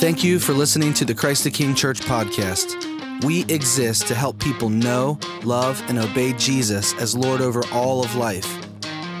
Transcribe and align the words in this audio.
Thank 0.00 0.24
you 0.24 0.38
for 0.38 0.54
listening 0.54 0.94
to 0.94 1.04
the 1.04 1.14
Christ 1.14 1.44
the 1.44 1.50
King 1.50 1.74
Church 1.74 2.00
podcast. 2.00 3.22
We 3.22 3.44
exist 3.52 4.06
to 4.06 4.14
help 4.14 4.38
people 4.38 4.70
know, 4.70 5.18
love, 5.44 5.84
and 5.90 5.98
obey 5.98 6.32
Jesus 6.32 6.94
as 6.94 7.14
Lord 7.14 7.42
over 7.42 7.62
all 7.70 8.02
of 8.02 8.14
life. 8.14 8.46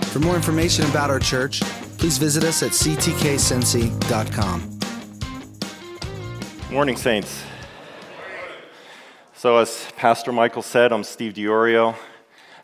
For 0.04 0.20
more 0.20 0.34
information 0.34 0.86
about 0.86 1.10
our 1.10 1.18
church, 1.18 1.60
please 1.98 2.16
visit 2.16 2.44
us 2.44 2.62
at 2.62 2.70
ctkcincy.com. 2.70 3.10
Morning, 6.72 6.96
Saints. 6.96 7.42
So, 9.34 9.58
as 9.58 9.86
Pastor 9.98 10.32
Michael 10.32 10.62
said, 10.62 10.94
I'm 10.94 11.04
Steve 11.04 11.34
Di 11.34 11.44
Iorio. 11.44 11.94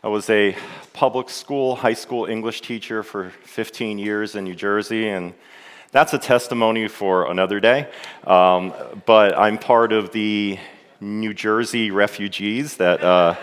I 0.03 0.07
was 0.07 0.27
a 0.31 0.57
public 0.91 1.29
school, 1.29 1.75
high 1.75 1.93
school 1.93 2.25
English 2.25 2.61
teacher 2.61 3.03
for 3.03 3.29
15 3.43 3.99
years 3.99 4.33
in 4.35 4.43
New 4.43 4.55
Jersey, 4.55 5.07
and 5.07 5.35
that's 5.91 6.13
a 6.13 6.17
testimony 6.17 6.87
for 6.87 7.29
another 7.31 7.59
day. 7.59 7.87
Um, 8.25 8.73
but 9.05 9.37
I'm 9.37 9.57
part 9.57 9.93
of 9.93 10.11
the 10.11 10.59
New 10.99 11.33
Jersey 11.33 11.91
refugees 11.91 12.77
that 12.77 13.01
uh, 13.01 13.35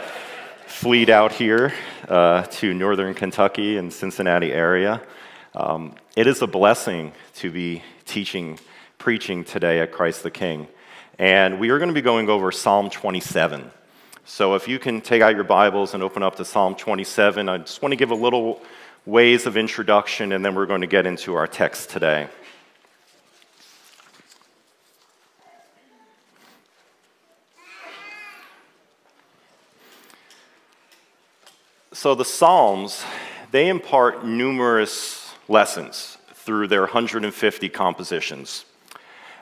fleed 0.66 1.08
out 1.08 1.32
here 1.32 1.72
uh, 2.08 2.42
to 2.42 2.74
northern 2.74 3.14
Kentucky 3.14 3.78
and 3.78 3.92
Cincinnati 3.92 4.52
area. 4.52 5.00
Um, 5.54 5.94
it 6.16 6.26
is 6.26 6.42
a 6.42 6.46
blessing 6.46 7.12
to 7.36 7.50
be 7.50 7.82
teaching, 8.04 8.58
preaching 8.98 9.44
today 9.44 9.80
at 9.80 9.92
Christ 9.92 10.22
the 10.22 10.30
King. 10.30 10.68
And 11.18 11.60
we 11.60 11.70
are 11.70 11.78
going 11.78 11.88
to 11.88 11.94
be 11.94 12.02
going 12.02 12.28
over 12.28 12.50
Psalm 12.52 12.90
27. 12.90 13.70
So 14.26 14.54
if 14.54 14.68
you 14.68 14.78
can 14.78 15.00
take 15.00 15.22
out 15.22 15.34
your 15.34 15.44
Bibles 15.44 15.94
and 15.94 16.02
open 16.02 16.22
up 16.22 16.36
to 16.36 16.44
Psalm 16.44 16.74
27, 16.74 17.48
I 17.48 17.58
just 17.58 17.80
want 17.82 17.92
to 17.92 17.96
give 17.96 18.10
a 18.10 18.16
little 18.16 18.60
ways 19.06 19.46
of 19.46 19.56
introduction, 19.56 20.32
and 20.32 20.44
then 20.44 20.54
we're 20.54 20.66
going 20.66 20.80
to 20.80 20.86
get 20.86 21.06
into 21.06 21.34
our 21.34 21.46
text 21.46 21.90
today. 21.90 22.28
So 31.92 32.14
the 32.14 32.24
Psalms, 32.24 33.04
they 33.50 33.68
impart 33.68 34.26
numerous 34.26 35.32
lessons 35.48 36.18
through 36.34 36.68
their 36.68 36.82
150 36.82 37.68
compositions. 37.70 38.64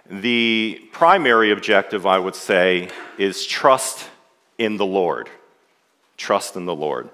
The 0.09 0.81
primary 0.93 1.51
objective, 1.51 2.07
I 2.07 2.19
would 2.19 2.37
say, 2.37 2.89
is 3.19 3.47
trust 3.47 4.09
in 4.59 4.77
the 4.77 4.87
Lord. 4.87 5.29
Trust 6.17 6.55
in 6.55 6.67
the 6.67 6.75
Lord. 6.75 7.09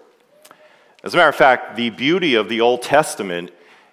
As 1.04 1.14
a 1.14 1.16
matter 1.16 1.28
of 1.28 1.36
fact, 1.36 1.76
the 1.76 1.90
beauty 1.90 2.34
of 2.34 2.48
the 2.48 2.60
Old 2.60 2.82
Testament, 2.82 3.52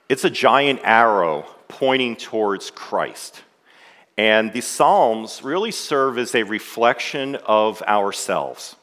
it's 0.09 0.23
a 0.23 0.29
giant 0.29 0.79
arrow 0.83 1.45
pointing 1.67 2.15
towards 2.15 2.71
Christ. 2.71 3.43
And 4.17 4.51
the 4.51 4.61
Psalms 4.61 5.43
really 5.43 5.69
serve 5.69 6.17
as 6.17 6.33
a 6.33 6.41
reflection 6.41 7.35
of 7.45 7.83
ourselves. 7.83 8.75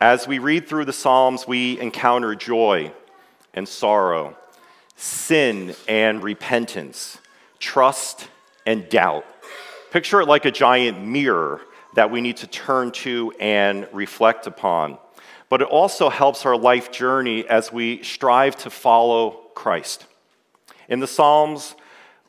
As 0.00 0.26
we 0.26 0.38
read 0.38 0.66
through 0.66 0.86
the 0.86 0.94
Psalms, 0.94 1.46
we 1.46 1.78
encounter 1.78 2.34
joy 2.34 2.90
and 3.52 3.68
sorrow, 3.68 4.34
sin 4.96 5.74
and 5.86 6.22
repentance, 6.22 7.18
trust 7.58 8.28
and 8.64 8.88
doubt. 8.88 9.26
Picture 9.90 10.22
it 10.22 10.26
like 10.26 10.46
a 10.46 10.50
giant 10.50 11.04
mirror 11.04 11.60
that 11.96 12.10
we 12.10 12.22
need 12.22 12.38
to 12.38 12.46
turn 12.46 12.92
to 12.92 13.30
and 13.38 13.86
reflect 13.92 14.46
upon. 14.46 14.96
But 15.48 15.62
it 15.62 15.68
also 15.68 16.08
helps 16.08 16.44
our 16.44 16.56
life 16.56 16.90
journey 16.90 17.46
as 17.46 17.72
we 17.72 18.02
strive 18.02 18.56
to 18.58 18.70
follow 18.70 19.42
Christ. 19.54 20.06
In 20.88 21.00
the 21.00 21.06
Psalms, 21.06 21.74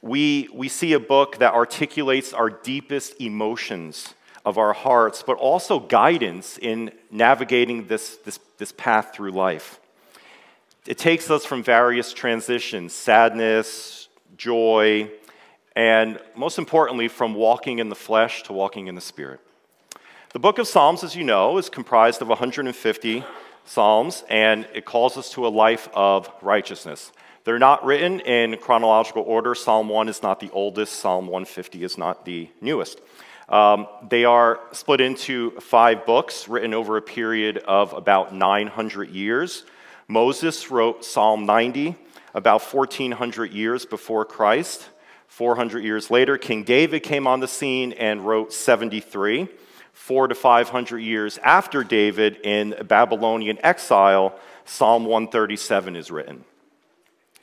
we, 0.01 0.49
we 0.53 0.69
see 0.69 0.93
a 0.93 0.99
book 0.99 1.37
that 1.37 1.53
articulates 1.53 2.33
our 2.33 2.49
deepest 2.49 3.19
emotions 3.19 4.13
of 4.45 4.57
our 4.57 4.73
hearts, 4.73 5.23
but 5.25 5.37
also 5.37 5.79
guidance 5.79 6.57
in 6.57 6.91
navigating 7.11 7.87
this, 7.87 8.17
this, 8.17 8.39
this 8.57 8.71
path 8.71 9.13
through 9.13 9.31
life. 9.31 9.79
It 10.85 10.97
takes 10.97 11.29
us 11.29 11.43
from 11.43 11.63
various 11.63 12.13
transitions 12.13 12.93
sadness, 12.93 14.07
joy, 14.37 15.11
and 15.75 16.19
most 16.35 16.57
importantly, 16.57 17.09
from 17.09 17.33
walking 17.33 17.79
in 17.79 17.89
the 17.89 17.95
flesh 17.95 18.43
to 18.43 18.53
walking 18.53 18.87
in 18.87 18.95
the 18.95 19.01
spirit. 19.01 19.41
The 20.33 20.39
book 20.39 20.57
of 20.59 20.67
Psalms, 20.67 21.05
as 21.05 21.15
you 21.15 21.23
know, 21.23 21.57
is 21.57 21.69
comprised 21.69 22.21
of 22.21 22.27
150 22.27 23.23
Psalms, 23.63 24.25
and 24.29 24.67
it 24.75 24.83
calls 24.83 25.15
us 25.15 25.31
to 25.31 25.47
a 25.47 25.49
life 25.49 25.87
of 25.93 26.29
righteousness. 26.41 27.13
They're 27.45 27.57
not 27.57 27.85
written 27.85 28.19
in 28.19 28.57
chronological 28.57 29.23
order. 29.23 29.55
Psalm 29.55 29.87
1 29.87 30.09
is 30.09 30.21
not 30.21 30.41
the 30.41 30.49
oldest, 30.51 30.99
Psalm 30.99 31.27
150 31.27 31.81
is 31.81 31.97
not 31.97 32.25
the 32.25 32.49
newest. 32.59 32.99
Um, 33.47 33.87
they 34.09 34.25
are 34.25 34.59
split 34.73 34.99
into 34.99 35.51
five 35.61 36.05
books 36.05 36.49
written 36.49 36.73
over 36.73 36.97
a 36.97 37.01
period 37.01 37.59
of 37.59 37.93
about 37.93 38.35
900 38.35 39.09
years. 39.09 39.63
Moses 40.09 40.69
wrote 40.69 41.05
Psalm 41.05 41.45
90 41.45 41.95
about 42.33 42.61
1400 42.61 43.53
years 43.53 43.85
before 43.85 44.25
Christ. 44.25 44.89
400 45.29 45.85
years 45.85 46.11
later, 46.11 46.37
King 46.37 46.63
David 46.63 47.01
came 47.01 47.27
on 47.27 47.39
the 47.39 47.47
scene 47.47 47.93
and 47.93 48.27
wrote 48.27 48.51
73 48.51 49.47
four 49.97 50.27
to 50.27 50.35
500 50.35 50.99
years 50.99 51.39
after 51.39 51.83
David 51.83 52.37
in 52.43 52.75
Babylonian 52.87 53.57
exile, 53.63 54.39
Psalm 54.63 55.05
137 55.05 55.95
is 55.95 56.11
written. 56.11 56.45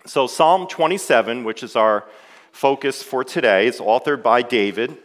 So, 0.06 0.28
Psalm 0.28 0.68
27, 0.68 1.42
which 1.42 1.62
is 1.64 1.74
our 1.74 2.04
focus 2.52 3.02
for 3.02 3.24
today, 3.24 3.66
is 3.66 3.80
authored 3.80 4.22
by 4.22 4.42
David, 4.42 4.96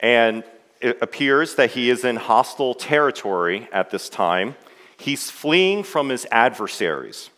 and 0.00 0.42
it 0.80 0.98
appears 1.00 1.54
that 1.54 1.70
he 1.70 1.90
is 1.90 2.04
in 2.04 2.16
hostile 2.16 2.74
territory 2.74 3.68
at 3.72 3.90
this 3.90 4.08
time. 4.08 4.56
He's 4.98 5.30
fleeing 5.30 5.84
from 5.84 6.08
his 6.08 6.26
adversaries, 6.32 7.30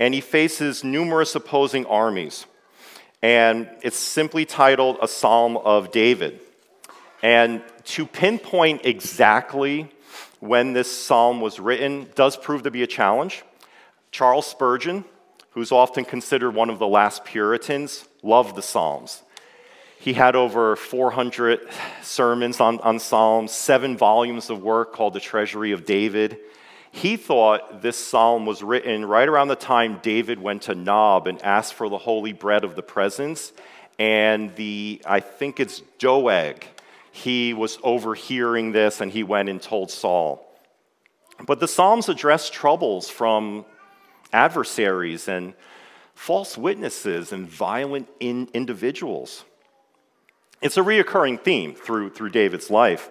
and 0.00 0.12
he 0.12 0.20
faces 0.20 0.82
numerous 0.82 1.34
opposing 1.34 1.86
armies. 1.86 2.44
And 3.22 3.70
it's 3.82 3.98
simply 3.98 4.44
titled 4.44 4.98
A 5.00 5.08
Psalm 5.08 5.56
of 5.56 5.92
David. 5.92 6.40
And 7.22 7.62
to 7.84 8.06
pinpoint 8.06 8.82
exactly 8.84 9.90
when 10.40 10.72
this 10.72 10.90
psalm 10.90 11.40
was 11.40 11.60
written 11.60 12.08
does 12.14 12.36
prove 12.36 12.62
to 12.62 12.70
be 12.70 12.82
a 12.82 12.86
challenge. 12.86 13.42
Charles 14.10 14.46
Spurgeon, 14.46 15.04
who's 15.50 15.70
often 15.70 16.04
considered 16.04 16.52
one 16.52 16.70
of 16.70 16.78
the 16.78 16.86
last 16.86 17.24
Puritans, 17.24 18.08
loved 18.22 18.56
the 18.56 18.62
Psalms. 18.62 19.22
He 19.98 20.14
had 20.14 20.34
over 20.34 20.76
400 20.76 21.68
sermons 22.02 22.58
on, 22.58 22.80
on 22.80 22.98
Psalms, 22.98 23.52
seven 23.52 23.98
volumes 23.98 24.48
of 24.48 24.62
work 24.62 24.94
called 24.94 25.12
The 25.12 25.20
Treasury 25.20 25.72
of 25.72 25.84
David. 25.84 26.38
He 26.90 27.16
thought 27.16 27.82
this 27.82 27.98
psalm 27.98 28.46
was 28.46 28.62
written 28.62 29.04
right 29.04 29.28
around 29.28 29.48
the 29.48 29.56
time 29.56 30.00
David 30.02 30.40
went 30.40 30.62
to 30.62 30.74
Nob 30.74 31.26
and 31.26 31.40
asked 31.42 31.74
for 31.74 31.88
the 31.88 31.98
holy 31.98 32.32
bread 32.32 32.64
of 32.64 32.74
the 32.74 32.82
presence. 32.82 33.52
And 33.98 34.56
the, 34.56 35.02
I 35.06 35.20
think 35.20 35.60
it's 35.60 35.82
Doeg, 35.98 36.64
he 37.10 37.54
was 37.54 37.78
overhearing 37.82 38.72
this 38.72 39.00
and 39.00 39.10
he 39.10 39.22
went 39.22 39.48
and 39.48 39.60
told 39.60 39.90
Saul. 39.90 40.46
But 41.46 41.60
the 41.60 41.68
Psalms 41.68 42.08
address 42.08 42.50
troubles 42.50 43.08
from 43.08 43.64
adversaries 44.32 45.28
and 45.28 45.54
false 46.14 46.56
witnesses 46.56 47.32
and 47.32 47.48
violent 47.48 48.08
in 48.20 48.48
individuals. 48.52 49.44
It's 50.60 50.76
a 50.76 50.82
reoccurring 50.82 51.42
theme 51.42 51.74
through, 51.74 52.10
through 52.10 52.30
David's 52.30 52.70
life. 52.70 53.10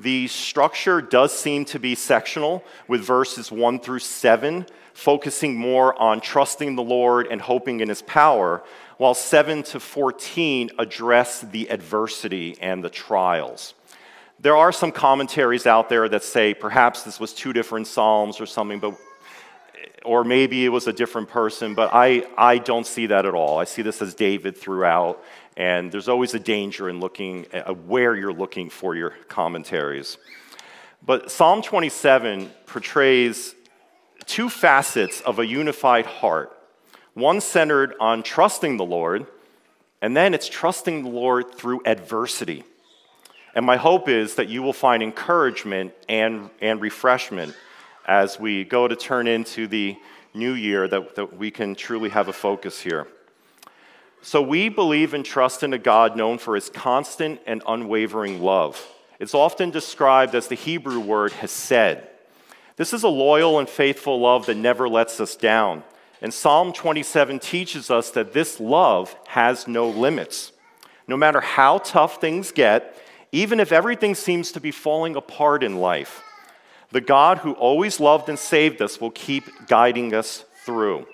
The 0.00 0.28
structure 0.28 1.02
does 1.02 1.36
seem 1.36 1.64
to 1.66 1.78
be 1.78 1.94
sectional, 1.94 2.64
with 2.86 3.02
verses 3.02 3.50
1 3.52 3.80
through 3.80 3.98
7 3.98 4.64
focusing 4.98 5.54
more 5.54 5.96
on 6.02 6.20
trusting 6.20 6.74
the 6.74 6.82
Lord 6.82 7.28
and 7.30 7.40
hoping 7.40 7.78
in 7.78 7.88
his 7.88 8.02
power, 8.02 8.64
while 8.98 9.14
7 9.14 9.62
to 9.62 9.80
14 9.80 10.70
address 10.78 11.40
the 11.40 11.70
adversity 11.70 12.58
and 12.60 12.84
the 12.84 12.90
trials. 12.90 13.74
There 14.40 14.56
are 14.56 14.72
some 14.72 14.92
commentaries 14.92 15.66
out 15.66 15.88
there 15.88 16.08
that 16.08 16.22
say 16.22 16.52
perhaps 16.52 17.04
this 17.04 17.18
was 17.18 17.32
two 17.32 17.52
different 17.52 17.86
psalms 17.86 18.40
or 18.40 18.46
something, 18.46 18.80
but 18.80 18.96
or 20.04 20.24
maybe 20.24 20.64
it 20.64 20.68
was 20.68 20.86
a 20.86 20.92
different 20.92 21.28
person, 21.28 21.74
but 21.74 21.90
I, 21.92 22.24
I 22.36 22.58
don't 22.58 22.86
see 22.86 23.06
that 23.06 23.26
at 23.26 23.34
all. 23.34 23.58
I 23.58 23.64
see 23.64 23.82
this 23.82 24.00
as 24.00 24.14
David 24.14 24.56
throughout, 24.56 25.22
and 25.56 25.90
there's 25.90 26.08
always 26.08 26.34
a 26.34 26.38
danger 26.38 26.88
in 26.88 27.00
looking 27.00 27.46
at 27.52 27.84
where 27.84 28.14
you're 28.14 28.32
looking 28.32 28.70
for 28.70 28.94
your 28.94 29.10
commentaries. 29.28 30.16
But 31.04 31.30
Psalm 31.30 31.62
27 31.62 32.50
portrays 32.66 33.54
two 34.26 34.48
facets 34.48 35.20
of 35.20 35.38
a 35.38 35.46
unified 35.46 36.06
heart 36.06 36.57
one 37.18 37.40
centered 37.40 37.94
on 38.00 38.22
trusting 38.22 38.76
the 38.76 38.84
Lord, 38.84 39.26
and 40.00 40.16
then 40.16 40.34
it's 40.34 40.48
trusting 40.48 41.02
the 41.02 41.10
Lord 41.10 41.54
through 41.54 41.82
adversity. 41.84 42.64
And 43.54 43.66
my 43.66 43.76
hope 43.76 44.08
is 44.08 44.36
that 44.36 44.48
you 44.48 44.62
will 44.62 44.72
find 44.72 45.02
encouragement 45.02 45.92
and, 46.08 46.50
and 46.60 46.80
refreshment 46.80 47.54
as 48.06 48.38
we 48.38 48.64
go 48.64 48.86
to 48.86 48.96
turn 48.96 49.26
into 49.26 49.66
the 49.66 49.96
new 50.32 50.52
year, 50.52 50.86
that, 50.88 51.16
that 51.16 51.36
we 51.36 51.50
can 51.50 51.74
truly 51.74 52.10
have 52.10 52.28
a 52.28 52.32
focus 52.32 52.80
here. 52.80 53.06
So 54.22 54.42
we 54.42 54.68
believe 54.68 55.14
and 55.14 55.24
trust 55.24 55.62
in 55.62 55.72
a 55.72 55.78
God 55.78 56.16
known 56.16 56.38
for 56.38 56.54
his 56.54 56.70
constant 56.70 57.40
and 57.46 57.62
unwavering 57.66 58.42
love. 58.42 58.86
It's 59.18 59.34
often 59.34 59.70
described 59.70 60.34
as 60.34 60.48
the 60.48 60.54
Hebrew 60.54 61.00
word 61.00 61.32
hesed. 61.32 61.98
This 62.76 62.92
is 62.92 63.02
a 63.02 63.08
loyal 63.08 63.58
and 63.58 63.68
faithful 63.68 64.20
love 64.20 64.46
that 64.46 64.56
never 64.56 64.88
lets 64.88 65.20
us 65.20 65.34
down. 65.34 65.82
And 66.20 66.34
Psalm 66.34 66.72
27 66.72 67.38
teaches 67.38 67.90
us 67.90 68.10
that 68.10 68.32
this 68.32 68.58
love 68.58 69.14
has 69.28 69.68
no 69.68 69.88
limits. 69.88 70.52
No 71.06 71.16
matter 71.16 71.40
how 71.40 71.78
tough 71.78 72.20
things 72.20 72.50
get, 72.50 72.96
even 73.30 73.60
if 73.60 73.72
everything 73.72 74.14
seems 74.14 74.52
to 74.52 74.60
be 74.60 74.70
falling 74.70 75.16
apart 75.16 75.62
in 75.62 75.78
life, 75.78 76.22
the 76.90 77.00
God 77.00 77.38
who 77.38 77.52
always 77.52 78.00
loved 78.00 78.28
and 78.28 78.38
saved 78.38 78.80
us 78.80 79.00
will 79.00 79.10
keep 79.10 79.44
guiding 79.66 80.14
us 80.14 80.44
through. 80.64 81.06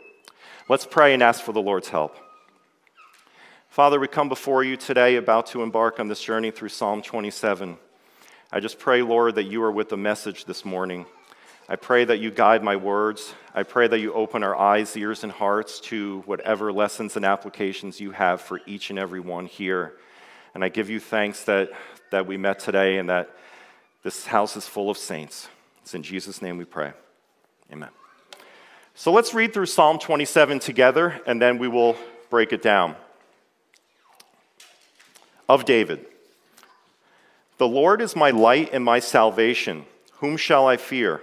Let's 0.69 0.87
pray 0.87 1.13
and 1.13 1.23
ask 1.23 1.43
for 1.43 1.53
the 1.53 1.61
Lord's 1.61 1.89
help. 1.89 2.17
Father, 3.69 3.99
we 3.99 4.07
come 4.07 4.29
before 4.29 4.63
you 4.63 4.77
today 4.77 5.17
about 5.17 5.47
to 5.47 5.63
embark 5.63 5.99
on 5.99 6.07
this 6.07 6.23
journey 6.23 6.53
through 6.53 6.69
Psalm 6.69 7.03
27. 7.03 7.77
I 8.53 8.61
just 8.61 8.79
pray, 8.79 9.03
Lord, 9.03 9.35
that 9.35 9.45
you 9.45 9.63
are 9.65 9.73
with 9.73 9.89
the 9.89 9.97
message 9.97 10.45
this 10.45 10.65
morning. 10.65 11.07
I 11.67 11.77
pray 11.77 12.05
that 12.05 12.19
you 12.19 12.31
guide 12.31 12.63
my 12.63 12.77
words. 12.77 13.33
I 13.55 13.63
pray 13.63 13.89
that 13.89 13.99
you 13.99 14.13
open 14.13 14.43
our 14.43 14.55
eyes, 14.55 14.95
ears, 14.99 15.23
and 15.23 15.33
hearts 15.33 15.81
to 15.81 16.23
whatever 16.27 16.71
lessons 16.73 17.17
and 17.17 17.25
applications 17.25 18.01
you 18.01 18.11
have 18.11 18.43
for 18.43 18.61
each 18.67 18.91
and 18.91 18.99
every 18.99 19.21
one 19.21 19.47
here. 19.47 19.95
And 20.55 20.63
I 20.63 20.69
give 20.69 20.91
you 20.91 21.01
thanks 21.01 21.45
that, 21.45 21.71
that 22.11 22.27
we 22.27 22.37
met 22.37 22.59
today 22.59 22.99
and 22.99 23.09
that 23.09 23.31
this 24.03 24.27
house 24.27 24.57
is 24.57 24.69
full 24.69 24.91
of 24.91 24.99
saints. 24.99 25.49
It's 25.81 25.95
in 25.95 26.03
Jesus' 26.03 26.43
name 26.43 26.59
we 26.59 26.67
pray. 26.67 26.93
Amen. 27.73 27.89
So 28.95 29.11
let's 29.11 29.33
read 29.33 29.55
through 29.55 29.67
Psalm 29.67 29.99
27 29.99 30.59
together, 30.59 31.21
and 31.27 31.41
then 31.41 31.59
we 31.59 31.67
will 31.67 31.97
break 32.29 32.53
it 32.53 32.61
down. 32.61 32.95
Of 35.49 35.65
David. 35.65 36.05
The 37.57 37.67
Lord 37.67 38.03
is 38.03 38.15
my 38.15 38.31
light 38.31 38.69
and 38.73 38.85
my 38.85 38.99
salvation. 38.99 39.87
Whom 40.19 40.37
shall 40.37 40.67
I 40.67 40.77
fear? 40.77 41.23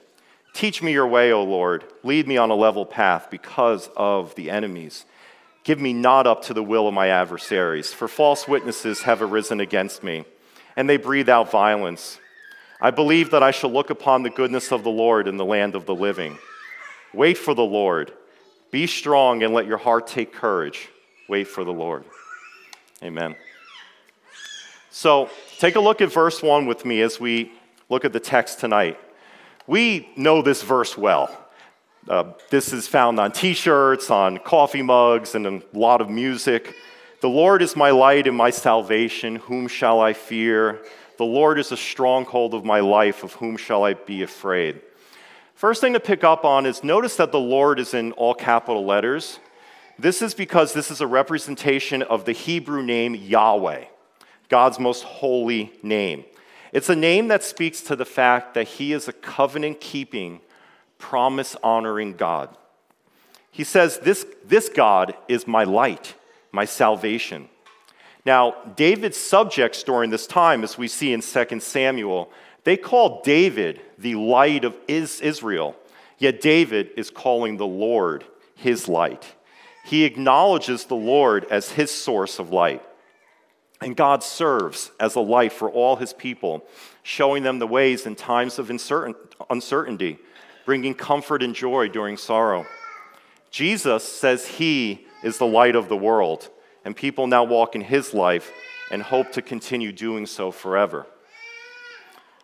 Teach 0.53 0.81
me 0.83 0.91
your 0.91 1.07
way, 1.07 1.31
O 1.31 1.43
Lord. 1.43 1.85
Lead 2.03 2.27
me 2.27 2.37
on 2.37 2.51
a 2.51 2.55
level 2.55 2.85
path 2.85 3.29
because 3.29 3.89
of 3.95 4.35
the 4.35 4.49
enemies. 4.49 5.05
Give 5.63 5.79
me 5.79 5.93
not 5.93 6.27
up 6.27 6.43
to 6.43 6.53
the 6.53 6.63
will 6.63 6.87
of 6.87 6.93
my 6.93 7.07
adversaries, 7.09 7.93
for 7.93 8.07
false 8.07 8.47
witnesses 8.47 9.03
have 9.03 9.21
arisen 9.21 9.59
against 9.59 10.03
me, 10.03 10.25
and 10.75 10.89
they 10.89 10.97
breathe 10.97 11.29
out 11.29 11.51
violence. 11.51 12.19
I 12.81 12.89
believe 12.89 13.29
that 13.31 13.43
I 13.43 13.51
shall 13.51 13.71
look 13.71 13.91
upon 13.91 14.23
the 14.23 14.31
goodness 14.31 14.71
of 14.71 14.83
the 14.83 14.89
Lord 14.89 15.27
in 15.27 15.37
the 15.37 15.45
land 15.45 15.75
of 15.75 15.85
the 15.85 15.93
living. 15.93 16.37
Wait 17.13 17.37
for 17.37 17.53
the 17.53 17.63
Lord. 17.63 18.11
Be 18.71 18.87
strong 18.87 19.43
and 19.43 19.53
let 19.53 19.67
your 19.67 19.77
heart 19.77 20.07
take 20.07 20.33
courage. 20.33 20.89
Wait 21.29 21.47
for 21.47 21.63
the 21.63 21.73
Lord. 21.73 22.05
Amen. 23.03 23.35
So, 24.89 25.29
take 25.59 25.75
a 25.75 25.79
look 25.79 26.01
at 26.01 26.11
verse 26.11 26.41
1 26.41 26.65
with 26.65 26.85
me 26.85 27.01
as 27.01 27.19
we 27.19 27.51
look 27.87 28.03
at 28.03 28.13
the 28.13 28.19
text 28.19 28.59
tonight. 28.59 28.99
We 29.67 30.09
know 30.15 30.41
this 30.41 30.63
verse 30.63 30.97
well. 30.97 31.37
Uh, 32.07 32.33
this 32.49 32.73
is 32.73 32.87
found 32.87 33.19
on 33.19 33.31
t 33.31 33.53
shirts, 33.53 34.09
on 34.09 34.39
coffee 34.39 34.81
mugs, 34.81 35.35
and 35.35 35.45
a 35.45 35.61
lot 35.73 36.01
of 36.01 36.09
music. 36.09 36.75
The 37.21 37.29
Lord 37.29 37.61
is 37.61 37.75
my 37.75 37.91
light 37.91 38.25
and 38.27 38.35
my 38.35 38.49
salvation. 38.49 39.35
Whom 39.35 39.67
shall 39.67 40.01
I 40.01 40.13
fear? 40.13 40.83
The 41.17 41.25
Lord 41.25 41.59
is 41.59 41.71
a 41.71 41.77
stronghold 41.77 42.55
of 42.55 42.65
my 42.65 42.79
life. 42.79 43.23
Of 43.23 43.33
whom 43.33 43.55
shall 43.57 43.83
I 43.83 43.93
be 43.93 44.23
afraid? 44.23 44.81
First 45.53 45.79
thing 45.79 45.93
to 45.93 45.99
pick 45.99 46.23
up 46.23 46.43
on 46.43 46.65
is 46.65 46.83
notice 46.83 47.17
that 47.17 47.31
the 47.31 47.39
Lord 47.39 47.79
is 47.79 47.93
in 47.93 48.13
all 48.13 48.33
capital 48.33 48.83
letters. 48.83 49.39
This 49.99 50.23
is 50.23 50.33
because 50.33 50.73
this 50.73 50.89
is 50.89 51.01
a 51.01 51.05
representation 51.05 52.01
of 52.01 52.25
the 52.25 52.31
Hebrew 52.31 52.81
name 52.81 53.13
Yahweh, 53.13 53.85
God's 54.49 54.79
most 54.79 55.03
holy 55.03 55.71
name. 55.83 56.25
It's 56.71 56.89
a 56.89 56.95
name 56.95 57.27
that 57.27 57.43
speaks 57.43 57.81
to 57.81 57.95
the 57.95 58.05
fact 58.05 58.53
that 58.53 58.67
he 58.67 58.93
is 58.93 59.07
a 59.07 59.13
covenant 59.13 59.81
keeping, 59.81 60.39
promise 60.97 61.55
honoring 61.63 62.13
God. 62.13 62.55
He 63.51 63.65
says, 63.65 63.99
this, 63.99 64.25
this 64.45 64.69
God 64.69 65.13
is 65.27 65.47
my 65.47 65.65
light, 65.65 66.15
my 66.51 66.63
salvation. 66.63 67.49
Now, 68.25 68.55
David's 68.75 69.17
subjects 69.17 69.83
during 69.83 70.09
this 70.09 70.27
time, 70.27 70.63
as 70.63 70.77
we 70.77 70.87
see 70.87 71.11
in 71.11 71.21
2 71.21 71.59
Samuel, 71.59 72.31
they 72.63 72.77
call 72.77 73.21
David 73.23 73.81
the 73.97 74.15
light 74.15 74.63
of 74.63 74.77
Israel, 74.87 75.75
yet 76.17 76.39
David 76.39 76.91
is 76.95 77.09
calling 77.09 77.57
the 77.57 77.67
Lord 77.67 78.23
his 78.55 78.87
light. 78.87 79.35
He 79.83 80.05
acknowledges 80.05 80.85
the 80.85 80.95
Lord 80.95 81.45
as 81.49 81.71
his 81.71 81.91
source 81.91 82.37
of 82.39 82.51
light. 82.51 82.83
And 83.81 83.95
God 83.95 84.23
serves 84.23 84.91
as 84.99 85.15
a 85.15 85.19
light 85.19 85.51
for 85.51 85.69
all 85.69 85.95
his 85.95 86.13
people, 86.13 86.63
showing 87.01 87.41
them 87.41 87.57
the 87.57 87.67
ways 87.67 88.05
in 88.05 88.15
times 88.15 88.59
of 88.59 88.69
uncertainty, 89.49 90.19
bringing 90.65 90.93
comfort 90.93 91.41
and 91.41 91.55
joy 91.55 91.89
during 91.89 92.15
sorrow. 92.15 92.67
Jesus 93.49 94.03
says 94.03 94.47
he 94.47 95.07
is 95.23 95.39
the 95.39 95.47
light 95.47 95.75
of 95.75 95.89
the 95.89 95.97
world, 95.97 96.49
and 96.85 96.95
people 96.95 97.25
now 97.25 97.43
walk 97.43 97.73
in 97.73 97.81
his 97.81 98.13
life 98.13 98.51
and 98.91 99.01
hope 99.01 99.31
to 99.31 99.41
continue 99.41 99.91
doing 99.91 100.27
so 100.27 100.51
forever. 100.51 101.07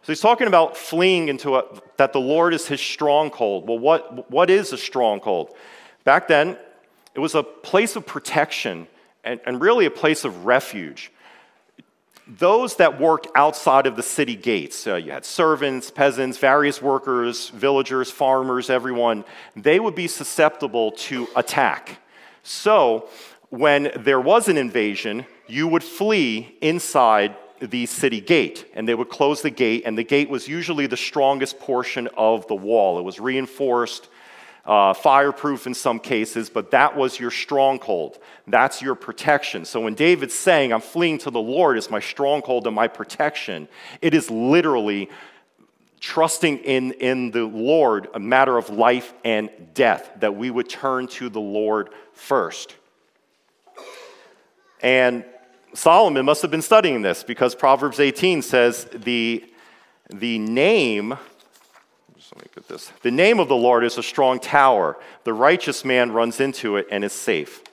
So 0.01 0.11
he's 0.13 0.21
talking 0.21 0.47
about 0.47 0.75
fleeing 0.75 1.27
into 1.27 1.57
a, 1.57 1.65
that 1.97 2.13
the 2.13 2.19
Lord 2.19 2.53
is 2.53 2.67
his 2.67 2.81
stronghold. 2.81 3.67
Well, 3.67 3.77
what, 3.77 4.31
what 4.31 4.49
is 4.49 4.73
a 4.73 4.77
stronghold? 4.77 5.53
Back 6.03 6.27
then, 6.27 6.57
it 7.13 7.19
was 7.19 7.35
a 7.35 7.43
place 7.43 7.95
of 7.95 8.05
protection 8.05 8.87
and, 9.23 9.39
and 9.45 9.59
really 9.59 9.85
a 9.85 9.91
place 9.91 10.23
of 10.23 10.45
refuge 10.45 11.11
those 12.27 12.75
that 12.75 12.99
worked 12.99 13.27
outside 13.35 13.87
of 13.87 13.95
the 13.95 14.03
city 14.03 14.35
gates, 14.35 14.85
uh, 14.85 14.95
you 14.95 15.11
had 15.11 15.25
servants, 15.25 15.89
peasants, 15.89 16.37
various 16.37 16.81
workers, 16.81 17.49
villagers, 17.49 18.11
farmers, 18.11 18.69
everyone, 18.69 19.23
they 19.55 19.79
would 19.79 19.95
be 19.95 20.07
susceptible 20.07 20.91
to 20.91 21.27
attack. 21.35 21.99
So, 22.43 23.07
when 23.49 23.91
there 23.95 24.19
was 24.19 24.49
an 24.49 24.57
invasion, 24.57 25.25
you 25.47 25.67
would 25.69 25.83
flee 25.83 26.57
inside 26.61 27.35
the 27.61 27.85
city 27.85 28.19
gate, 28.19 28.69
and 28.73 28.87
they 28.87 28.93
would 28.93 29.09
close 29.09 29.41
the 29.41 29.49
gate, 29.49 29.83
and 29.85 29.97
the 29.97 30.03
gate 30.03 30.29
was 30.29 30.47
usually 30.47 30.85
the 30.85 30.97
strongest 30.97 31.59
portion 31.59 32.07
of 32.17 32.45
the 32.47 32.55
wall. 32.55 32.99
It 32.99 33.03
was 33.03 33.19
reinforced. 33.19 34.09
Uh, 34.67 34.93
fireproof 34.93 35.65
in 35.65 35.73
some 35.73 35.97
cases, 35.97 36.49
but 36.49 36.71
that 36.71 36.95
was 36.95 37.19
your 37.19 37.31
stronghold. 37.31 38.19
That's 38.45 38.81
your 38.81 38.95
protection. 38.95 39.63
So 39.63 39.79
when 39.81 39.95
David's 39.95 40.35
saying, 40.35 40.73
I'm 40.73 40.81
fleeing 40.81 41.17
to 41.19 41.31
the 41.31 41.41
Lord 41.41 41.77
as 41.77 41.89
my 41.89 42.01
stronghold 42.01 42.67
and 42.67 42.75
my 42.75 42.89
protection, 42.89 43.69
it 44.01 44.13
is 44.13 44.29
literally 44.29 45.09
trusting 46.01 46.59
in, 46.59 46.91
in 46.93 47.31
the 47.31 47.45
Lord, 47.45 48.09
a 48.13 48.19
matter 48.19 48.57
of 48.57 48.69
life 48.69 49.13
and 49.23 49.49
death, 49.73 50.11
that 50.19 50.35
we 50.35 50.51
would 50.51 50.67
turn 50.67 51.07
to 51.07 51.29
the 51.29 51.39
Lord 51.39 51.89
first. 52.11 52.75
And 54.81 55.23
Solomon 55.73 56.25
must 56.25 56.41
have 56.41 56.51
been 56.51 56.61
studying 56.61 57.01
this 57.01 57.23
because 57.23 57.55
Proverbs 57.55 57.99
18 57.99 58.41
says 58.41 58.85
the, 58.93 59.45
the 60.09 60.39
name, 60.39 61.17
let 62.37 62.45
me 62.45 62.51
get 62.53 62.67
this. 62.67 62.91
The 63.01 63.11
name 63.11 63.39
of 63.39 63.47
the 63.47 63.55
Lord 63.55 63.83
is 63.83 63.97
a 63.97 64.03
strong 64.03 64.39
tower. 64.39 64.97
The 65.23 65.33
righteous 65.33 65.83
man 65.83 66.11
runs 66.11 66.39
into 66.39 66.77
it 66.77 66.87
and 66.91 67.03
is 67.03 67.13
safe. 67.13 67.63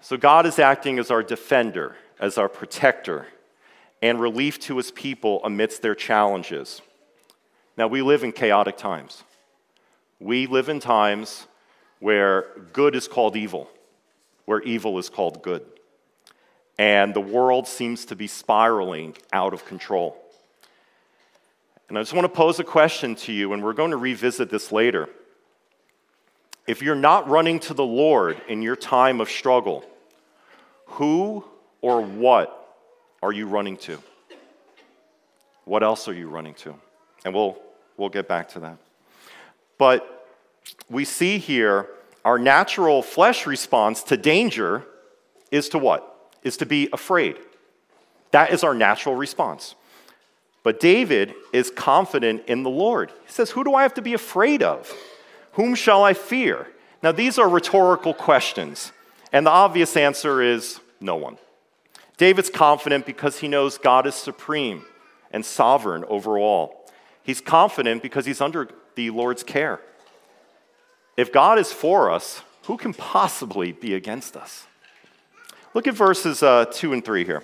So 0.00 0.16
God 0.16 0.46
is 0.46 0.58
acting 0.58 0.98
as 0.98 1.10
our 1.10 1.22
defender, 1.22 1.96
as 2.20 2.36
our 2.36 2.48
protector, 2.48 3.26
and 4.02 4.20
relief 4.20 4.60
to 4.60 4.76
his 4.76 4.90
people 4.90 5.40
amidst 5.42 5.80
their 5.82 5.94
challenges. 5.94 6.82
Now, 7.76 7.88
we 7.88 8.02
live 8.02 8.24
in 8.24 8.32
chaotic 8.32 8.76
times. 8.76 9.24
We 10.20 10.46
live 10.46 10.68
in 10.68 10.80
times 10.80 11.46
where 11.98 12.46
good 12.72 12.94
is 12.94 13.08
called 13.08 13.36
evil, 13.36 13.70
where 14.44 14.60
evil 14.62 14.98
is 14.98 15.08
called 15.08 15.42
good 15.42 15.64
and 16.78 17.12
the 17.12 17.20
world 17.20 17.66
seems 17.66 18.04
to 18.06 18.16
be 18.16 18.28
spiraling 18.28 19.16
out 19.32 19.52
of 19.52 19.64
control. 19.64 20.16
And 21.88 21.96
I 21.96 22.02
just 22.02 22.12
want 22.12 22.24
to 22.24 22.28
pose 22.28 22.58
a 22.58 22.64
question 22.64 23.14
to 23.16 23.32
you, 23.32 23.52
and 23.52 23.62
we're 23.62 23.72
going 23.72 23.92
to 23.92 23.96
revisit 23.96 24.50
this 24.50 24.72
later. 24.72 25.08
If 26.66 26.82
you're 26.82 26.94
not 26.94 27.28
running 27.28 27.60
to 27.60 27.74
the 27.74 27.84
Lord 27.84 28.40
in 28.48 28.60
your 28.60 28.76
time 28.76 29.20
of 29.20 29.30
struggle, 29.30 29.84
who 30.86 31.44
or 31.80 32.02
what 32.02 32.76
are 33.22 33.32
you 33.32 33.46
running 33.46 33.76
to? 33.78 34.02
What 35.64 35.82
else 35.82 36.08
are 36.08 36.14
you 36.14 36.28
running 36.28 36.54
to? 36.54 36.74
And 37.24 37.34
we'll, 37.34 37.58
we'll 37.96 38.08
get 38.10 38.28
back 38.28 38.50
to 38.50 38.60
that. 38.60 38.76
But 39.78 40.28
we 40.90 41.04
see 41.04 41.38
here 41.38 41.88
our 42.24 42.38
natural 42.38 43.02
flesh 43.02 43.46
response 43.46 44.02
to 44.04 44.16
danger 44.16 44.84
is 45.50 45.70
to 45.70 45.78
what? 45.78 46.16
is 46.42 46.56
to 46.58 46.66
be 46.66 46.88
afraid. 46.92 47.36
That 48.30 48.52
is 48.52 48.64
our 48.64 48.74
natural 48.74 49.14
response. 49.14 49.74
But 50.62 50.80
David 50.80 51.34
is 51.52 51.70
confident 51.70 52.44
in 52.46 52.62
the 52.62 52.70
Lord. 52.70 53.10
He 53.26 53.32
says, 53.32 53.50
Who 53.50 53.64
do 53.64 53.74
I 53.74 53.82
have 53.82 53.94
to 53.94 54.02
be 54.02 54.14
afraid 54.14 54.62
of? 54.62 54.92
Whom 55.52 55.74
shall 55.74 56.04
I 56.04 56.14
fear? 56.14 56.68
Now, 57.02 57.12
these 57.12 57.38
are 57.38 57.48
rhetorical 57.48 58.12
questions, 58.12 58.92
and 59.32 59.46
the 59.46 59.50
obvious 59.50 59.96
answer 59.96 60.42
is 60.42 60.80
no 61.00 61.16
one. 61.16 61.38
David's 62.16 62.50
confident 62.50 63.06
because 63.06 63.38
he 63.38 63.48
knows 63.48 63.78
God 63.78 64.06
is 64.06 64.14
supreme 64.14 64.84
and 65.30 65.44
sovereign 65.44 66.04
over 66.08 66.38
all. 66.38 66.90
He's 67.22 67.40
confident 67.40 68.02
because 68.02 68.26
he's 68.26 68.40
under 68.40 68.68
the 68.96 69.10
Lord's 69.10 69.44
care. 69.44 69.80
If 71.16 71.32
God 71.32 71.58
is 71.58 71.72
for 71.72 72.10
us, 72.10 72.42
who 72.64 72.76
can 72.76 72.92
possibly 72.92 73.72
be 73.72 73.94
against 73.94 74.36
us? 74.36 74.66
Look 75.74 75.86
at 75.86 75.94
verses 75.94 76.42
uh, 76.42 76.64
2 76.66 76.92
and 76.92 77.04
3 77.04 77.24
here. 77.24 77.42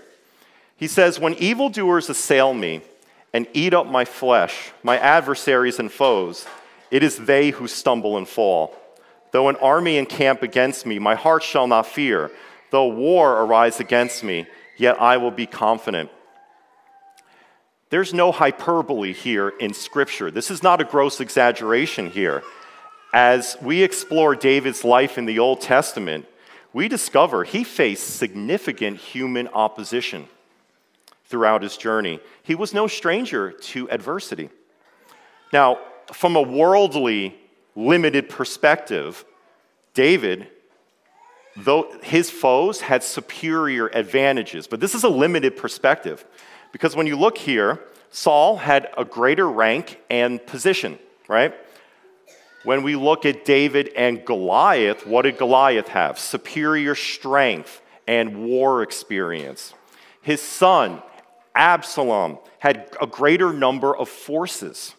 He 0.76 0.88
says, 0.88 1.20
When 1.20 1.34
evildoers 1.34 2.08
assail 2.08 2.54
me 2.54 2.82
and 3.34 3.48
eat 3.52 3.74
up 3.74 3.88
my 3.88 4.04
flesh, 4.04 4.70
my 4.84 4.96
adversaries 4.96 5.80
and 5.80 5.90
foes, 5.90 6.46
it 6.92 7.02
is 7.02 7.18
they 7.18 7.50
who 7.50 7.66
stumble 7.66 8.16
and 8.16 8.28
fall. 8.28 8.76
Though 9.32 9.48
an 9.48 9.56
army 9.56 9.96
encamp 9.96 10.42
against 10.42 10.86
me, 10.86 11.00
my 11.00 11.16
heart 11.16 11.42
shall 11.42 11.66
not 11.66 11.88
fear. 11.88 12.30
Though 12.70 12.86
war 12.86 13.42
arise 13.42 13.80
against 13.80 14.22
me, 14.22 14.46
yet 14.76 15.02
I 15.02 15.16
will 15.16 15.32
be 15.32 15.46
confident. 15.46 16.10
There's 17.90 18.14
no 18.14 18.30
hyperbole 18.30 19.12
here 19.12 19.48
in 19.48 19.74
Scripture. 19.74 20.30
This 20.30 20.50
is 20.50 20.62
not 20.62 20.80
a 20.80 20.84
gross 20.84 21.20
exaggeration 21.20 22.10
here. 22.10 22.44
As 23.12 23.56
we 23.60 23.82
explore 23.82 24.36
David's 24.36 24.84
life 24.84 25.18
in 25.18 25.26
the 25.26 25.40
Old 25.40 25.60
Testament, 25.60 26.26
we 26.72 26.86
discover 26.86 27.42
he 27.42 27.64
faced 27.64 28.16
significant 28.16 28.98
human 28.98 29.48
opposition 29.48 30.28
throughout 31.34 31.64
his 31.64 31.76
journey. 31.76 32.20
He 32.44 32.54
was 32.54 32.72
no 32.72 32.86
stranger 32.86 33.50
to 33.50 33.90
adversity. 33.90 34.50
Now, 35.52 35.80
from 36.12 36.36
a 36.36 36.40
worldly, 36.40 37.36
limited 37.74 38.28
perspective, 38.28 39.24
David, 39.94 40.46
though 41.56 41.92
his 42.04 42.30
foes 42.30 42.82
had 42.82 43.02
superior 43.02 43.88
advantages, 43.88 44.68
but 44.68 44.78
this 44.78 44.94
is 44.94 45.02
a 45.02 45.08
limited 45.08 45.56
perspective 45.56 46.24
because 46.70 46.94
when 46.94 47.08
you 47.08 47.16
look 47.16 47.36
here, 47.36 47.80
Saul 48.12 48.56
had 48.56 48.90
a 48.96 49.04
greater 49.04 49.50
rank 49.50 50.00
and 50.08 50.44
position, 50.46 51.00
right? 51.26 51.52
When 52.62 52.84
we 52.84 52.94
look 52.94 53.26
at 53.26 53.44
David 53.44 53.90
and 53.96 54.24
Goliath, 54.24 55.04
what 55.04 55.22
did 55.22 55.36
Goliath 55.36 55.88
have? 55.88 56.16
Superior 56.16 56.94
strength 56.94 57.82
and 58.06 58.46
war 58.46 58.84
experience. 58.84 59.74
His 60.24 60.40
son, 60.40 61.02
Absalom, 61.54 62.38
had 62.58 62.88
a 63.00 63.06
greater 63.06 63.52
number 63.52 63.96
of 63.96 64.08
forces. 64.08 64.94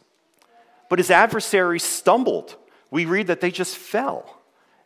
But 0.90 1.00
his 1.00 1.12
adversaries 1.12 1.84
stumbled. 1.84 2.56
We 2.92 3.06
read 3.06 3.28
that 3.28 3.42
they 3.42 3.52
just 3.52 3.76
fell. 3.76 4.42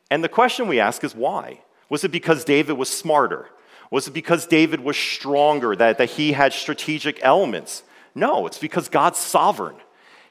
And 0.09 0.23
the 0.23 0.29
question 0.29 0.67
we 0.67 0.79
ask 0.79 1.03
is 1.03 1.13
why? 1.13 1.61
Was 1.89 2.03
it 2.03 2.11
because 2.11 2.43
David 2.43 2.77
was 2.77 2.89
smarter? 2.89 3.49
Was 3.91 4.07
it 4.07 4.13
because 4.13 4.45
David 4.45 4.79
was 4.79 4.97
stronger, 4.97 5.75
that, 5.75 5.97
that 5.97 6.11
he 6.11 6.33
had 6.33 6.53
strategic 6.53 7.19
elements? 7.23 7.83
No, 8.13 8.45
it's 8.45 8.59
because 8.59 8.89
God's 8.89 9.19
sovereign. 9.19 9.77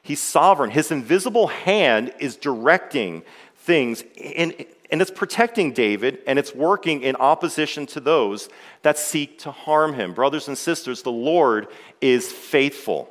He's 0.01 0.21
sovereign. 0.21 0.71
His 0.71 0.91
invisible 0.91 1.47
hand 1.47 2.13
is 2.19 2.35
directing 2.35 3.23
things, 3.57 4.03
and, 4.21 4.65
and 4.91 5.01
it's 5.01 5.11
protecting 5.11 5.71
David, 5.71 6.19
and 6.25 6.39
it's 6.39 6.53
working 6.53 7.01
in 7.01 7.15
opposition 7.17 7.85
to 7.87 7.99
those 7.99 8.49
that 8.81 8.97
seek 8.97 9.39
to 9.39 9.51
harm 9.51 9.93
him. 9.93 10.13
Brothers 10.13 10.47
and 10.47 10.57
sisters, 10.57 11.03
the 11.03 11.11
Lord 11.11 11.67
is 12.01 12.31
faithful. 12.31 13.09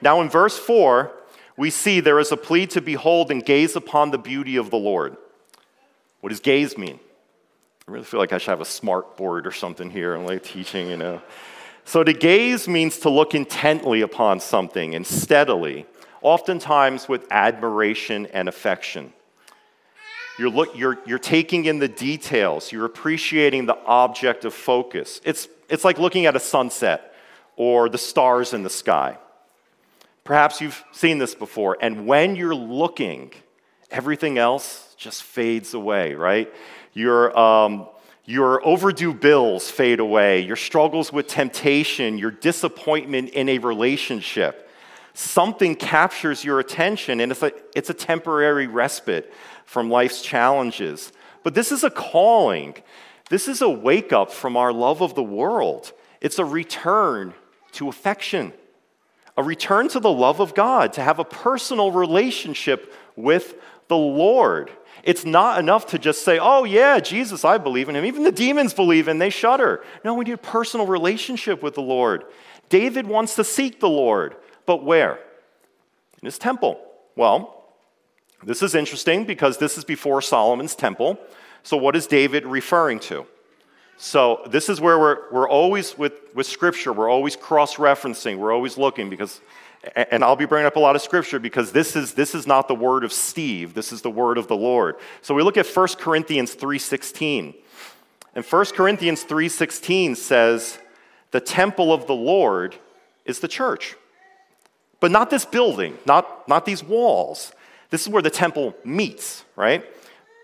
Now, 0.00 0.20
in 0.20 0.30
verse 0.30 0.58
4, 0.58 1.12
we 1.56 1.70
see 1.70 2.00
there 2.00 2.18
is 2.18 2.32
a 2.32 2.36
plea 2.36 2.66
to 2.68 2.80
behold 2.80 3.30
and 3.30 3.44
gaze 3.44 3.76
upon 3.76 4.10
the 4.10 4.18
beauty 4.18 4.56
of 4.56 4.70
the 4.70 4.78
Lord. 4.78 5.16
What 6.20 6.30
does 6.30 6.40
gaze 6.40 6.78
mean? 6.78 6.98
I 7.86 7.90
really 7.90 8.04
feel 8.04 8.20
like 8.20 8.32
I 8.32 8.38
should 8.38 8.50
have 8.50 8.60
a 8.60 8.64
smart 8.64 9.16
board 9.16 9.46
or 9.46 9.52
something 9.52 9.90
here 9.90 10.14
and 10.14 10.26
like 10.26 10.42
teaching, 10.44 10.88
you 10.88 10.96
know. 10.96 11.20
So 11.84 12.04
to 12.04 12.12
gaze 12.12 12.68
means 12.68 12.98
to 13.00 13.10
look 13.10 13.34
intently 13.34 14.00
upon 14.00 14.40
something 14.40 14.94
and 14.94 15.06
steadily, 15.06 15.84
oftentimes 16.22 17.08
with 17.08 17.26
admiration 17.30 18.26
and 18.26 18.48
affection. 18.48 19.12
You're, 20.38 20.50
look, 20.50 20.76
you're, 20.76 20.98
you're 21.06 21.18
taking 21.18 21.66
in 21.66 21.78
the 21.78 21.88
details, 21.88 22.72
you're 22.72 22.86
appreciating 22.86 23.66
the 23.66 23.76
object 23.84 24.44
of 24.44 24.54
focus. 24.54 25.20
It's, 25.24 25.48
it's 25.68 25.84
like 25.84 25.98
looking 25.98 26.26
at 26.26 26.34
a 26.36 26.40
sunset 26.40 27.14
or 27.56 27.88
the 27.88 27.98
stars 27.98 28.54
in 28.54 28.62
the 28.62 28.70
sky. 28.70 29.18
Perhaps 30.24 30.60
you've 30.60 30.82
seen 30.92 31.18
this 31.18 31.34
before, 31.34 31.76
and 31.80 32.06
when 32.06 32.36
you're 32.36 32.54
looking, 32.54 33.32
everything 33.90 34.38
else 34.38 34.94
just 34.96 35.22
fades 35.22 35.74
away, 35.74 36.14
right? 36.14 36.52
You're, 36.94 37.36
um, 37.38 37.88
your 38.24 38.64
overdue 38.64 39.12
bills 39.12 39.70
fade 39.70 40.00
away, 40.00 40.40
your 40.40 40.56
struggles 40.56 41.12
with 41.12 41.26
temptation, 41.26 42.18
your 42.18 42.30
disappointment 42.30 43.30
in 43.30 43.48
a 43.48 43.58
relationship. 43.58 44.70
Something 45.12 45.74
captures 45.74 46.44
your 46.44 46.60
attention, 46.60 47.20
and 47.20 47.32
it's 47.32 47.42
a, 47.42 47.52
it's 47.74 47.90
a 47.90 47.94
temporary 47.94 48.66
respite 48.66 49.32
from 49.64 49.90
life's 49.90 50.22
challenges. 50.22 51.12
But 51.42 51.54
this 51.54 51.72
is 51.72 51.84
a 51.84 51.90
calling. 51.90 52.76
This 53.30 53.48
is 53.48 53.62
a 53.62 53.68
wake 53.68 54.12
up 54.12 54.30
from 54.30 54.56
our 54.56 54.72
love 54.72 55.02
of 55.02 55.14
the 55.14 55.22
world. 55.22 55.92
It's 56.20 56.38
a 56.38 56.44
return 56.44 57.34
to 57.72 57.88
affection, 57.88 58.52
a 59.36 59.42
return 59.42 59.88
to 59.88 60.00
the 60.00 60.12
love 60.12 60.40
of 60.40 60.54
God, 60.54 60.92
to 60.94 61.02
have 61.02 61.18
a 61.18 61.24
personal 61.24 61.90
relationship 61.90 62.94
with 63.16 63.54
the 63.88 63.96
Lord. 63.96 64.70
It's 65.02 65.24
not 65.24 65.58
enough 65.58 65.86
to 65.86 65.98
just 65.98 66.24
say, 66.24 66.38
oh, 66.38 66.64
yeah, 66.64 67.00
Jesus, 67.00 67.44
I 67.44 67.58
believe 67.58 67.88
in 67.88 67.96
him. 67.96 68.04
Even 68.04 68.22
the 68.22 68.30
demons 68.30 68.72
believe 68.72 69.08
and 69.08 69.20
they 69.20 69.30
shudder. 69.30 69.82
No, 70.04 70.14
we 70.14 70.24
need 70.24 70.32
a 70.32 70.38
personal 70.38 70.86
relationship 70.86 71.62
with 71.62 71.74
the 71.74 71.82
Lord. 71.82 72.24
David 72.68 73.06
wants 73.06 73.34
to 73.36 73.44
seek 73.44 73.80
the 73.80 73.88
Lord, 73.88 74.36
but 74.64 74.84
where? 74.84 75.18
In 76.20 76.26
his 76.26 76.38
temple. 76.38 76.80
Well, 77.16 77.61
this 78.44 78.62
is 78.62 78.74
interesting 78.74 79.24
because 79.24 79.58
this 79.58 79.78
is 79.78 79.84
before 79.84 80.20
Solomon's 80.22 80.74
temple. 80.74 81.18
So, 81.62 81.76
what 81.76 81.94
is 81.94 82.06
David 82.06 82.44
referring 82.46 82.98
to? 83.00 83.26
So, 83.96 84.42
this 84.48 84.68
is 84.68 84.80
where 84.80 84.98
we're, 84.98 85.30
we're 85.30 85.48
always, 85.48 85.96
with, 85.96 86.14
with 86.34 86.46
Scripture, 86.46 86.92
we're 86.92 87.10
always 87.10 87.36
cross 87.36 87.76
referencing, 87.76 88.38
we're 88.38 88.52
always 88.52 88.76
looking 88.76 89.08
because 89.10 89.40
And 89.94 90.22
I'll 90.22 90.36
be 90.36 90.44
bringing 90.44 90.66
up 90.66 90.76
a 90.76 90.80
lot 90.80 90.94
of 90.94 91.02
scripture 91.02 91.40
because 91.40 91.72
this 91.72 91.96
is, 91.96 92.14
this 92.14 92.34
is 92.36 92.46
not 92.46 92.68
the 92.68 92.74
word 92.74 93.02
of 93.02 93.12
Steve, 93.12 93.74
this 93.74 93.92
is 93.92 94.02
the 94.02 94.10
word 94.10 94.38
of 94.38 94.46
the 94.46 94.56
Lord. 94.56 94.96
So 95.22 95.34
we 95.34 95.42
look 95.42 95.56
at 95.56 95.66
1 95.66 95.88
Corinthians 95.98 96.54
3.16. 96.54 97.54
And 98.34 98.44
1 98.44 98.64
Corinthians 98.66 99.24
3.16 99.24 100.16
says, 100.16 100.78
the 101.32 101.40
temple 101.40 101.92
of 101.92 102.06
the 102.06 102.14
Lord 102.14 102.76
is 103.24 103.40
the 103.40 103.48
church. 103.48 103.96
But 105.00 105.10
not 105.10 105.30
this 105.30 105.44
building, 105.44 105.98
not, 106.06 106.48
not 106.48 106.64
these 106.64 106.84
walls. 106.84 107.52
This 107.92 108.00
is 108.00 108.08
where 108.08 108.22
the 108.22 108.30
temple 108.30 108.74
meets, 108.86 109.44
right? 109.54 109.84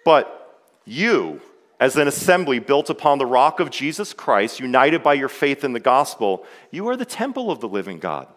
But 0.05 0.61
you, 0.85 1.40
as 1.81 1.97
an 1.97 2.07
assembly 2.07 2.59
built 2.59 2.90
upon 2.90 3.17
the 3.17 3.25
rock 3.25 3.59
of 3.59 3.71
Jesus 3.71 4.12
Christ, 4.12 4.61
united 4.61 5.02
by 5.02 5.14
your 5.14 5.31
faith 5.31 5.64
in 5.64 5.73
the 5.73 5.81
gospel, 5.81 6.45
you 6.71 6.87
are 6.88 6.97
the 6.97 7.07
temple 7.07 7.50
of 7.50 7.61
the 7.61 7.69
living 7.69 8.00
God. 8.00 8.28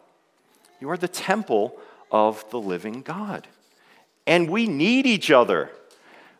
You 0.79 0.89
are 0.91 0.97
the 0.97 1.09
temple 1.09 1.77
of 2.09 2.49
the 2.51 2.59
living 2.59 3.01
God. 3.01 3.49
And 4.25 4.49
we 4.49 4.65
need 4.65 5.05
each 5.05 5.29
other. 5.29 5.71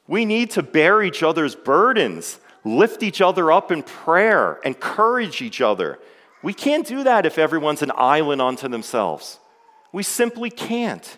We 0.08 0.24
need 0.24 0.52
to 0.52 0.64
bear 0.64 1.04
each 1.04 1.24
other's 1.24 1.56
burdens, 1.56 2.40
lift 2.64 3.04
each 3.04 3.20
other 3.20 3.52
up 3.52 3.74
in 3.74 3.84
prayer, 3.84 4.62
encourage 4.64 5.42
each 5.42 5.60
other. 5.60 6.00
We 6.42 6.54
can't 6.54 6.88
do 6.88 7.04
that 7.04 7.26
if 7.26 7.38
everyone's 7.38 7.82
an 7.82 7.92
island 7.96 8.42
unto 8.42 8.70
themselves. 8.70 9.40
We 9.92 10.04
simply 10.04 10.50
can't. 10.50 11.18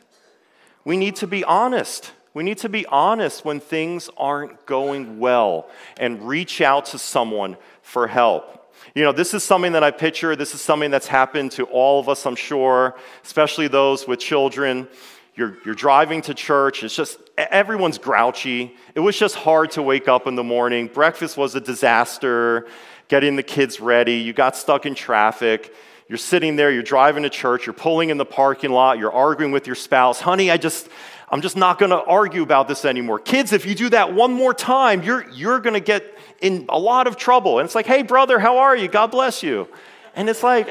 We 0.85 0.97
need 0.97 1.15
to 1.17 1.27
be 1.27 1.43
honest. 1.43 2.11
We 2.33 2.43
need 2.43 2.57
to 2.59 2.69
be 2.69 2.85
honest 2.87 3.45
when 3.45 3.59
things 3.59 4.09
aren't 4.17 4.65
going 4.65 5.19
well 5.19 5.69
and 5.97 6.27
reach 6.27 6.61
out 6.61 6.85
to 6.87 6.97
someone 6.97 7.57
for 7.81 8.07
help. 8.07 8.73
You 8.95 9.03
know, 9.03 9.11
this 9.11 9.33
is 9.33 9.43
something 9.43 9.73
that 9.73 9.83
I 9.83 9.91
picture. 9.91 10.35
This 10.35 10.53
is 10.53 10.61
something 10.61 10.91
that's 10.91 11.07
happened 11.07 11.51
to 11.53 11.65
all 11.65 11.99
of 11.99 12.09
us, 12.09 12.25
I'm 12.25 12.35
sure, 12.35 12.95
especially 13.23 13.67
those 13.67 14.07
with 14.07 14.19
children. 14.19 14.87
You're, 15.35 15.57
you're 15.65 15.75
driving 15.75 16.21
to 16.23 16.33
church. 16.33 16.83
It's 16.83 16.95
just, 16.95 17.17
everyone's 17.37 17.97
grouchy. 17.97 18.75
It 18.93 18.99
was 18.99 19.17
just 19.17 19.35
hard 19.35 19.71
to 19.71 19.81
wake 19.81 20.07
up 20.07 20.27
in 20.27 20.35
the 20.35 20.43
morning. 20.43 20.87
Breakfast 20.87 21.37
was 21.37 21.55
a 21.55 21.61
disaster, 21.61 22.67
getting 23.07 23.35
the 23.35 23.43
kids 23.43 23.79
ready. 23.79 24.15
You 24.15 24.33
got 24.33 24.55
stuck 24.55 24.85
in 24.85 24.95
traffic. 24.95 25.73
You're 26.07 26.17
sitting 26.17 26.55
there, 26.55 26.72
you're 26.72 26.83
driving 26.83 27.24
to 27.24 27.29
church, 27.29 27.65
you're 27.65 27.74
pulling 27.74 28.10
in 28.10 28.17
the 28.17 28.25
parking 28.25 28.72
lot, 28.72 29.00
you're 29.00 29.12
arguing 29.12 29.51
with 29.51 29.67
your 29.67 29.75
spouse. 29.75 30.19
Honey, 30.19 30.51
I 30.51 30.57
just, 30.57 30.89
I'm 31.29 31.41
just 31.41 31.57
not 31.57 31.79
going 31.79 31.91
to 31.91 32.03
argue 32.03 32.43
about 32.43 32.67
this 32.67 32.86
anymore. 32.86 33.19
Kids, 33.19 33.53
if 33.53 33.65
you 33.65 33.74
do 33.74 33.89
that 33.89 34.13
one 34.13 34.33
more 34.33 34.53
time, 34.53 35.01
you're, 35.01 35.27
you're 35.31 35.60
going 35.60 35.74
to 35.74 35.79
get 35.79 36.03
in 36.41 36.65
a 36.69 36.77
lot 36.77 37.07
of 37.07 37.15
trouble. 37.15 37.60
And 37.60 37.65
it's 37.65 37.74
like, 37.74 37.86
hey, 37.86 38.03
brother, 38.03 38.38
how 38.38 38.57
are 38.60 38.75
you? 38.75 38.88
God 38.88 39.12
bless 39.12 39.41
you. 39.41 39.67
And 40.15 40.29
it's 40.29 40.43
like, 40.43 40.69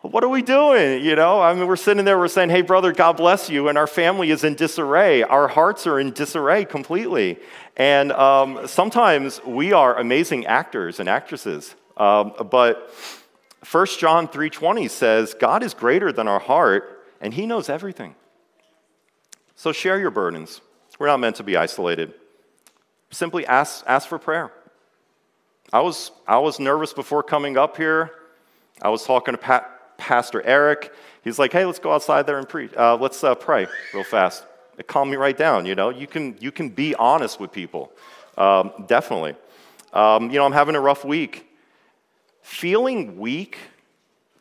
what 0.00 0.24
are 0.24 0.28
we 0.28 0.42
doing? 0.42 1.04
You 1.04 1.16
know, 1.16 1.40
I 1.40 1.52
mean, 1.54 1.66
we're 1.66 1.76
sitting 1.76 2.04
there, 2.04 2.18
we're 2.18 2.28
saying, 2.28 2.50
hey, 2.50 2.62
brother, 2.62 2.92
God 2.92 3.16
bless 3.16 3.50
you. 3.50 3.68
And 3.68 3.76
our 3.76 3.86
family 3.86 4.30
is 4.30 4.44
in 4.44 4.54
disarray. 4.54 5.22
Our 5.22 5.48
hearts 5.48 5.86
are 5.86 5.98
in 5.98 6.12
disarray 6.12 6.64
completely. 6.64 7.38
And 7.76 8.12
um, 8.12 8.66
sometimes 8.66 9.44
we 9.44 9.72
are 9.72 9.98
amazing 9.98 10.46
actors 10.46 11.00
and 11.00 11.08
actresses. 11.08 11.74
Um, 11.96 12.32
but 12.50 12.92
1 13.70 13.86
John 13.98 14.28
3:20 14.28 14.90
says, 14.90 15.34
God 15.34 15.62
is 15.62 15.74
greater 15.74 16.12
than 16.12 16.28
our 16.28 16.40
heart, 16.40 17.04
and 17.20 17.34
he 17.34 17.46
knows 17.46 17.68
everything. 17.68 18.14
So 19.54 19.72
share 19.72 19.98
your 19.98 20.10
burdens. 20.10 20.60
We're 20.98 21.06
not 21.06 21.20
meant 21.20 21.36
to 21.36 21.42
be 21.42 21.56
isolated 21.56 22.14
simply 23.12 23.46
ask, 23.46 23.84
ask 23.86 24.08
for 24.08 24.18
prayer. 24.18 24.50
I 25.72 25.80
was, 25.80 26.10
I 26.26 26.38
was 26.38 26.58
nervous 26.58 26.92
before 26.92 27.22
coming 27.22 27.56
up 27.56 27.76
here. 27.76 28.10
I 28.80 28.88
was 28.88 29.04
talking 29.04 29.32
to 29.32 29.38
Pat, 29.38 29.96
Pastor 29.96 30.42
Eric. 30.42 30.92
He's 31.22 31.38
like, 31.38 31.52
hey, 31.52 31.64
let's 31.64 31.78
go 31.78 31.92
outside 31.92 32.26
there 32.26 32.38
and 32.38 32.48
preach. 32.48 32.72
Uh, 32.76 32.96
let's 32.96 33.22
uh, 33.22 33.34
pray 33.34 33.68
real 33.94 34.04
fast. 34.04 34.44
It 34.76 34.86
calmed 34.86 35.10
me 35.10 35.16
right 35.16 35.36
down, 35.36 35.66
you 35.66 35.74
know. 35.74 35.90
You 35.90 36.06
can, 36.06 36.36
you 36.40 36.50
can 36.50 36.70
be 36.70 36.94
honest 36.94 37.38
with 37.38 37.52
people, 37.52 37.92
um, 38.36 38.72
definitely. 38.86 39.36
Um, 39.92 40.30
you 40.30 40.38
know, 40.38 40.46
I'm 40.46 40.52
having 40.52 40.74
a 40.74 40.80
rough 40.80 41.04
week. 41.04 41.46
Feeling 42.42 43.18
weak 43.18 43.56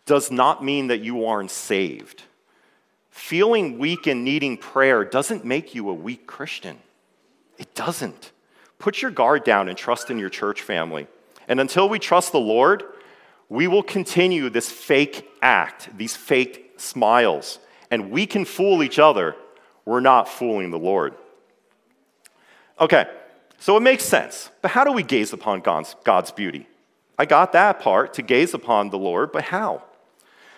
does 0.05 0.31
not 0.31 0.63
mean 0.63 0.87
that 0.87 0.99
you 0.99 1.25
aren't 1.25 1.51
saved. 1.51 2.23
Feeling 3.09 3.77
weak 3.77 4.07
and 4.07 4.25
needing 4.25 4.57
prayer 4.57 5.05
doesn't 5.05 5.45
make 5.45 5.73
you 5.75 5.89
a 5.89 5.93
weak 5.93 6.27
Christian. 6.27 6.77
It 7.57 7.73
doesn't. 7.75 8.31
Put 8.79 9.01
your 9.01 9.11
guard 9.11 9.43
down 9.43 9.69
and 9.69 9.77
trust 9.77 10.09
in 10.09 10.17
your 10.17 10.29
church 10.29 10.61
family. 10.63 11.07
And 11.47 11.59
until 11.59 11.87
we 11.87 11.99
trust 11.99 12.31
the 12.31 12.39
Lord, 12.39 12.83
we 13.47 13.67
will 13.67 13.83
continue 13.83 14.49
this 14.49 14.71
fake 14.71 15.29
act, 15.41 15.95
these 15.97 16.15
fake 16.15 16.73
smiles. 16.77 17.59
And 17.91 18.09
we 18.09 18.25
can 18.25 18.45
fool 18.45 18.81
each 18.81 18.97
other. 18.97 19.35
We're 19.85 19.99
not 19.99 20.27
fooling 20.27 20.71
the 20.71 20.79
Lord. 20.79 21.13
Okay, 22.79 23.05
so 23.59 23.77
it 23.77 23.81
makes 23.81 24.03
sense. 24.03 24.49
But 24.61 24.71
how 24.71 24.83
do 24.83 24.91
we 24.91 25.03
gaze 25.03 25.33
upon 25.33 25.59
God's, 25.59 25.95
God's 26.03 26.31
beauty? 26.31 26.67
I 27.21 27.25
got 27.25 27.51
that 27.51 27.79
part, 27.79 28.15
to 28.15 28.23
gaze 28.23 28.55
upon 28.55 28.89
the 28.89 28.97
Lord, 28.97 29.31
but 29.31 29.43
how? 29.43 29.83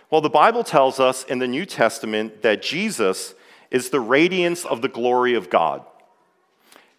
Well, 0.09 0.21
the 0.21 0.29
Bible 0.29 0.63
tells 0.63 0.97
us 0.97 1.25
in 1.25 1.39
the 1.39 1.47
New 1.47 1.65
Testament 1.65 2.41
that 2.41 2.61
Jesus 2.61 3.33
is 3.69 3.89
the 3.89 3.99
radiance 3.99 4.63
of 4.63 4.81
the 4.81 4.87
glory 4.87 5.33
of 5.33 5.49
God. 5.49 5.85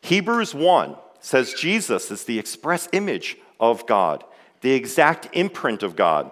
Hebrews 0.03 0.55
1 0.55 0.97
says 1.19 1.55
Jesus 1.55 2.11
is 2.11 2.25
the 2.25 2.39
express 2.39 2.91
image 2.93 3.39
of 3.59 3.87
God, 3.87 4.23
the 4.61 4.73
exact 4.73 5.31
imprint 5.33 5.83
of 5.83 5.97
God. 5.97 6.31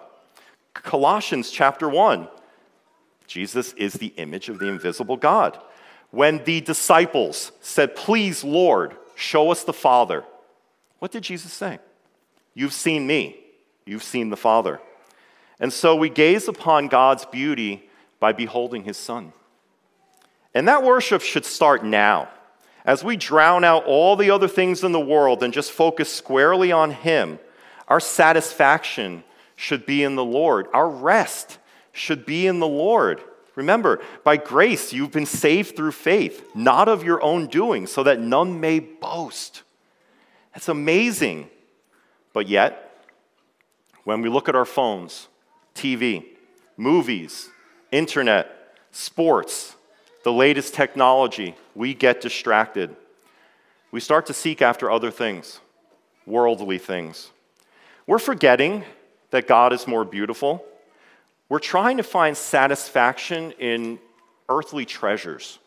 Colossians 0.75 1.49
chapter 1.49 1.89
1, 1.89 2.27
Jesus 3.25 3.73
is 3.73 3.93
the 3.93 4.13
image 4.17 4.47
of 4.47 4.59
the 4.59 4.67
invisible 4.67 5.17
God. 5.17 5.57
When 6.11 6.43
the 6.43 6.61
disciples 6.61 7.51
said, 7.61 7.95
Please, 7.95 8.43
Lord, 8.43 8.95
show 9.15 9.49
us 9.49 9.63
the 9.63 9.73
Father, 9.73 10.23
what 10.99 11.11
did 11.11 11.23
Jesus 11.23 11.51
say? 11.51 11.79
You've 12.53 12.73
seen 12.73 13.07
me, 13.07 13.37
you've 13.85 14.03
seen 14.03 14.29
the 14.29 14.37
Father. 14.37 14.79
And 15.59 15.71
so 15.71 15.95
we 15.95 16.09
gaze 16.09 16.47
upon 16.47 16.87
God's 16.87 17.25
beauty 17.25 17.89
by 18.19 18.33
beholding 18.33 18.83
his 18.83 18.97
Son. 18.97 19.33
And 20.53 20.67
that 20.67 20.83
worship 20.83 21.21
should 21.21 21.45
start 21.45 21.83
now. 21.83 22.29
As 22.85 23.03
we 23.03 23.15
drown 23.15 23.63
out 23.63 23.85
all 23.85 24.15
the 24.15 24.31
other 24.31 24.47
things 24.47 24.83
in 24.83 24.91
the 24.91 24.99
world 24.99 25.41
and 25.41 25.53
just 25.53 25.71
focus 25.71 26.11
squarely 26.11 26.71
on 26.71 26.91
Him, 26.91 27.39
our 27.87 27.99
satisfaction 27.99 29.23
should 29.55 29.85
be 29.85 30.03
in 30.03 30.15
the 30.15 30.23
Lord. 30.23 30.67
Our 30.73 30.89
rest 30.89 31.59
should 31.93 32.25
be 32.25 32.45
in 32.45 32.59
the 32.59 32.67
Lord. 32.67 33.21
Remember, 33.55 34.01
by 34.23 34.37
grace 34.37 34.91
you've 34.91 35.11
been 35.11 35.25
saved 35.25 35.75
through 35.75 35.91
faith, 35.91 36.43
not 36.55 36.89
of 36.89 37.03
your 37.03 37.21
own 37.21 37.47
doing, 37.47 37.87
so 37.87 38.03
that 38.03 38.19
none 38.19 38.59
may 38.59 38.79
boast. 38.79 39.63
That's 40.53 40.69
amazing. 40.69 41.49
But 42.33 42.47
yet, 42.49 42.99
when 44.03 44.21
we 44.21 44.29
look 44.29 44.49
at 44.49 44.55
our 44.55 44.65
phones, 44.65 45.27
TV, 45.75 46.25
movies, 46.75 47.49
internet, 47.91 48.75
sports, 48.91 49.75
the 50.23 50.33
latest 50.33 50.73
technology, 50.73 51.55
we 51.75 51.93
get 51.93 52.21
distracted. 52.21 52.95
We 53.91 53.99
start 53.99 54.25
to 54.27 54.33
seek 54.33 54.61
after 54.61 54.89
other 54.89 55.11
things, 55.11 55.59
worldly 56.25 56.79
things. 56.79 57.29
We're 58.07 58.19
forgetting 58.19 58.83
that 59.31 59.47
God 59.47 59.73
is 59.73 59.87
more 59.87 60.03
beautiful. 60.03 60.65
We're 61.49 61.59
trying 61.59 61.97
to 61.97 62.03
find 62.03 62.35
satisfaction 62.35 63.51
in 63.59 63.99
earthly 64.49 64.85
treasures. 64.85 65.59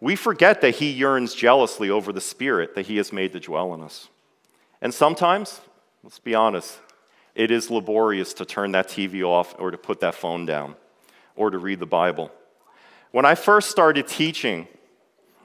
We 0.00 0.16
forget 0.16 0.60
that 0.62 0.76
He 0.76 0.90
yearns 0.90 1.34
jealously 1.34 1.90
over 1.90 2.12
the 2.12 2.20
Spirit 2.20 2.74
that 2.74 2.86
He 2.86 2.96
has 2.96 3.12
made 3.12 3.32
to 3.32 3.40
dwell 3.40 3.74
in 3.74 3.82
us. 3.82 4.08
And 4.80 4.92
sometimes, 4.92 5.60
let's 6.02 6.18
be 6.18 6.34
honest, 6.34 6.78
it 7.34 7.50
is 7.50 7.70
laborious 7.70 8.34
to 8.34 8.44
turn 8.44 8.72
that 8.72 8.88
TV 8.88 9.22
off 9.22 9.54
or 9.58 9.70
to 9.70 9.78
put 9.78 10.00
that 10.00 10.14
phone 10.14 10.46
down 10.46 10.74
or 11.36 11.50
to 11.50 11.58
read 11.58 11.78
the 11.78 11.86
Bible. 11.86 12.30
When 13.10 13.24
I 13.24 13.34
first 13.34 13.70
started 13.70 14.08
teaching, 14.08 14.66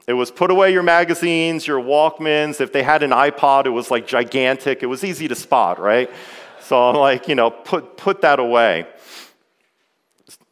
it 0.07 0.13
was 0.13 0.31
put 0.31 0.51
away 0.51 0.71
your 0.71 0.83
magazines, 0.83 1.67
your 1.67 1.81
Walkmans. 1.81 2.61
If 2.61 2.71
they 2.71 2.81
had 2.81 3.03
an 3.03 3.11
iPod, 3.11 3.65
it 3.65 3.71
was 3.71 3.91
like 3.91 4.07
gigantic. 4.07 4.83
It 4.83 4.87
was 4.87 5.03
easy 5.03 5.27
to 5.27 5.35
spot, 5.35 5.79
right? 5.79 6.09
So 6.61 6.81
I'm 6.81 6.95
like, 6.95 7.27
you 7.27 7.35
know, 7.35 7.49
put, 7.49 7.97
put 7.97 8.21
that 8.21 8.39
away. 8.39 8.87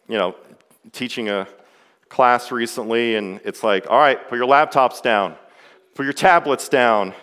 You 0.08 0.18
know, 0.18 0.36
teaching 0.92 1.30
a 1.30 1.48
class 2.10 2.52
recently, 2.52 3.16
and 3.16 3.42
it's 3.44 3.64
like, 3.64 3.90
all 3.90 3.98
right, 3.98 4.28
put 4.30 4.38
your 4.38 4.48
laptops 4.48 5.02
down, 5.02 5.36
put 5.96 6.04
your 6.04 6.14
tablets 6.14 6.70
down, 6.70 7.14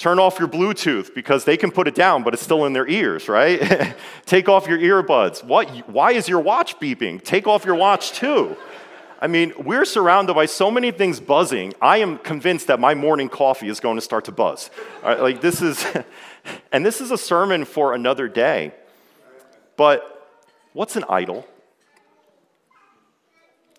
turn 0.00 0.18
off 0.18 0.38
your 0.38 0.48
Bluetooth 0.48 1.14
because 1.14 1.44
they 1.44 1.58
can 1.58 1.70
put 1.70 1.86
it 1.86 1.94
down, 1.94 2.22
but 2.22 2.32
it's 2.32 2.42
still 2.42 2.64
in 2.64 2.72
their 2.72 2.88
ears, 2.88 3.28
right? 3.28 3.94
Take 4.26 4.48
off 4.48 4.66
your 4.66 4.78
earbuds. 4.78 5.44
What, 5.44 5.68
why 5.90 6.12
is 6.12 6.26
your 6.26 6.40
watch 6.40 6.80
beeping? 6.80 7.22
Take 7.22 7.46
off 7.46 7.66
your 7.66 7.74
watch 7.74 8.12
too. 8.12 8.56
I 9.20 9.26
mean, 9.26 9.52
we're 9.58 9.84
surrounded 9.84 10.32
by 10.32 10.46
so 10.46 10.70
many 10.70 10.90
things 10.90 11.20
buzzing. 11.20 11.74
I 11.82 11.98
am 11.98 12.16
convinced 12.16 12.68
that 12.68 12.80
my 12.80 12.94
morning 12.94 13.28
coffee 13.28 13.68
is 13.68 13.78
going 13.78 13.96
to 13.98 14.00
start 14.00 14.24
to 14.24 14.32
buzz. 14.32 14.70
Right, 15.04 15.20
like 15.20 15.42
this 15.42 15.60
is, 15.60 15.84
and 16.72 16.84
this 16.84 17.02
is 17.02 17.10
a 17.10 17.18
sermon 17.18 17.66
for 17.66 17.92
another 17.92 18.26
day. 18.26 18.72
But 19.76 20.26
what's 20.72 20.96
an 20.96 21.04
idol? 21.10 21.46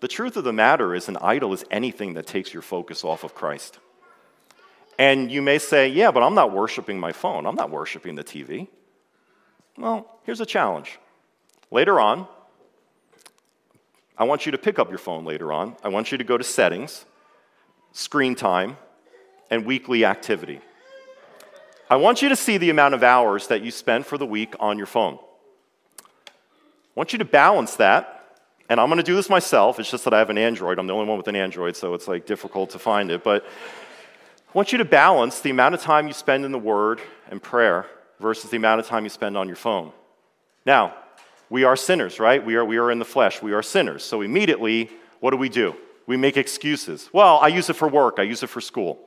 The 0.00 0.08
truth 0.08 0.36
of 0.36 0.44
the 0.44 0.52
matter 0.52 0.94
is, 0.94 1.08
an 1.08 1.16
idol 1.16 1.52
is 1.52 1.64
anything 1.72 2.14
that 2.14 2.28
takes 2.28 2.52
your 2.52 2.62
focus 2.62 3.02
off 3.02 3.24
of 3.24 3.34
Christ. 3.34 3.78
And 5.02 5.32
you 5.32 5.42
may 5.42 5.58
say, 5.58 5.88
yeah, 5.88 6.12
but 6.12 6.22
I'm 6.22 6.36
not 6.36 6.52
worshiping 6.52 7.00
my 7.00 7.10
phone, 7.10 7.44
I'm 7.44 7.56
not 7.56 7.70
worshiping 7.70 8.14
the 8.14 8.22
TV. 8.22 8.68
Well, 9.76 10.20
here's 10.22 10.40
a 10.40 10.46
challenge. 10.46 11.00
Later 11.72 11.98
on, 11.98 12.28
I 14.16 14.22
want 14.22 14.46
you 14.46 14.52
to 14.52 14.58
pick 14.58 14.78
up 14.78 14.90
your 14.90 15.00
phone 15.00 15.24
later 15.24 15.52
on. 15.52 15.74
I 15.82 15.88
want 15.88 16.12
you 16.12 16.18
to 16.18 16.22
go 16.22 16.38
to 16.38 16.44
settings, 16.44 17.04
screen 17.90 18.36
time, 18.36 18.76
and 19.50 19.66
weekly 19.66 20.04
activity. 20.04 20.60
I 21.90 21.96
want 21.96 22.22
you 22.22 22.28
to 22.28 22.36
see 22.36 22.56
the 22.56 22.70
amount 22.70 22.94
of 22.94 23.02
hours 23.02 23.48
that 23.48 23.60
you 23.60 23.72
spend 23.72 24.06
for 24.06 24.16
the 24.16 24.26
week 24.26 24.54
on 24.60 24.78
your 24.78 24.86
phone. 24.86 25.18
I 25.98 26.94
want 26.94 27.12
you 27.12 27.18
to 27.18 27.24
balance 27.24 27.74
that 27.74 28.36
and 28.68 28.78
I'm 28.80 28.88
going 28.88 28.98
to 28.98 29.02
do 29.02 29.16
this 29.16 29.28
myself. 29.28 29.80
It's 29.80 29.90
just 29.90 30.04
that 30.04 30.14
I 30.14 30.18
have 30.20 30.30
an 30.30 30.38
Android. 30.38 30.78
I'm 30.78 30.86
the 30.86 30.94
only 30.94 31.06
one 31.06 31.18
with 31.18 31.26
an 31.26 31.36
Android, 31.36 31.74
so 31.74 31.92
it's 31.92 32.06
like 32.06 32.24
difficult 32.24 32.70
to 32.70 32.78
find 32.78 33.10
it. 33.10 33.24
But 33.24 33.44
I 34.52 34.58
want 34.58 34.70
you 34.70 34.76
to 34.78 34.84
balance 34.84 35.40
the 35.40 35.48
amount 35.48 35.74
of 35.74 35.80
time 35.80 36.06
you 36.06 36.12
spend 36.12 36.44
in 36.44 36.52
the 36.52 36.58
Word 36.58 37.00
and 37.30 37.42
prayer 37.42 37.86
versus 38.20 38.50
the 38.50 38.58
amount 38.58 38.80
of 38.80 38.86
time 38.86 39.04
you 39.04 39.08
spend 39.08 39.34
on 39.34 39.46
your 39.46 39.56
phone. 39.56 39.92
Now, 40.66 40.94
we 41.48 41.64
are 41.64 41.74
sinners, 41.74 42.20
right? 42.20 42.44
We 42.44 42.56
are, 42.56 42.64
we 42.64 42.76
are 42.76 42.90
in 42.90 42.98
the 42.98 43.06
flesh. 43.06 43.40
We 43.40 43.54
are 43.54 43.62
sinners. 43.62 44.04
So 44.04 44.20
immediately, 44.20 44.90
what 45.20 45.30
do 45.30 45.38
we 45.38 45.48
do? 45.48 45.74
We 46.06 46.18
make 46.18 46.36
excuses. 46.36 47.08
Well, 47.14 47.38
I 47.38 47.48
use 47.48 47.70
it 47.70 47.76
for 47.76 47.88
work, 47.88 48.16
I 48.18 48.24
use 48.24 48.42
it 48.42 48.48
for 48.48 48.60
school. 48.60 48.98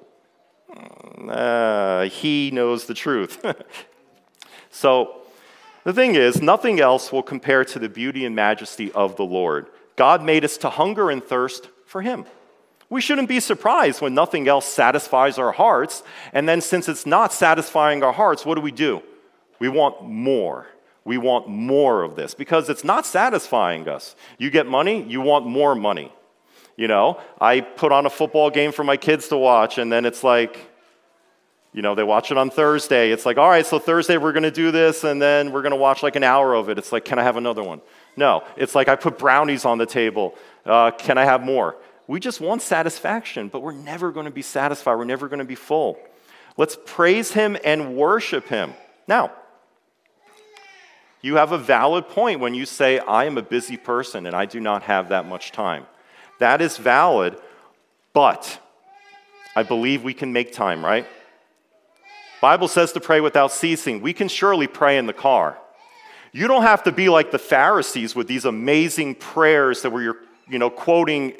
Uh, 1.29 2.05
he 2.05 2.49
knows 2.51 2.87
the 2.87 2.95
truth. 2.95 3.45
so 4.71 5.21
the 5.83 5.93
thing 5.93 6.15
is, 6.15 6.41
nothing 6.41 6.79
else 6.79 7.11
will 7.11 7.21
compare 7.21 7.63
to 7.65 7.77
the 7.77 7.87
beauty 7.87 8.25
and 8.25 8.35
majesty 8.35 8.91
of 8.93 9.15
the 9.15 9.25
Lord. 9.25 9.67
God 9.95 10.23
made 10.23 10.43
us 10.43 10.57
to 10.57 10.71
hunger 10.71 11.11
and 11.11 11.23
thirst 11.23 11.69
for 11.85 12.01
Him. 12.01 12.25
We 12.89 13.01
shouldn't 13.01 13.29
be 13.29 13.39
surprised 13.39 14.01
when 14.01 14.13
nothing 14.13 14.47
else 14.47 14.65
satisfies 14.65 15.37
our 15.37 15.51
hearts. 15.51 16.03
And 16.33 16.47
then, 16.47 16.61
since 16.61 16.87
it's 16.87 17.05
not 17.05 17.33
satisfying 17.33 18.03
our 18.03 18.13
hearts, 18.13 18.45
what 18.45 18.55
do 18.55 18.61
we 18.61 18.71
do? 18.71 19.01
We 19.59 19.69
want 19.69 20.03
more. 20.03 20.67
We 21.03 21.17
want 21.17 21.47
more 21.47 22.03
of 22.03 22.15
this 22.15 22.33
because 22.33 22.69
it's 22.69 22.83
not 22.83 23.05
satisfying 23.05 23.87
us. 23.87 24.15
You 24.37 24.49
get 24.49 24.65
money, 24.65 25.03
you 25.03 25.21
want 25.21 25.45
more 25.45 25.75
money. 25.75 26.11
You 26.77 26.87
know, 26.87 27.21
I 27.39 27.61
put 27.61 27.91
on 27.91 28.05
a 28.05 28.09
football 28.09 28.49
game 28.49 28.71
for 28.71 28.83
my 28.83 28.97
kids 28.97 29.29
to 29.29 29.37
watch, 29.37 29.77
and 29.77 29.91
then 29.91 30.03
it's 30.03 30.23
like, 30.23 30.59
you 31.73 31.81
know, 31.81 31.95
they 31.95 32.03
watch 32.03 32.31
it 32.31 32.37
on 32.37 32.49
Thursday. 32.49 33.11
It's 33.11 33.25
like, 33.25 33.37
all 33.37 33.49
right, 33.49 33.65
so 33.65 33.79
Thursday 33.79 34.17
we're 34.17 34.33
going 34.33 34.43
to 34.43 34.51
do 34.51 34.71
this, 34.71 35.03
and 35.03 35.21
then 35.21 35.51
we're 35.51 35.61
going 35.61 35.71
to 35.71 35.77
watch 35.77 36.03
like 36.03 36.15
an 36.15 36.23
hour 36.23 36.53
of 36.53 36.69
it. 36.69 36.77
It's 36.77 36.91
like, 36.91 37.05
can 37.05 37.19
I 37.19 37.23
have 37.23 37.37
another 37.37 37.63
one? 37.63 37.81
No. 38.17 38.43
It's 38.57 38.75
like, 38.75 38.89
I 38.89 38.95
put 38.95 39.17
brownies 39.17 39.63
on 39.63 39.77
the 39.77 39.85
table. 39.85 40.35
Uh, 40.65 40.91
can 40.91 41.17
I 41.17 41.25
have 41.25 41.43
more? 41.43 41.75
We 42.07 42.19
just 42.19 42.39
want 42.39 42.61
satisfaction, 42.61 43.47
but 43.47 43.61
we're 43.61 43.71
never 43.71 44.11
going 44.11 44.25
to 44.25 44.31
be 44.31 44.41
satisfied. 44.41 44.95
We're 44.95 45.05
never 45.05 45.27
going 45.27 45.39
to 45.39 45.45
be 45.45 45.55
full. 45.55 45.97
Let's 46.57 46.77
praise 46.85 47.31
Him 47.31 47.57
and 47.63 47.95
worship 47.95 48.47
Him. 48.47 48.73
Now, 49.07 49.31
you 51.21 51.37
have 51.37 51.51
a 51.51 51.57
valid 51.57 52.07
point 52.07 52.39
when 52.39 52.53
you 52.53 52.65
say, 52.65 52.99
I 52.99 53.25
am 53.25 53.37
a 53.37 53.41
busy 53.41 53.77
person 53.77 54.27
and 54.27 54.35
I 54.35 54.45
do 54.45 54.59
not 54.59 54.83
have 54.83 55.09
that 55.09 55.25
much 55.25 55.51
time. 55.51 55.87
That 56.39 56.61
is 56.61 56.77
valid, 56.77 57.37
but 58.13 58.59
I 59.55 59.63
believe 59.63 60.03
we 60.03 60.13
can 60.13 60.33
make 60.33 60.53
time, 60.53 60.85
right? 60.85 61.07
Bible 62.41 62.67
says 62.67 62.91
to 62.91 62.99
pray 62.99 63.21
without 63.21 63.51
ceasing. 63.51 64.01
We 64.01 64.13
can 64.13 64.27
surely 64.27 64.67
pray 64.67 64.99
in 64.99 65.07
the 65.07 65.13
car. 65.13 65.57
You 66.31 66.47
don't 66.47 66.61
have 66.61 66.83
to 66.83 66.91
be 66.91 67.09
like 67.09 67.31
the 67.31 67.39
Pharisees 67.39 68.13
with 68.13 68.27
these 68.27 68.45
amazing 68.45 69.15
prayers 69.15 69.81
that 69.81 69.91
you're, 69.91 70.17
you 70.47 70.59
know, 70.59 70.69
quoting 70.69 71.33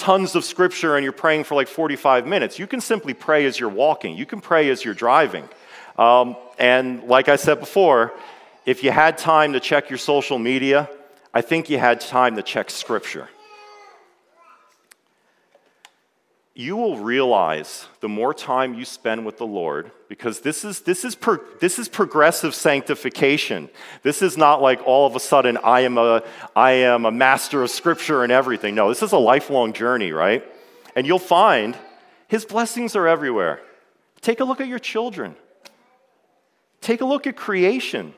tons 0.00 0.34
of 0.34 0.44
scripture 0.44 0.96
and 0.96 1.04
you're 1.04 1.12
praying 1.12 1.44
for 1.44 1.54
like 1.54 1.68
45 1.68 2.26
minutes. 2.26 2.58
You 2.58 2.66
can 2.66 2.80
simply 2.80 3.14
pray 3.14 3.44
as 3.44 3.60
you're 3.60 3.68
walking. 3.68 4.16
You 4.16 4.26
can 4.26 4.40
pray 4.40 4.70
as 4.70 4.84
you're 4.84 4.94
driving. 4.94 5.48
Um, 5.98 6.36
and 6.58 7.04
like 7.04 7.28
I 7.28 7.36
said 7.36 7.60
before, 7.60 8.12
if 8.64 8.82
you 8.82 8.90
had 8.90 9.18
time 9.18 9.52
to 9.52 9.60
check 9.60 9.90
your 9.90 9.98
social 9.98 10.38
media, 10.38 10.88
I 11.34 11.42
think 11.42 11.68
you 11.68 11.78
had 11.78 12.00
time 12.00 12.36
to 12.36 12.42
check 12.42 12.70
scripture. 12.70 13.28
You 16.60 16.76
will 16.76 16.98
realize 16.98 17.86
the 18.00 18.08
more 18.08 18.34
time 18.34 18.74
you 18.74 18.84
spend 18.84 19.24
with 19.24 19.38
the 19.38 19.46
Lord, 19.46 19.90
because 20.08 20.40
this 20.40 20.62
is, 20.62 20.80
this, 20.80 21.06
is 21.06 21.14
pro, 21.14 21.38
this 21.58 21.78
is 21.78 21.88
progressive 21.88 22.54
sanctification. 22.54 23.70
This 24.02 24.20
is 24.20 24.36
not 24.36 24.60
like 24.60 24.86
all 24.86 25.06
of 25.06 25.16
a 25.16 25.20
sudden 25.20 25.56
I 25.56 25.80
am, 25.80 25.96
a, 25.96 26.22
I 26.54 26.72
am 26.72 27.06
a 27.06 27.10
master 27.10 27.62
of 27.62 27.70
Scripture 27.70 28.22
and 28.24 28.30
everything. 28.30 28.74
No, 28.74 28.90
this 28.90 29.02
is 29.02 29.12
a 29.12 29.18
lifelong 29.18 29.72
journey, 29.72 30.12
right? 30.12 30.44
And 30.94 31.06
you'll 31.06 31.18
find 31.18 31.78
His 32.28 32.44
blessings 32.44 32.94
are 32.94 33.08
everywhere. 33.08 33.62
Take 34.20 34.40
a 34.40 34.44
look 34.44 34.60
at 34.60 34.68
your 34.68 34.78
children, 34.78 35.36
take 36.82 37.00
a 37.00 37.06
look 37.06 37.26
at 37.26 37.36
creation. 37.36 38.12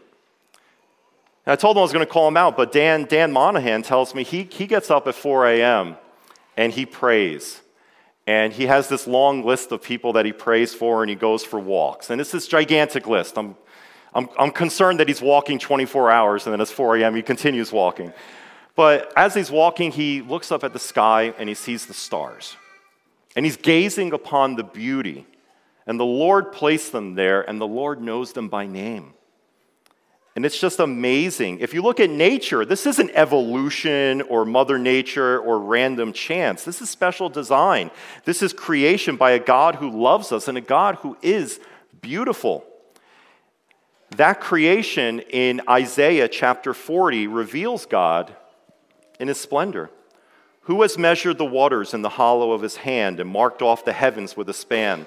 And 1.46 1.52
I 1.52 1.56
told 1.56 1.76
him 1.76 1.78
I 1.80 1.82
was 1.82 1.92
going 1.92 2.04
to 2.04 2.12
call 2.12 2.26
him 2.26 2.36
out, 2.36 2.56
but 2.56 2.72
Dan, 2.72 3.04
Dan 3.04 3.32
Monahan 3.32 3.82
tells 3.82 4.16
me 4.16 4.24
he, 4.24 4.44
he 4.44 4.66
gets 4.66 4.90
up 4.90 5.06
at 5.06 5.14
4 5.14 5.46
a.m. 5.46 5.96
and 6.56 6.72
he 6.72 6.86
prays. 6.86 7.61
And 8.26 8.52
he 8.52 8.66
has 8.66 8.88
this 8.88 9.06
long 9.06 9.44
list 9.44 9.72
of 9.72 9.82
people 9.82 10.12
that 10.12 10.24
he 10.24 10.32
prays 10.32 10.72
for 10.74 11.02
and 11.02 11.10
he 11.10 11.16
goes 11.16 11.44
for 11.44 11.58
walks. 11.58 12.10
And 12.10 12.20
it's 12.20 12.30
this 12.30 12.46
gigantic 12.46 13.06
list. 13.06 13.36
I'm, 13.36 13.56
I'm, 14.14 14.28
I'm 14.38 14.52
concerned 14.52 15.00
that 15.00 15.08
he's 15.08 15.20
walking 15.20 15.58
24 15.58 16.10
hours 16.10 16.46
and 16.46 16.52
then 16.52 16.60
it's 16.60 16.70
4 16.70 16.98
a.m. 16.98 17.16
he 17.16 17.22
continues 17.22 17.72
walking. 17.72 18.12
But 18.74 19.12
as 19.16 19.34
he's 19.34 19.50
walking, 19.50 19.90
he 19.90 20.22
looks 20.22 20.52
up 20.52 20.64
at 20.64 20.72
the 20.72 20.78
sky 20.78 21.34
and 21.38 21.48
he 21.48 21.54
sees 21.54 21.86
the 21.86 21.94
stars. 21.94 22.56
And 23.34 23.44
he's 23.44 23.56
gazing 23.56 24.12
upon 24.12 24.56
the 24.56 24.64
beauty. 24.64 25.26
And 25.86 25.98
the 25.98 26.04
Lord 26.04 26.52
placed 26.52 26.92
them 26.92 27.14
there, 27.14 27.42
and 27.42 27.60
the 27.60 27.66
Lord 27.66 28.00
knows 28.00 28.32
them 28.32 28.48
by 28.48 28.66
name. 28.66 29.14
And 30.34 30.46
it's 30.46 30.58
just 30.58 30.80
amazing. 30.80 31.58
If 31.58 31.74
you 31.74 31.82
look 31.82 32.00
at 32.00 32.08
nature, 32.08 32.64
this 32.64 32.86
isn't 32.86 33.10
evolution 33.12 34.22
or 34.22 34.46
Mother 34.46 34.78
Nature 34.78 35.38
or 35.38 35.58
random 35.58 36.14
chance. 36.14 36.64
This 36.64 36.80
is 36.80 36.88
special 36.88 37.28
design. 37.28 37.90
This 38.24 38.42
is 38.42 38.54
creation 38.54 39.16
by 39.16 39.32
a 39.32 39.38
God 39.38 39.74
who 39.74 39.90
loves 39.90 40.32
us 40.32 40.48
and 40.48 40.56
a 40.56 40.62
God 40.62 40.94
who 40.96 41.18
is 41.20 41.60
beautiful. 42.00 42.64
That 44.16 44.40
creation 44.40 45.20
in 45.20 45.60
Isaiah 45.68 46.28
chapter 46.28 46.72
40 46.72 47.26
reveals 47.26 47.84
God 47.84 48.34
in 49.20 49.28
his 49.28 49.38
splendor. 49.38 49.90
Who 50.62 50.80
has 50.82 50.96
measured 50.96 51.38
the 51.38 51.44
waters 51.44 51.92
in 51.92 52.02
the 52.02 52.08
hollow 52.08 52.52
of 52.52 52.62
his 52.62 52.76
hand 52.76 53.20
and 53.20 53.28
marked 53.28 53.62
off 53.62 53.84
the 53.84 53.92
heavens 53.92 54.36
with 54.36 54.48
a 54.48 54.54
span, 54.54 55.06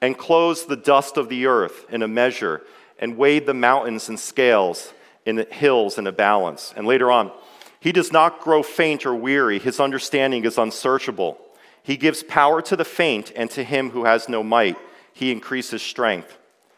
and 0.00 0.16
closed 0.16 0.68
the 0.68 0.76
dust 0.76 1.16
of 1.16 1.28
the 1.28 1.46
earth 1.46 1.86
in 1.90 2.02
a 2.02 2.08
measure? 2.08 2.62
And 2.98 3.16
weighed 3.16 3.46
the 3.46 3.54
mountains 3.54 4.08
in 4.08 4.16
scales, 4.16 4.92
in 5.24 5.36
the 5.36 5.46
hills 5.50 5.98
in 5.98 6.06
a 6.06 6.12
balance. 6.12 6.72
And 6.76 6.86
later 6.86 7.10
on, 7.10 7.32
he 7.80 7.92
does 7.92 8.12
not 8.12 8.40
grow 8.40 8.62
faint 8.62 9.06
or 9.06 9.14
weary. 9.14 9.58
His 9.58 9.78
understanding 9.78 10.44
is 10.44 10.58
unsearchable. 10.58 11.38
He 11.82 11.96
gives 11.96 12.22
power 12.22 12.60
to 12.62 12.76
the 12.76 12.84
faint, 12.84 13.32
and 13.36 13.50
to 13.50 13.62
him 13.62 13.90
who 13.90 14.04
has 14.04 14.28
no 14.28 14.42
might, 14.42 14.76
he 15.12 15.30
increases 15.30 15.82
strength. 15.82 16.36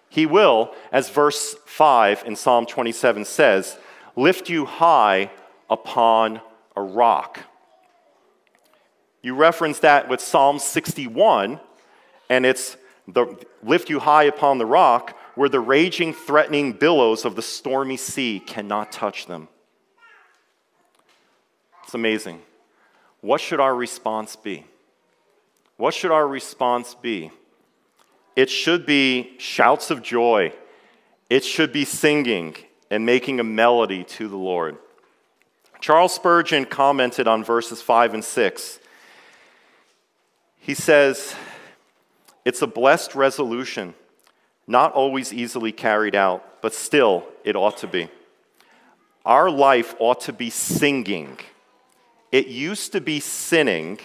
He 0.09 0.27
will, 0.27 0.75
as 0.93 1.09
verse 1.09 1.57
5 1.67 2.25
in 2.27 2.37
Psalm 2.37 2.67
27 2.67 3.25
says, 3.25 3.79
lift 4.17 4.49
you 4.49 4.67
high 4.67 5.31
upon 5.69 6.41
a 6.77 6.83
rock. 6.83 7.41
You 9.23 9.35
reference 9.35 9.79
that 9.81 10.09
with 10.09 10.21
Psalm 10.21 10.59
61, 10.59 11.61
and 12.29 12.47
it's 12.47 12.77
the 13.07 13.37
lift 13.63 13.91
you 13.91 14.01
high 14.01 14.25
upon 14.25 14.59
the 14.59 14.67
rock 14.67 15.17
where 15.35 15.49
the 15.49 15.61
raging, 15.61 16.13
threatening 16.13 16.73
billows 16.73 17.25
of 17.25 17.37
the 17.37 17.43
stormy 17.43 17.97
sea 17.97 18.41
cannot 18.45 18.93
touch 18.93 19.27
them. 19.27 19.49
It's 21.85 21.95
amazing. 21.95 22.43
What 23.21 23.41
should 23.41 23.61
our 23.61 23.75
response 23.75 24.37
be? 24.37 24.65
What 25.77 25.95
should 25.95 26.11
our 26.11 26.27
response 26.27 26.95
be? 26.95 27.31
It 28.37 28.51
should 28.51 28.87
be 28.87 29.35
shouts 29.39 29.91
of 29.91 30.03
joy. 30.03 30.53
It 31.29 31.45
should 31.45 31.73
be 31.73 31.85
singing 31.85 32.57
and 32.91 33.07
making 33.07 33.41
a 33.41 33.45
melody 33.45 34.05
to 34.05 34.29
the 34.29 34.37
Lord. 34.37 34.77
Charles 35.81 36.15
Spurgeon 36.15 36.67
commented 36.67 37.27
on 37.27 37.43
verses 37.43 37.81
5 37.81 38.15
and 38.15 38.25
6. 38.25 38.79
He 40.59 40.75
says, 40.75 41.35
It's 42.45 42.63
a 42.63 42.67
blessed 42.67 43.15
resolution 43.15 43.95
not 44.71 44.93
always 44.93 45.33
easily 45.33 45.73
carried 45.73 46.15
out, 46.15 46.63
but 46.63 46.73
still, 46.73 47.27
it 47.43 47.57
ought 47.57 47.77
to 47.79 47.89
be. 47.89 48.09
Our 49.27 49.51
life 49.51 49.95
ought 49.99 50.21
to 50.23 50.33
be 50.33 50.49
singing. 50.49 51.39
It 52.31 52.47
used 52.47 52.93
to 52.93 53.01
be 53.01 53.19
sinning, 53.19 53.99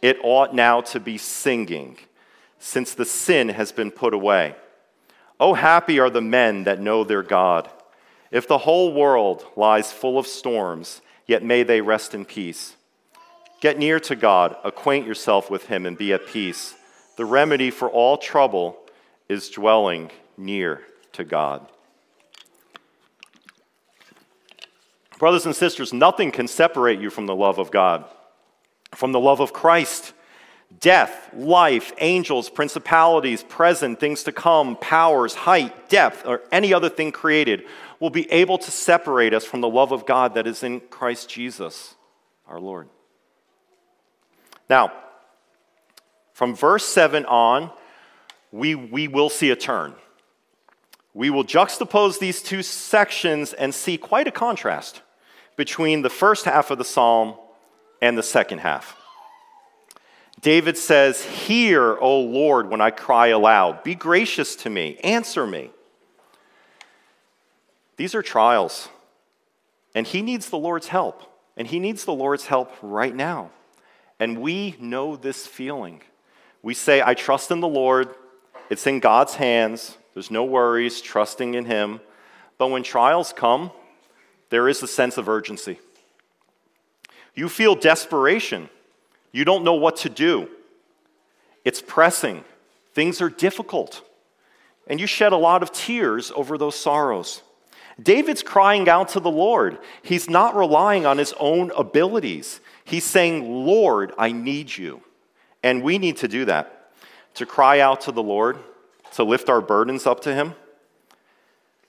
it 0.00 0.18
ought 0.22 0.54
now 0.54 0.80
to 0.82 1.00
be 1.00 1.18
singing, 1.18 1.98
since 2.60 2.94
the 2.94 3.04
sin 3.04 3.48
has 3.48 3.72
been 3.72 3.90
put 3.90 4.14
away. 4.14 4.54
Oh, 5.40 5.54
happy 5.54 5.98
are 5.98 6.10
the 6.10 6.20
men 6.20 6.64
that 6.64 6.80
know 6.80 7.02
their 7.02 7.24
God. 7.24 7.68
If 8.30 8.46
the 8.46 8.58
whole 8.58 8.94
world 8.94 9.44
lies 9.56 9.90
full 9.90 10.18
of 10.18 10.28
storms, 10.28 11.02
yet 11.26 11.42
may 11.42 11.64
they 11.64 11.80
rest 11.80 12.14
in 12.14 12.24
peace. 12.24 12.76
Get 13.60 13.76
near 13.76 13.98
to 14.00 14.14
God, 14.14 14.56
acquaint 14.62 15.04
yourself 15.04 15.50
with 15.50 15.66
Him, 15.66 15.84
and 15.84 15.98
be 15.98 16.12
at 16.12 16.28
peace. 16.28 16.76
The 17.16 17.24
remedy 17.24 17.72
for 17.72 17.90
all 17.90 18.16
trouble 18.16 18.78
is 19.28 19.50
dwelling 19.50 20.10
near 20.36 20.82
to 21.12 21.24
God. 21.24 21.66
Brothers 25.18 25.46
and 25.46 25.54
sisters, 25.54 25.92
nothing 25.92 26.32
can 26.32 26.48
separate 26.48 26.98
you 26.98 27.08
from 27.08 27.26
the 27.26 27.34
love 27.34 27.58
of 27.58 27.70
God, 27.70 28.04
from 28.94 29.12
the 29.12 29.20
love 29.20 29.40
of 29.40 29.52
Christ. 29.52 30.14
Death, 30.80 31.30
life, 31.32 31.92
angels, 31.98 32.48
principalities, 32.50 33.42
present, 33.44 34.00
things 34.00 34.24
to 34.24 34.32
come, 34.32 34.74
powers, 34.76 35.34
height, 35.34 35.88
depth, 35.88 36.26
or 36.26 36.40
any 36.50 36.74
other 36.74 36.88
thing 36.88 37.12
created 37.12 37.64
will 38.00 38.10
be 38.10 38.28
able 38.32 38.58
to 38.58 38.70
separate 38.70 39.32
us 39.32 39.44
from 39.44 39.60
the 39.60 39.68
love 39.68 39.92
of 39.92 40.06
God 40.06 40.34
that 40.34 40.48
is 40.48 40.64
in 40.64 40.80
Christ 40.80 41.28
Jesus, 41.28 41.94
our 42.48 42.58
Lord. 42.58 42.88
Now, 44.68 44.92
from 46.32 46.56
verse 46.56 46.84
7 46.84 47.26
on, 47.26 47.70
we, 48.52 48.74
we 48.74 49.08
will 49.08 49.30
see 49.30 49.50
a 49.50 49.56
turn. 49.56 49.94
We 51.14 51.30
will 51.30 51.44
juxtapose 51.44 52.18
these 52.18 52.42
two 52.42 52.62
sections 52.62 53.52
and 53.52 53.74
see 53.74 53.98
quite 53.98 54.28
a 54.28 54.30
contrast 54.30 55.02
between 55.56 56.02
the 56.02 56.10
first 56.10 56.44
half 56.44 56.70
of 56.70 56.78
the 56.78 56.84
psalm 56.84 57.34
and 58.00 58.16
the 58.16 58.22
second 58.22 58.58
half. 58.58 58.96
David 60.40 60.76
says, 60.76 61.24
Hear, 61.24 61.96
O 62.00 62.20
Lord, 62.20 62.70
when 62.70 62.80
I 62.80 62.90
cry 62.90 63.28
aloud. 63.28 63.84
Be 63.84 63.94
gracious 63.94 64.56
to 64.56 64.70
me. 64.70 64.98
Answer 65.04 65.46
me. 65.46 65.70
These 67.96 68.14
are 68.14 68.22
trials, 68.22 68.88
and 69.94 70.06
he 70.06 70.22
needs 70.22 70.48
the 70.48 70.58
Lord's 70.58 70.88
help, 70.88 71.22
and 71.56 71.68
he 71.68 71.78
needs 71.78 72.04
the 72.04 72.14
Lord's 72.14 72.46
help 72.46 72.72
right 72.82 73.14
now. 73.14 73.50
And 74.18 74.40
we 74.40 74.76
know 74.80 75.14
this 75.14 75.46
feeling. 75.46 76.00
We 76.62 76.74
say, 76.74 77.02
I 77.02 77.14
trust 77.14 77.50
in 77.50 77.60
the 77.60 77.68
Lord, 77.68 78.08
it's 78.72 78.86
in 78.86 79.00
God's 79.00 79.34
hands, 79.34 79.98
there's 80.14 80.30
no 80.30 80.44
worries, 80.44 81.02
trusting 81.02 81.52
in 81.52 81.66
Him. 81.66 82.00
But 82.56 82.68
when 82.68 82.82
trials 82.82 83.34
come, 83.36 83.70
there 84.48 84.66
is 84.66 84.82
a 84.82 84.86
sense 84.86 85.18
of 85.18 85.28
urgency. 85.28 85.78
You 87.34 87.50
feel 87.50 87.74
desperation. 87.74 88.70
You 89.30 89.44
don't 89.44 89.62
know 89.62 89.74
what 89.74 89.96
to 89.98 90.08
do. 90.08 90.48
It's 91.66 91.82
pressing. 91.82 92.44
Things 92.94 93.20
are 93.20 93.28
difficult. 93.28 94.08
And 94.86 94.98
you 94.98 95.06
shed 95.06 95.34
a 95.34 95.36
lot 95.36 95.62
of 95.62 95.70
tears 95.70 96.32
over 96.34 96.56
those 96.56 96.74
sorrows. 96.74 97.42
David's 98.02 98.42
crying 98.42 98.88
out 98.88 99.10
to 99.10 99.20
the 99.20 99.30
Lord. 99.30 99.80
He's 100.00 100.30
not 100.30 100.56
relying 100.56 101.04
on 101.04 101.18
his 101.18 101.34
own 101.38 101.72
abilities. 101.76 102.62
He's 102.84 103.04
saying, 103.04 103.66
Lord, 103.66 104.14
I 104.16 104.32
need 104.32 104.74
you. 104.74 105.02
And 105.62 105.82
we 105.82 105.98
need 105.98 106.16
to 106.18 106.28
do 106.28 106.46
that 106.46 106.81
to 107.34 107.46
cry 107.46 107.80
out 107.80 108.02
to 108.02 108.12
the 108.12 108.22
Lord, 108.22 108.58
to 109.14 109.24
lift 109.24 109.48
our 109.48 109.60
burdens 109.60 110.06
up 110.06 110.20
to 110.20 110.34
Him. 110.34 110.54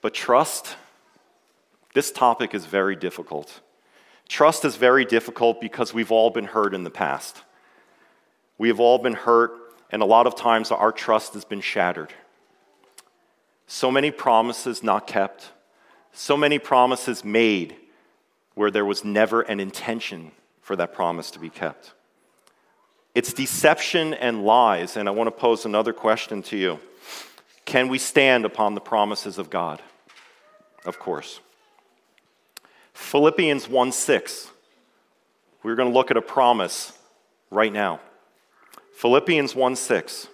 But 0.02 0.14
trust, 0.14 0.76
this 1.94 2.12
topic 2.12 2.54
is 2.54 2.66
very 2.66 2.96
difficult. 2.96 3.62
Trust 4.28 4.66
is 4.66 4.76
very 4.76 5.06
difficult 5.06 5.62
because 5.62 5.94
we've 5.94 6.12
all 6.12 6.30
been 6.30 6.46
hurt 6.46 6.74
in 6.74 6.84
the 6.84 6.90
past. 6.90 7.44
We 8.58 8.68
have 8.70 8.80
all 8.80 8.98
been 8.98 9.14
hurt, 9.14 9.52
and 9.92 10.02
a 10.02 10.06
lot 10.06 10.28
of 10.28 10.36
times 10.36 10.72
our 10.72 10.92
trust 10.92 11.34
has 11.34 11.46
been 11.46 11.62
shattered. 11.62 12.14
So 13.68 13.92
many 13.92 14.12
promises 14.12 14.84
not 14.84 15.08
kept, 15.08 15.52
so 16.12 16.38
many 16.38 16.60
promises 16.60 17.24
made 17.24 17.76
where 18.56 18.72
there 18.72 18.86
was 18.86 19.04
never 19.04 19.42
an 19.42 19.60
intention 19.60 20.32
for 20.62 20.76
that 20.76 20.94
promise 20.94 21.32
to 21.32 21.40
be 21.40 21.50
kept. 21.50 21.94
It's 23.16 23.32
deception 23.32 24.14
and 24.14 24.44
lies, 24.44 24.98
and 24.98 25.08
I 25.08 25.12
want 25.12 25.28
to 25.28 25.32
pose 25.32 25.66
another 25.66 25.94
question 25.94 26.42
to 26.44 26.58
you. 26.58 26.80
Can 27.66 27.88
we 27.88 28.00
stand 28.00 28.44
upon 28.44 28.74
the 28.74 28.82
promises 28.82 29.38
of 29.38 29.50
God? 29.50 29.82
Of 30.86 31.00
course. 31.00 31.40
Philippians 32.94 33.70
1 33.70 33.92
6. 33.92 34.50
We're 35.62 35.76
going 35.76 35.90
to 35.90 35.94
look 35.94 36.12
at 36.12 36.18
a 36.18 36.22
promise 36.22 36.98
right 37.52 37.72
now. 37.72 38.00
Philippians 38.96 39.56
1 39.56 39.76
6. 39.76 40.28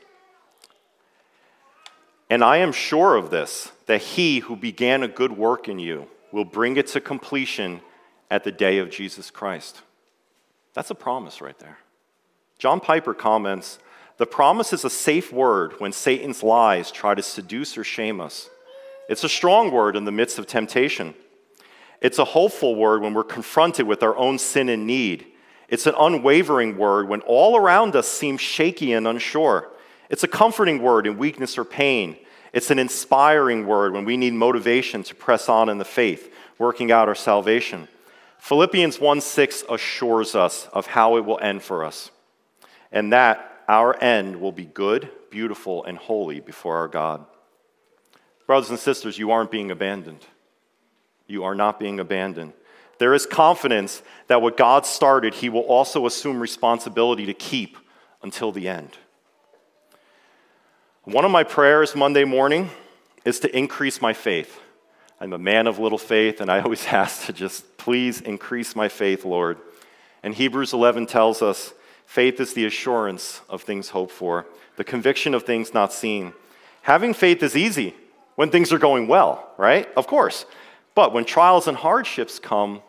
And 2.30 2.44
I 2.44 2.58
am 2.58 2.72
sure 2.72 3.16
of 3.16 3.30
this, 3.32 3.72
that 3.88 4.02
he 4.02 4.40
who 4.40 4.56
began 4.56 5.04
a 5.04 5.08
good 5.08 5.36
work 5.36 5.68
in 5.68 5.80
you 5.80 6.08
will 6.32 6.46
bring 6.46 6.78
it 6.78 6.88
to 6.88 7.02
completion 7.02 7.82
at 8.30 8.44
the 8.44 8.52
day 8.52 8.78
of 8.78 8.90
Jesus 8.90 9.32
Christ. 9.32 9.82
That's 10.74 10.92
a 10.92 10.96
promise 10.96 11.42
right 11.42 11.58
there. 11.58 11.80
John 12.60 12.80
Piper 12.82 13.14
comments 13.14 13.80
The 14.18 14.26
promise 14.28 14.74
is 14.74 14.86
a 14.86 14.90
safe 14.90 15.34
word 15.34 15.74
when 15.80 15.94
Satan's 15.94 16.44
lies 16.44 16.92
try 16.92 17.16
to 17.16 17.24
seduce 17.24 17.78
or 17.78 17.84
shame 17.84 18.22
us. 18.22 18.50
It's 19.10 19.24
a 19.24 19.30
strong 19.30 19.72
word 19.72 19.96
in 19.96 20.06
the 20.06 20.12
midst 20.12 20.38
of 20.38 20.46
temptation. 20.46 21.16
It's 22.02 22.20
a 22.20 22.26
hopeful 22.26 22.76
word 22.76 23.02
when 23.02 23.14
we're 23.14 23.24
confronted 23.24 23.88
with 23.88 24.04
our 24.04 24.16
own 24.16 24.38
sin 24.38 24.70
and 24.70 24.86
need. 24.86 25.26
It's 25.68 25.88
an 25.88 25.96
unwavering 25.98 26.78
word 26.78 27.08
when 27.10 27.22
all 27.22 27.58
around 27.58 27.96
us 27.96 28.08
seems 28.08 28.42
shaky 28.42 28.94
and 28.94 29.08
unsure. 29.08 29.70
It's 30.10 30.24
a 30.24 30.28
comforting 30.28 30.82
word 30.82 31.08
in 31.08 31.18
weakness 31.18 31.58
or 31.58 31.66
pain. 31.66 32.18
It's 32.52 32.72
an 32.72 32.80
inspiring 32.80 33.68
word 33.68 33.94
when 33.94 34.06
we 34.06 34.18
need 34.18 34.34
motivation 34.34 35.04
to 35.04 35.16
press 35.16 35.50
on 35.50 35.70
in 35.70 35.78
the 35.78 35.86
faith, 35.86 36.34
working 36.58 36.92
out 36.92 37.08
our 37.08 37.16
salvation. 37.16 37.88
Philippians 38.40 39.00
1 39.00 39.22
6 39.22 39.64
assures 39.70 40.36
us 40.36 40.68
of 40.74 40.88
how 40.88 41.18
it 41.18 41.26
will 41.26 41.40
end 41.40 41.62
for 41.62 41.84
us, 41.84 42.10
and 42.92 43.14
that 43.14 43.64
our 43.68 43.96
end 44.02 44.42
will 44.42 44.52
be 44.52 44.66
good, 44.66 45.10
beautiful, 45.30 45.84
and 45.84 45.98
holy 45.98 46.40
before 46.40 46.78
our 46.78 46.88
God. 46.88 47.26
Brothers 48.48 48.72
and 48.72 48.80
sisters, 48.80 49.18
you 49.18 49.32
aren't 49.32 49.52
being 49.52 49.70
abandoned. 49.70 50.26
You 51.28 51.44
are 51.44 51.54
not 51.54 51.80
being 51.80 52.00
abandoned. 52.00 52.54
There 52.98 53.14
is 53.14 53.26
confidence 53.26 54.02
that 54.28 54.42
what 54.42 54.58
God 54.58 54.86
started, 54.86 55.36
He 55.36 55.50
will 55.50 55.62
also 55.62 56.06
assume 56.06 56.40
responsibility 56.40 57.28
to 57.28 57.34
keep 57.34 57.78
until 58.22 58.52
the 58.52 58.68
end. 58.68 58.98
One 61.04 61.26
of 61.26 61.32
my 61.32 61.44
prayers 61.44 61.96
Monday 61.96 62.26
morning 62.26 62.70
is 63.24 63.40
to 63.42 63.58
increase 63.58 64.02
my 64.02 64.14
faith. 64.14 64.60
I'm 65.22 65.34
a 65.34 65.38
man 65.38 65.68
of 65.68 65.80
little 65.80 65.98
faith, 65.98 66.42
and 66.42 66.52
I 66.52 66.60
always 66.62 66.86
ask 66.88 67.26
to 67.28 67.34
just 67.34 67.78
please 67.78 68.22
increase 68.22 68.76
my 68.76 68.90
faith, 68.90 69.26
Lord. 69.26 69.58
And 70.24 70.34
Hebrews 70.34 70.74
11 70.74 71.06
tells 71.06 71.42
us 71.42 71.74
faith 72.10 72.40
is 72.40 72.54
the 72.54 72.66
assurance 72.66 73.40
of 73.48 73.62
things 73.62 73.90
hoped 73.90 74.12
for, 74.12 74.48
the 74.78 74.84
conviction 74.84 75.36
of 75.36 75.44
things 75.44 75.76
not 75.76 75.94
seen. 75.94 76.34
Having 76.82 77.14
faith 77.14 77.44
is 77.44 77.56
easy 77.56 77.94
when 78.34 78.50
things 78.50 78.74
are 78.74 78.80
going 78.80 79.08
well, 79.08 79.48
right? 79.60 79.88
Of 79.96 80.08
course. 80.08 80.48
But 80.96 81.14
when 81.14 81.24
trials 81.24 81.68
and 81.68 81.78
hardships 81.78 82.40
come, 82.40 82.82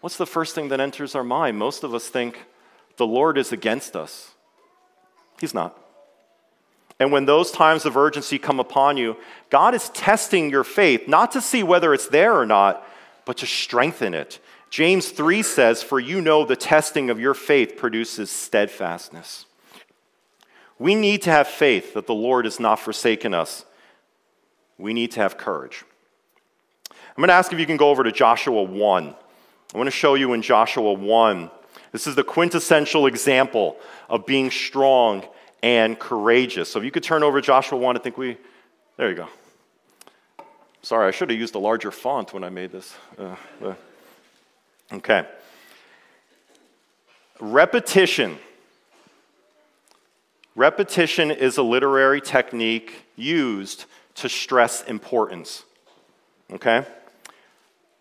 what's 0.00 0.16
the 0.16 0.24
first 0.24 0.54
thing 0.54 0.68
that 0.68 0.78
enters 0.78 1.16
our 1.16 1.24
mind? 1.24 1.58
Most 1.58 1.82
of 1.82 1.96
us 1.96 2.08
think 2.08 2.46
the 2.96 3.04
Lord 3.04 3.38
is 3.38 3.50
against 3.50 3.96
us. 3.96 4.30
He's 5.40 5.52
not. 5.52 5.76
And 7.00 7.10
when 7.10 7.24
those 7.24 7.50
times 7.50 7.84
of 7.84 7.96
urgency 7.96 8.38
come 8.38 8.60
upon 8.60 8.96
you, 8.96 9.16
God 9.50 9.74
is 9.74 9.88
testing 9.88 10.48
your 10.48 10.62
faith, 10.62 11.08
not 11.08 11.32
to 11.32 11.40
see 11.40 11.64
whether 11.64 11.92
it's 11.92 12.06
there 12.06 12.38
or 12.38 12.46
not, 12.46 12.86
but 13.24 13.38
to 13.38 13.46
strengthen 13.46 14.14
it. 14.14 14.38
James 14.74 15.10
3 15.10 15.42
says, 15.42 15.84
For 15.84 16.00
you 16.00 16.20
know 16.20 16.44
the 16.44 16.56
testing 16.56 17.08
of 17.08 17.20
your 17.20 17.32
faith 17.32 17.76
produces 17.76 18.28
steadfastness. 18.28 19.46
We 20.80 20.96
need 20.96 21.22
to 21.22 21.30
have 21.30 21.46
faith 21.46 21.94
that 21.94 22.08
the 22.08 22.14
Lord 22.14 22.44
has 22.44 22.58
not 22.58 22.80
forsaken 22.80 23.34
us. 23.34 23.64
We 24.76 24.92
need 24.92 25.12
to 25.12 25.20
have 25.20 25.38
courage. 25.38 25.84
I'm 26.90 26.96
going 27.18 27.28
to 27.28 27.34
ask 27.34 27.52
if 27.52 27.60
you 27.60 27.66
can 27.66 27.76
go 27.76 27.88
over 27.88 28.02
to 28.02 28.10
Joshua 28.10 28.64
1. 28.64 29.14
I 29.74 29.78
want 29.78 29.86
to 29.86 29.92
show 29.92 30.14
you 30.14 30.32
in 30.32 30.42
Joshua 30.42 30.92
1. 30.92 31.50
This 31.92 32.08
is 32.08 32.16
the 32.16 32.24
quintessential 32.24 33.06
example 33.06 33.76
of 34.10 34.26
being 34.26 34.50
strong 34.50 35.24
and 35.62 35.96
courageous. 35.96 36.68
So 36.68 36.80
if 36.80 36.84
you 36.84 36.90
could 36.90 37.04
turn 37.04 37.22
over 37.22 37.40
Joshua 37.40 37.78
1, 37.78 37.96
I 37.96 38.00
think 38.00 38.18
we, 38.18 38.38
there 38.96 39.08
you 39.08 39.14
go. 39.14 39.28
Sorry, 40.82 41.06
I 41.06 41.12
should 41.12 41.30
have 41.30 41.38
used 41.38 41.54
a 41.54 41.60
larger 41.60 41.92
font 41.92 42.34
when 42.34 42.42
I 42.42 42.48
made 42.48 42.72
this. 42.72 42.92
Uh, 43.16 43.36
okay. 44.94 45.26
Repetition. 47.40 48.38
Repetition 50.56 51.30
is 51.30 51.58
a 51.58 51.62
literary 51.62 52.20
technique 52.20 53.04
used 53.16 53.86
to 54.16 54.28
stress 54.28 54.82
importance. 54.84 55.64
Okay? 56.52 56.86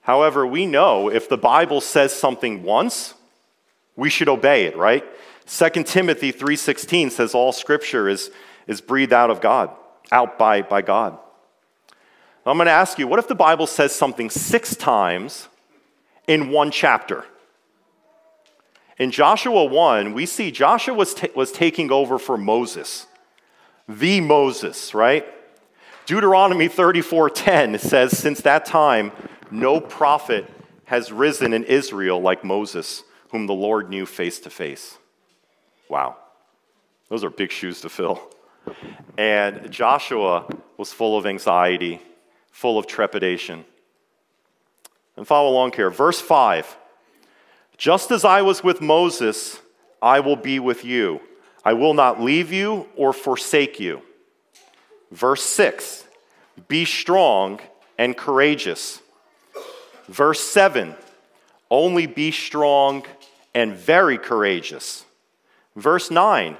However, 0.01 0.45
we 0.45 0.65
know 0.65 1.09
if 1.09 1.29
the 1.29 1.37
Bible 1.37 1.81
says 1.81 2.13
something 2.13 2.63
once, 2.63 3.15
we 3.95 4.09
should 4.09 4.29
obey 4.29 4.65
it, 4.65 4.77
right? 4.77 5.03
2 5.47 5.83
Timothy 5.83 6.31
3:16 6.31 7.11
says 7.11 7.33
all 7.33 7.51
scripture 7.51 8.07
is, 8.07 8.29
is 8.67 8.81
breathed 8.81 9.13
out 9.13 9.29
of 9.29 9.41
God, 9.41 9.71
out 10.11 10.37
by, 10.37 10.61
by 10.61 10.81
God. 10.81 11.17
I'm 12.45 12.57
going 12.57 12.65
to 12.65 12.71
ask 12.71 12.99
you, 12.99 13.07
what 13.07 13.19
if 13.19 13.27
the 13.29 13.35
Bible 13.35 13.67
says 13.67 13.95
something 13.95 14.29
six 14.29 14.75
times 14.75 15.47
in 16.27 16.49
one 16.49 16.71
chapter? 16.71 17.25
In 18.97 19.11
Joshua 19.11 19.65
1, 19.65 20.13
we 20.13 20.25
see 20.25 20.51
Joshua 20.51 20.93
was, 20.93 21.15
was 21.35 21.51
taking 21.51 21.91
over 21.91 22.19
for 22.19 22.37
Moses, 22.37 23.07
the 23.87 24.21
Moses, 24.21 24.93
right? 24.93 25.25
Deuteronomy 26.05 26.69
34:10 26.69 27.79
says, 27.79 28.17
Since 28.17 28.41
that 28.41 28.65
time, 28.65 29.11
no 29.49 29.79
prophet 29.79 30.49
has 30.85 31.11
risen 31.11 31.53
in 31.53 31.63
Israel 31.63 32.21
like 32.21 32.43
Moses, 32.43 33.03
whom 33.29 33.47
the 33.47 33.53
Lord 33.53 33.89
knew 33.89 34.05
face 34.05 34.39
to 34.41 34.49
face. 34.49 34.97
Wow. 35.89 36.17
Those 37.09 37.23
are 37.23 37.29
big 37.29 37.51
shoes 37.51 37.81
to 37.81 37.89
fill. 37.89 38.21
And 39.17 39.71
Joshua 39.71 40.45
was 40.77 40.91
full 40.93 41.17
of 41.17 41.25
anxiety, 41.25 42.01
full 42.51 42.77
of 42.77 42.87
trepidation. 42.87 43.65
And 45.15 45.27
follow 45.27 45.49
along 45.49 45.73
here. 45.73 45.89
Verse 45.89 46.19
5 46.19 46.77
Just 47.77 48.11
as 48.11 48.25
I 48.25 48.41
was 48.41 48.63
with 48.63 48.81
Moses, 48.81 49.59
I 50.01 50.19
will 50.19 50.35
be 50.35 50.59
with 50.59 50.83
you. 50.83 51.21
I 51.63 51.73
will 51.73 51.93
not 51.93 52.21
leave 52.21 52.51
you 52.51 52.87
or 52.95 53.13
forsake 53.13 53.79
you. 53.79 54.01
Verse 55.11 55.43
6 55.43 56.05
Be 56.67 56.85
strong 56.85 57.59
and 57.97 58.17
courageous. 58.17 59.01
Verse 60.07 60.41
7 60.41 60.95
Only 61.69 62.05
be 62.05 62.31
strong 62.31 63.05
and 63.53 63.73
very 63.73 64.17
courageous. 64.17 65.05
Verse 65.75 66.11
9 66.11 66.57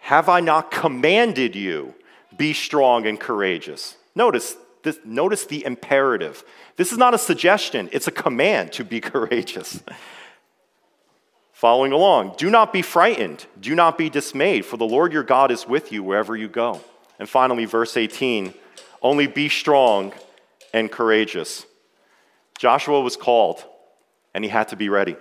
Have 0.00 0.28
I 0.28 0.40
not 0.40 0.70
commanded 0.70 1.54
you? 1.54 1.94
Be 2.36 2.52
strong 2.52 3.06
and 3.06 3.18
courageous. 3.18 3.96
Notice, 4.14 4.56
this, 4.84 4.98
notice 5.04 5.46
the 5.46 5.64
imperative. 5.64 6.44
This 6.76 6.92
is 6.92 6.98
not 6.98 7.14
a 7.14 7.18
suggestion, 7.18 7.88
it's 7.92 8.06
a 8.06 8.12
command 8.12 8.72
to 8.74 8.84
be 8.84 9.00
courageous. 9.12 9.82
Following 11.52 11.92
along, 11.92 12.34
do 12.36 12.50
not 12.50 12.72
be 12.72 12.82
frightened, 12.82 13.46
do 13.58 13.74
not 13.74 13.98
be 13.98 14.10
dismayed, 14.10 14.64
for 14.64 14.76
the 14.76 14.84
Lord 14.84 15.12
your 15.12 15.22
God 15.22 15.50
is 15.50 15.66
with 15.66 15.90
you 15.90 16.02
wherever 16.02 16.36
you 16.36 16.48
go. 16.48 16.80
And 17.18 17.28
finally, 17.28 17.64
verse 17.64 17.96
18 17.96 18.54
only 19.02 19.26
be 19.26 19.50
strong 19.50 20.14
and 20.72 20.90
courageous. 20.90 21.66
Joshua 22.58 23.00
was 23.02 23.16
called, 23.16 23.62
and 24.32 24.42
he 24.44 24.50
had 24.50 24.68
to 24.68 24.76
be 24.76 24.88
ready. 24.88 25.16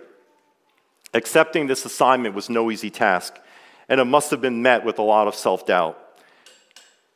Accepting 1.14 1.68
this 1.68 1.86
assignment 1.86 2.34
was 2.34 2.50
no 2.50 2.72
easy 2.72 2.90
task, 2.90 3.38
and 3.90 4.00
it 4.00 4.06
must 4.06 4.32
have 4.32 4.40
been 4.40 4.62
met 4.62 4.86
with 4.86 5.00
a 5.00 5.04
lot 5.04 5.28
of 5.28 5.36
self 5.36 5.66
doubt. 5.66 6.00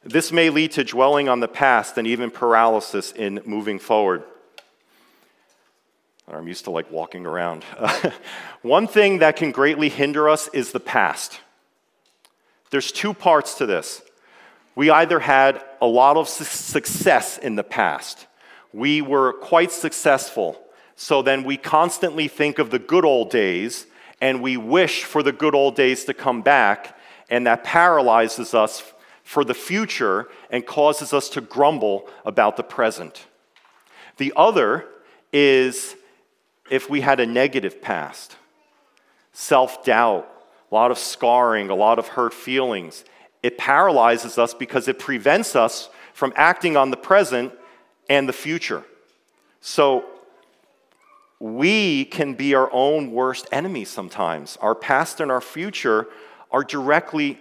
This 0.08 0.32
may 0.32 0.50
lead 0.50 0.72
to 0.72 0.86
dwelling 0.86 1.28
on 1.28 1.42
the 1.42 1.50
past 1.50 1.98
and 1.98 2.08
even 2.08 2.32
paralysis 2.32 3.12
in 3.12 3.42
moving 3.46 3.78
forward. 3.78 4.24
I'm 6.32 6.48
used 6.48 6.64
to 6.64 6.72
like 6.72 6.90
walking 6.90 7.26
around. 7.26 7.66
One 8.62 8.88
thing 8.88 9.20
that 9.20 9.36
can 9.36 9.52
greatly 9.52 9.90
hinder 9.90 10.30
us 10.30 10.48
is 10.54 10.72
the 10.72 10.80
past. 10.80 11.42
There's 12.70 12.94
two 12.94 13.14
parts 13.14 13.56
to 13.56 13.66
this. 13.66 14.02
We 14.76 14.90
either 14.90 15.20
had 15.20 15.62
a 15.82 15.88
lot 15.88 16.16
of 16.16 16.30
success 16.30 17.38
in 17.38 17.56
the 17.56 17.64
past, 17.64 18.28
we 18.72 19.02
were 19.02 19.34
quite 19.34 19.72
successful, 19.74 20.58
so 20.96 21.22
then 21.22 21.44
we 21.44 21.58
constantly 21.58 22.30
think 22.30 22.60
of 22.60 22.70
the 22.70 22.80
good 22.80 23.04
old 23.04 23.30
days 23.30 23.88
and 24.22 24.42
we 24.42 24.56
wish 24.56 25.04
for 25.04 25.22
the 25.22 25.32
good 25.32 25.54
old 25.54 25.76
days 25.76 26.06
to 26.06 26.14
come 26.14 26.42
back, 26.42 26.98
and 27.30 27.46
that 27.46 27.64
paralyzes 27.64 28.54
us 28.54 28.94
for 29.28 29.44
the 29.44 29.54
future 29.54 30.30
and 30.50 30.66
causes 30.66 31.12
us 31.12 31.28
to 31.28 31.42
grumble 31.42 32.08
about 32.24 32.56
the 32.56 32.64
present. 32.64 33.26
The 34.16 34.32
other 34.38 34.86
is 35.34 35.98
if 36.72 36.90
we 36.90 37.02
had 37.02 37.20
a 37.20 37.26
negative 37.26 37.82
past, 37.82 38.38
self 39.34 39.84
doubt, 39.84 40.30
a 40.72 40.74
lot 40.74 40.92
of 40.92 40.98
scarring, 40.98 41.70
a 41.70 41.76
lot 41.76 42.00
of 42.00 42.08
hurt 42.08 42.34
feelings 42.34 43.04
it 43.44 43.58
paralyzes 43.58 44.38
us 44.38 44.54
because 44.54 44.88
it 44.88 44.98
prevents 44.98 45.56
us 45.56 45.90
from 46.14 46.32
acting 46.38 46.78
on 46.78 46.90
the 46.90 46.98
present 46.98 47.54
and 48.10 48.28
the 48.28 48.34
future. 48.34 48.84
So 49.60 50.06
we 51.38 52.06
can 52.06 52.34
be 52.34 52.56
our 52.56 52.72
own 52.72 53.12
worst 53.12 53.46
enemy 53.52 53.84
sometimes. 53.84 54.58
Our 54.62 54.74
past 54.74 55.20
and 55.20 55.30
our 55.30 55.42
future 55.42 56.08
are 56.50 56.64
directly 56.64 57.40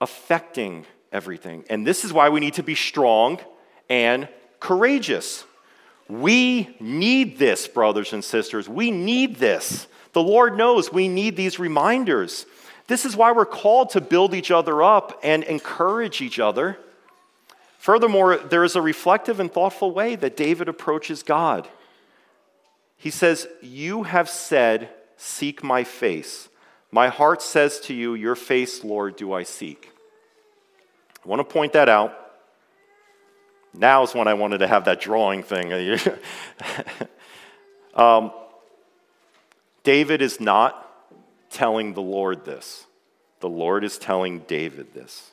affecting 0.00 0.86
everything. 1.16 1.64
And 1.70 1.86
this 1.86 2.04
is 2.04 2.12
why 2.12 2.28
we 2.28 2.40
need 2.40 2.54
to 2.54 2.62
be 2.62 2.74
strong 2.74 3.40
and 3.88 4.28
courageous. 4.60 5.44
We 6.08 6.76
need 6.78 7.38
this, 7.38 7.66
brothers 7.66 8.12
and 8.12 8.22
sisters. 8.22 8.68
We 8.68 8.90
need 8.90 9.36
this. 9.36 9.88
The 10.12 10.22
Lord 10.22 10.56
knows 10.56 10.92
we 10.92 11.08
need 11.08 11.36
these 11.36 11.58
reminders. 11.58 12.46
This 12.86 13.04
is 13.04 13.16
why 13.16 13.32
we're 13.32 13.46
called 13.46 13.90
to 13.90 14.00
build 14.00 14.34
each 14.34 14.50
other 14.50 14.82
up 14.82 15.18
and 15.22 15.42
encourage 15.44 16.20
each 16.20 16.38
other. 16.38 16.78
Furthermore, 17.78 18.36
there 18.36 18.64
is 18.64 18.76
a 18.76 18.82
reflective 18.82 19.40
and 19.40 19.52
thoughtful 19.52 19.90
way 19.90 20.16
that 20.16 20.36
David 20.36 20.68
approaches 20.68 21.22
God. 21.22 21.66
He 22.96 23.10
says, 23.10 23.48
You 23.62 24.04
have 24.04 24.28
said, 24.28 24.90
Seek 25.16 25.64
my 25.64 25.82
face. 25.82 26.48
My 26.90 27.08
heart 27.08 27.42
says 27.42 27.80
to 27.80 27.94
you, 27.94 28.14
Your 28.14 28.36
face, 28.36 28.84
Lord, 28.84 29.16
do 29.16 29.32
I 29.32 29.42
seek. 29.42 29.90
I 31.26 31.28
want 31.28 31.40
to 31.40 31.52
point 31.52 31.72
that 31.72 31.88
out. 31.88 32.16
Now 33.74 34.04
is 34.04 34.14
when 34.14 34.28
I 34.28 34.34
wanted 34.34 34.58
to 34.58 34.68
have 34.68 34.84
that 34.84 35.00
drawing 35.00 35.42
thing. 35.42 35.72
um, 37.94 38.30
David 39.82 40.22
is 40.22 40.38
not 40.40 40.88
telling 41.50 41.94
the 41.94 42.00
Lord 42.00 42.44
this. 42.44 42.86
The 43.40 43.48
Lord 43.48 43.82
is 43.82 43.98
telling 43.98 44.38
David 44.40 44.94
this. 44.94 45.32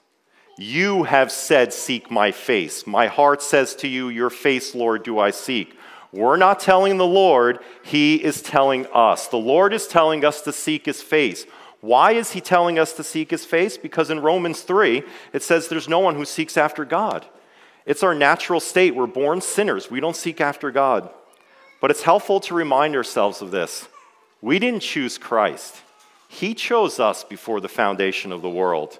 You 0.58 1.04
have 1.04 1.32
said, 1.32 1.72
Seek 1.72 2.10
my 2.10 2.32
face. 2.32 2.88
My 2.88 3.06
heart 3.06 3.44
says 3.44 3.76
to 3.76 3.88
you, 3.88 4.10
Your 4.10 4.32
face, 4.32 4.74
Lord, 4.74 5.04
do 5.04 5.20
I 5.20 5.30
seek. 5.30 5.78
We're 6.12 6.38
not 6.38 6.60
telling 6.60 6.98
the 6.98 7.06
Lord, 7.06 7.60
He 7.84 8.16
is 8.16 8.42
telling 8.42 8.88
us. 8.96 9.28
The 9.28 9.38
Lord 9.38 9.74
is 9.74 9.86
telling 9.86 10.26
us 10.26 10.42
to 10.42 10.54
seek 10.54 10.88
His 10.88 11.04
face. 11.04 11.46
Why 11.84 12.14
is 12.14 12.32
He 12.32 12.40
telling 12.40 12.80
us 12.80 12.94
to 12.94 13.04
seek 13.04 13.30
His 13.30 13.44
face? 13.44 13.78
Because 13.78 14.10
in 14.10 14.22
Romans 14.22 14.62
3, 14.62 15.04
it 15.34 15.44
says 15.44 15.68
there's 15.68 15.90
no 15.90 16.00
one 16.00 16.16
who 16.16 16.24
seeks 16.24 16.56
after 16.56 16.86
God. 16.86 17.26
It's 17.86 18.04
our 18.04 18.16
natural 18.16 18.62
state. 18.62 18.96
We're 18.96 19.06
born 19.06 19.42
sinners. 19.42 19.92
We 19.92 20.00
don't 20.00 20.16
seek 20.16 20.40
after 20.40 20.72
God. 20.72 21.10
But 21.82 21.92
it's 21.92 22.04
helpful 22.04 22.40
to 22.40 22.54
remind 22.54 22.96
ourselves 22.96 23.42
of 23.42 23.52
this. 23.52 23.90
We 24.42 24.60
didn't 24.60 24.80
choose 24.80 25.18
Christ, 25.18 25.76
he 26.30 26.54
chose 26.54 27.02
us 27.02 27.26
before 27.26 27.60
the 27.60 27.68
foundation 27.68 28.32
of 28.32 28.42
the 28.42 28.50
world. 28.50 28.98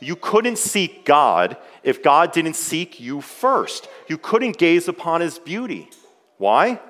You 0.00 0.16
couldn't 0.16 0.58
seek 0.58 1.04
God 1.04 1.56
if 1.84 2.02
God 2.02 2.32
didn't 2.32 2.56
seek 2.56 2.98
you 2.98 3.20
first. 3.20 3.88
You 4.08 4.18
couldn't 4.18 4.58
gaze 4.58 4.88
upon 4.88 5.20
his 5.20 5.38
beauty. 5.38 5.90
Why? 6.38 6.80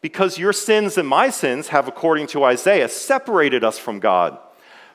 Because 0.00 0.38
your 0.38 0.54
sins 0.54 0.96
and 0.96 1.06
my 1.06 1.28
sins 1.28 1.68
have, 1.68 1.88
according 1.88 2.28
to 2.28 2.44
Isaiah, 2.44 2.88
separated 2.88 3.62
us 3.64 3.78
from 3.78 4.00
God. 4.00 4.38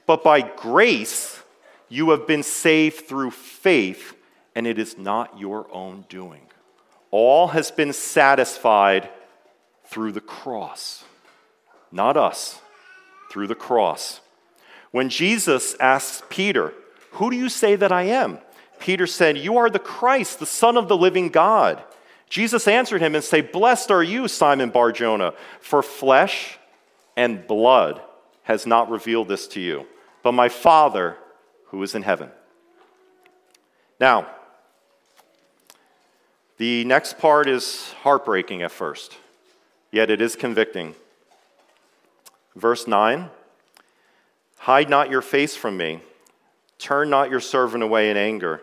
But 0.05 0.23
by 0.23 0.41
grace, 0.41 1.41
you 1.89 2.09
have 2.11 2.27
been 2.27 2.43
saved 2.43 3.07
through 3.07 3.31
faith, 3.31 4.15
and 4.55 4.67
it 4.67 4.79
is 4.79 4.97
not 4.97 5.39
your 5.39 5.67
own 5.71 6.05
doing. 6.09 6.41
All 7.11 7.49
has 7.49 7.71
been 7.71 7.93
satisfied 7.93 9.09
through 9.85 10.13
the 10.13 10.21
cross, 10.21 11.03
not 11.91 12.17
us, 12.17 12.59
through 13.31 13.47
the 13.47 13.55
cross. 13.55 14.21
When 14.91 15.09
Jesus 15.09 15.75
asks 15.79 16.23
Peter, 16.29 16.73
Who 17.13 17.29
do 17.29 17.37
you 17.37 17.49
say 17.49 17.75
that 17.75 17.91
I 17.91 18.03
am? 18.03 18.39
Peter 18.79 19.07
said, 19.07 19.37
You 19.37 19.57
are 19.57 19.69
the 19.69 19.79
Christ, 19.79 20.39
the 20.39 20.45
Son 20.45 20.77
of 20.77 20.87
the 20.87 20.97
living 20.97 21.29
God. 21.29 21.83
Jesus 22.29 22.67
answered 22.67 23.01
him 23.01 23.15
and 23.15 23.23
said, 23.23 23.51
Blessed 23.51 23.91
are 23.91 24.03
you, 24.03 24.27
Simon 24.27 24.71
Barjona, 24.71 25.33
for 25.61 25.83
flesh 25.83 26.57
and 27.15 27.45
blood 27.45 28.01
has 28.43 28.65
not 28.65 28.89
revealed 28.89 29.27
this 29.27 29.47
to 29.49 29.61
you, 29.61 29.85
but 30.23 30.31
my 30.31 30.49
Father 30.49 31.17
who 31.67 31.83
is 31.83 31.93
in 31.93 32.03
heaven. 32.03 32.29
Now, 33.99 34.27
the 36.57 36.85
next 36.85 37.19
part 37.19 37.47
is 37.47 37.93
heartbreaking 38.01 38.61
at 38.61 38.71
first, 38.71 39.17
yet 39.91 40.09
it 40.09 40.21
is 40.21 40.35
convicting. 40.35 40.95
Verse 42.55 42.87
9 42.87 43.29
Hide 44.59 44.89
not 44.89 45.09
your 45.09 45.21
face 45.21 45.55
from 45.55 45.75
me. 45.75 45.99
Turn 46.79 47.09
not 47.09 47.29
your 47.29 47.39
servant 47.39 47.83
away 47.83 48.09
in 48.09 48.17
anger. 48.17 48.61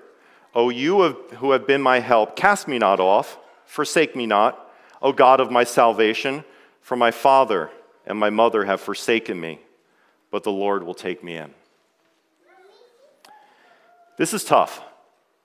O 0.55 0.71
you 0.71 1.13
who 1.37 1.51
have 1.53 1.67
been 1.67 1.83
my 1.83 2.01
help, 2.01 2.37
cast 2.37 2.67
me 2.67 2.79
not 2.79 3.01
off, 3.01 3.39
forsake 3.67 4.17
me 4.17 4.27
not, 4.27 4.71
O 5.03 5.13
God 5.13 5.41
of 5.41 5.51
my 5.51 5.65
salvation, 5.65 6.45
for 6.81 6.97
my 6.97 7.11
father 7.11 7.71
and 8.07 8.19
my 8.19 8.31
mother 8.31 8.65
have 8.65 8.81
forsaken 8.81 9.41
me, 9.41 9.61
but 10.31 10.45
the 10.45 10.53
Lord 10.53 10.83
will 10.83 10.95
take 10.95 11.23
me 11.25 11.37
in. 11.37 11.53
This 14.17 14.35
is 14.35 14.45
tough. 14.45 14.83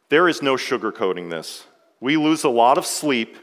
There 0.10 0.28
is 0.28 0.42
no 0.42 0.56
sugarcoating 0.56 1.30
this. 1.30 1.66
We 2.00 2.18
lose 2.18 2.44
a 2.44 2.50
lot 2.50 2.78
of 2.78 2.86
sleep 2.86 3.38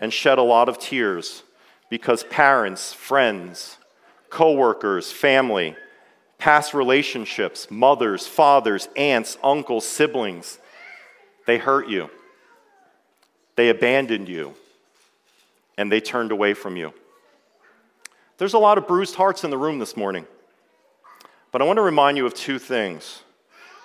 and 0.00 0.12
shed 0.12 0.38
a 0.38 0.42
lot 0.42 0.68
of 0.68 0.78
tears 0.78 1.42
because 1.90 2.24
parents, 2.24 2.92
friends, 2.92 3.76
coworkers, 4.30 5.12
family, 5.12 5.76
past 6.38 6.74
relationships, 6.74 7.70
mothers, 7.70 8.26
fathers, 8.26 8.88
aunts, 8.96 9.38
uncles, 9.42 9.86
siblings. 9.86 10.58
They 11.46 11.58
hurt 11.58 11.88
you, 11.88 12.10
they 13.56 13.68
abandoned 13.68 14.28
you, 14.28 14.54
and 15.76 15.90
they 15.90 16.00
turned 16.00 16.32
away 16.32 16.54
from 16.54 16.76
you. 16.76 16.92
There's 18.38 18.54
a 18.54 18.58
lot 18.58 18.78
of 18.78 18.86
bruised 18.86 19.16
hearts 19.16 19.44
in 19.44 19.50
the 19.50 19.58
room 19.58 19.78
this 19.78 19.96
morning. 19.96 20.26
But 21.50 21.62
I 21.62 21.64
want 21.64 21.78
to 21.78 21.82
remind 21.82 22.16
you 22.16 22.26
of 22.26 22.34
two 22.34 22.58
things. 22.58 23.22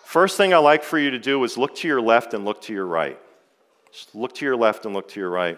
First 0.03 0.37
thing 0.37 0.53
I 0.53 0.57
like 0.57 0.83
for 0.83 0.99
you 0.99 1.11
to 1.11 1.19
do 1.19 1.43
is 1.43 1.57
look 1.57 1.75
to 1.77 1.87
your 1.87 2.01
left 2.01 2.33
and 2.33 2.45
look 2.45 2.61
to 2.63 2.73
your 2.73 2.85
right. 2.85 3.19
Just 3.91 4.13
look 4.13 4.33
to 4.35 4.45
your 4.45 4.55
left 4.55 4.85
and 4.85 4.93
look 4.93 5.07
to 5.09 5.19
your 5.19 5.29
right. 5.29 5.57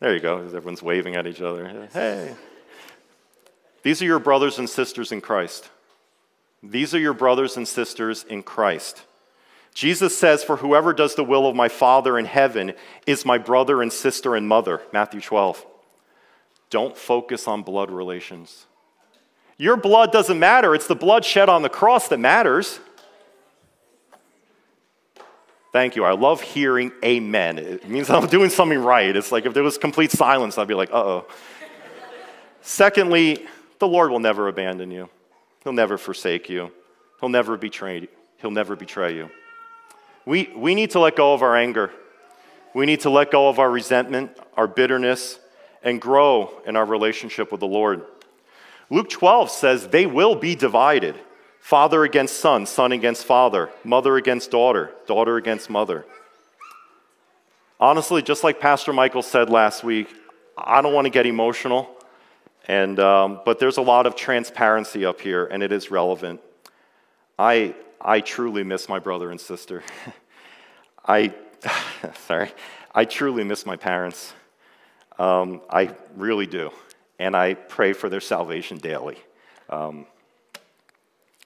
There 0.00 0.14
you 0.14 0.20
go. 0.20 0.38
Everyone's 0.38 0.82
waving 0.82 1.14
at 1.14 1.26
each 1.26 1.40
other. 1.40 1.88
Hey. 1.92 2.34
These 3.82 4.02
are 4.02 4.06
your 4.06 4.18
brothers 4.18 4.58
and 4.58 4.68
sisters 4.68 5.12
in 5.12 5.20
Christ. 5.20 5.68
These 6.62 6.94
are 6.94 6.98
your 6.98 7.12
brothers 7.12 7.56
and 7.56 7.68
sisters 7.68 8.24
in 8.24 8.42
Christ. 8.42 9.02
Jesus 9.74 10.16
says, 10.16 10.42
For 10.42 10.56
whoever 10.56 10.92
does 10.92 11.14
the 11.14 11.24
will 11.24 11.46
of 11.46 11.56
my 11.56 11.68
Father 11.68 12.18
in 12.18 12.24
heaven 12.24 12.74
is 13.06 13.26
my 13.26 13.38
brother 13.38 13.82
and 13.82 13.92
sister 13.92 14.34
and 14.34 14.48
mother. 14.48 14.80
Matthew 14.92 15.20
12. 15.20 15.66
Don't 16.70 16.96
focus 16.96 17.46
on 17.46 17.62
blood 17.62 17.90
relations. 17.90 18.66
Your 19.56 19.76
blood 19.76 20.12
doesn't 20.12 20.38
matter, 20.38 20.74
it's 20.74 20.86
the 20.86 20.96
blood 20.96 21.24
shed 21.24 21.48
on 21.48 21.62
the 21.62 21.68
cross 21.68 22.08
that 22.08 22.18
matters. 22.18 22.80
Thank 25.72 25.96
you. 25.96 26.04
I 26.04 26.12
love 26.12 26.40
hearing 26.40 26.92
amen. 27.04 27.58
It 27.58 27.88
means 27.88 28.08
I'm 28.08 28.28
doing 28.28 28.48
something 28.48 28.78
right. 28.78 29.14
It's 29.14 29.32
like 29.32 29.44
if 29.44 29.54
there 29.54 29.64
was 29.64 29.76
complete 29.76 30.12
silence, 30.12 30.56
I'd 30.56 30.68
be 30.68 30.74
like, 30.74 30.90
uh 30.90 31.04
oh. 31.04 31.26
Secondly, 32.62 33.44
the 33.80 33.88
Lord 33.88 34.10
will 34.10 34.20
never 34.20 34.48
abandon 34.48 34.90
you, 34.90 35.08
He'll 35.64 35.72
never 35.72 35.98
forsake 35.98 36.48
you, 36.48 36.70
He'll 37.20 37.28
never 37.28 37.56
betray 37.56 38.00
you. 38.00 38.08
He'll 38.38 38.50
never 38.50 38.76
betray 38.76 39.16
you. 39.16 39.30
We, 40.26 40.52
we 40.54 40.74
need 40.74 40.90
to 40.90 41.00
let 41.00 41.16
go 41.16 41.34
of 41.34 41.42
our 41.42 41.56
anger. 41.56 41.90
We 42.74 42.86
need 42.86 43.00
to 43.00 43.10
let 43.10 43.30
go 43.30 43.48
of 43.48 43.58
our 43.58 43.70
resentment, 43.70 44.36
our 44.56 44.66
bitterness, 44.66 45.38
and 45.82 46.00
grow 46.00 46.60
in 46.66 46.76
our 46.76 46.84
relationship 46.84 47.50
with 47.50 47.60
the 47.60 47.66
Lord. 47.66 48.04
Luke 48.90 49.08
12 49.08 49.50
says 49.50 49.88
they 49.88 50.06
will 50.06 50.34
be 50.34 50.54
divided 50.54 51.18
father 51.64 52.04
against 52.04 52.40
son, 52.40 52.66
son 52.66 52.92
against 52.92 53.24
father, 53.24 53.70
mother 53.84 54.16
against 54.16 54.50
daughter, 54.50 54.92
daughter 55.06 55.38
against 55.38 55.70
mother. 55.70 56.04
Honestly, 57.80 58.20
just 58.20 58.44
like 58.44 58.60
Pastor 58.60 58.92
Michael 58.92 59.22
said 59.22 59.48
last 59.48 59.82
week, 59.82 60.14
I 60.58 60.82
don't 60.82 60.92
want 60.92 61.06
to 61.06 61.10
get 61.10 61.24
emotional, 61.26 61.88
and, 62.68 63.00
um, 63.00 63.40
but 63.46 63.58
there's 63.58 63.78
a 63.78 63.82
lot 63.82 64.06
of 64.06 64.14
transparency 64.14 65.06
up 65.06 65.20
here, 65.20 65.46
and 65.46 65.62
it 65.62 65.72
is 65.72 65.90
relevant. 65.90 66.40
I, 67.38 67.74
I 68.00 68.20
truly 68.20 68.62
miss 68.62 68.88
my 68.88 68.98
brother 68.98 69.30
and 69.30 69.40
sister. 69.40 69.82
I, 71.06 71.34
sorry, 72.26 72.52
I 72.94 73.06
truly 73.06 73.42
miss 73.42 73.64
my 73.64 73.76
parents. 73.76 74.34
Um, 75.18 75.62
I 75.70 75.94
really 76.14 76.46
do 76.46 76.70
and 77.18 77.36
I 77.36 77.54
pray 77.54 77.92
for 77.92 78.08
their 78.08 78.20
salvation 78.20 78.78
daily. 78.78 79.18
Um, 79.68 80.06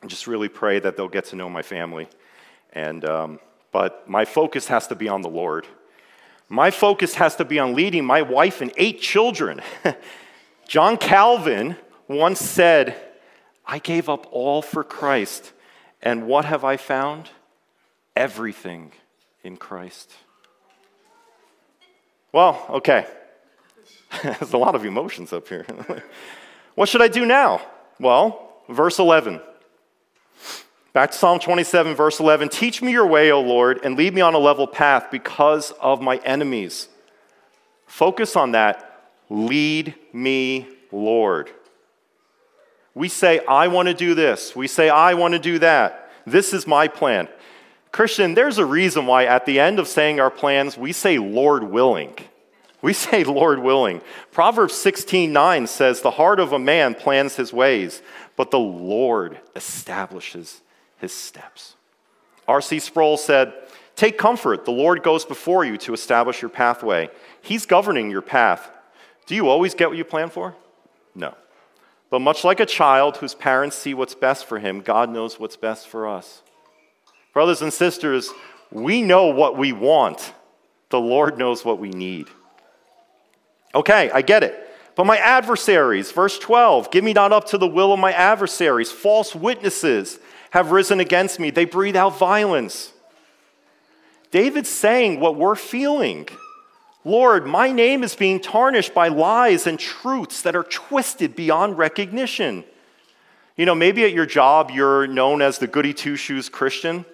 I 0.03 0.07
just 0.07 0.27
really 0.27 0.49
pray 0.49 0.79
that 0.79 0.97
they'll 0.97 1.09
get 1.09 1.27
to 1.27 1.37
know 1.37 1.49
my 1.49 1.63
family. 1.63 2.09
And, 2.73 3.05
um, 3.05 3.41
but 3.73 4.09
my 4.09 4.25
focus 4.25 4.69
has 4.69 4.87
to 4.89 4.95
be 4.95 5.09
on 5.09 5.23
the 5.23 5.29
Lord. 5.29 5.67
My 6.49 6.71
focus 6.71 7.15
has 7.15 7.37
to 7.37 7.45
be 7.45 7.59
on 7.59 7.75
leading 7.75 8.05
my 8.05 8.23
wife 8.23 8.61
and 8.61 8.73
eight 8.77 9.01
children. 9.01 9.61
John 10.69 10.97
Calvin 10.97 11.77
once 12.07 12.41
said, 12.41 12.97
I 13.67 13.79
gave 13.79 14.09
up 14.09 14.27
all 14.31 14.63
for 14.63 14.83
Christ, 14.83 15.53
and 16.01 16.27
what 16.27 16.47
have 16.47 16.65
I 16.65 16.79
found? 16.79 17.29
Everything 18.17 18.93
in 19.45 19.59
Christ. 19.59 20.13
Well, 22.33 22.65
okay. 22.71 23.07
There's 24.23 24.53
a 24.53 24.59
lot 24.59 24.75
of 24.75 24.85
emotions 24.85 25.33
up 25.33 25.49
here. 25.49 25.67
what 26.75 26.89
should 26.89 27.03
I 27.03 27.09
do 27.09 27.27
now? 27.27 27.61
Well, 28.01 28.63
verse 28.69 28.99
11. 28.99 29.41
Back 30.93 31.13
to 31.13 31.19
Psalm 31.19 31.39
27, 31.39 31.95
verse 31.95 32.19
11. 32.19 32.49
Teach 32.49 32.83
me 32.83 32.93
your 32.93 33.07
way, 33.07 33.31
O 33.31 33.41
Lord, 33.41 33.81
and 33.85 33.97
lead 33.97 34.15
me 34.15 34.21
on 34.21 34.35
a 34.35 34.39
level 34.39 34.67
path 34.67 35.11
because 35.11 35.71
of 35.81 36.01
my 36.01 36.17
enemies. 36.19 36.89
Focus 37.87 38.37
on 38.37 38.53
that. 38.53 39.11
Lead 39.29 39.95
me, 40.13 40.67
Lord. 40.91 41.51
We 42.95 43.09
say, 43.09 43.41
I 43.47 43.69
want 43.69 43.89
to 43.89 43.95
do 43.95 44.15
this. 44.15 44.57
We 44.57 44.67
say, 44.67 44.89
I 44.89 45.15
want 45.15 45.35
to 45.35 45.39
do 45.39 45.59
that. 45.61 46.11
This 46.27 46.53
is 46.53 46.67
my 46.67 46.89
plan. 46.89 47.29
Christian, 47.93 48.35
there's 48.35 48.59
a 48.59 48.65
reason 48.65 49.07
why 49.07 49.25
at 49.25 49.47
the 49.47 49.61
end 49.61 49.79
of 49.79 49.89
saying 49.89 50.21
our 50.21 50.31
plans, 50.31 50.77
we 50.77 50.93
say, 50.93 51.19
Lord 51.19 51.63
willing. 51.63 52.15
We 52.81 52.93
say, 52.93 53.25
Lord 53.25 53.59
willing. 53.59 54.03
Proverbs 54.31 54.75
16 54.75 55.33
9 55.33 55.67
says, 55.67 56.01
The 56.01 56.13
heart 56.13 56.41
of 56.41 56.53
a 56.53 56.59
man 56.59 56.95
plans 56.95 57.37
his 57.37 57.53
ways, 57.53 58.03
but 58.37 58.51
the 58.51 58.59
Lord 58.59 59.39
establishes 59.57 60.61
his 60.99 61.13
steps. 61.13 61.75
R.C. 62.47 62.79
Sproul 62.79 63.17
said, 63.17 63.53
Take 63.97 64.17
comfort. 64.17 64.65
The 64.65 64.71
Lord 64.71 65.03
goes 65.03 65.25
before 65.25 65.65
you 65.65 65.77
to 65.79 65.93
establish 65.93 66.41
your 66.41 66.49
pathway. 66.51 67.11
He's 67.43 67.67
governing 67.67 68.11
your 68.11 68.23
path. 68.23 68.71
Do 69.27 69.35
you 69.35 69.49
always 69.49 69.75
get 69.75 69.89
what 69.89 69.99
you 69.99 70.05
plan 70.05 70.31
for? 70.31 70.55
No. 71.15 71.35
But 72.11 72.21
much 72.21 72.45
like 72.45 72.61
a 72.61 72.67
child 72.67 73.17
whose 73.17 73.35
parents 73.35 73.77
see 73.77 73.95
what's 73.95 74.15
best 74.15 74.47
for 74.47 74.61
him, 74.61 74.81
God 74.81 75.11
knows 75.11 75.39
what's 75.39 75.57
best 75.57 75.89
for 75.89 76.07
us. 76.07 76.43
Brothers 77.35 77.61
and 77.61 77.73
sisters, 77.73 78.31
we 78.71 79.03
know 79.03 79.27
what 79.27 79.59
we 79.59 79.73
want. 79.73 80.33
The 80.91 81.01
Lord 81.01 81.37
knows 81.37 81.65
what 81.65 81.79
we 81.79 81.91
need. 81.91 82.29
Okay, 83.79 84.11
I 84.13 84.23
get 84.23 84.43
it. 84.43 84.69
But 84.97 85.07
my 85.07 85.19
adversaries, 85.19 86.11
verse 86.11 86.37
12, 86.37 86.91
give 86.91 87.05
me 87.05 87.13
not 87.13 87.33
up 87.33 87.45
to 87.51 87.59
the 87.59 87.69
will 87.69 87.93
of 87.93 88.01
my 88.01 88.13
adversaries. 88.13 88.91
False 88.91 89.37
witnesses 89.37 90.19
have 90.51 90.73
risen 90.73 90.99
against 90.99 91.39
me, 91.39 91.51
they 91.51 91.65
breathe 91.65 91.95
out 91.95 92.19
violence. 92.19 92.93
David's 94.33 94.69
saying 94.69 95.21
what 95.21 95.37
we're 95.37 95.55
feeling. 95.55 96.29
Lord, 97.05 97.47
my 97.47 97.71
name 97.71 98.03
is 98.03 98.17
being 98.17 98.41
tarnished 98.41 98.95
by 98.95 99.07
lies 99.07 99.69
and 99.69 99.79
truths 99.79 100.43
that 100.43 100.57
are 100.57 100.65
twisted 100.65 101.37
beyond 101.37 101.79
recognition. 101.79 102.65
You 103.57 103.65
know, 103.65 103.77
maybe 103.77 104.03
at 104.03 104.13
your 104.13 104.27
job 104.27 104.73
you're 104.73 105.07
known 105.07 105.41
as 105.41 105.59
the 105.59 105.69
goody 105.69 105.95
two 105.95 106.17
shoes 106.17 106.49
Christian. 106.49 107.05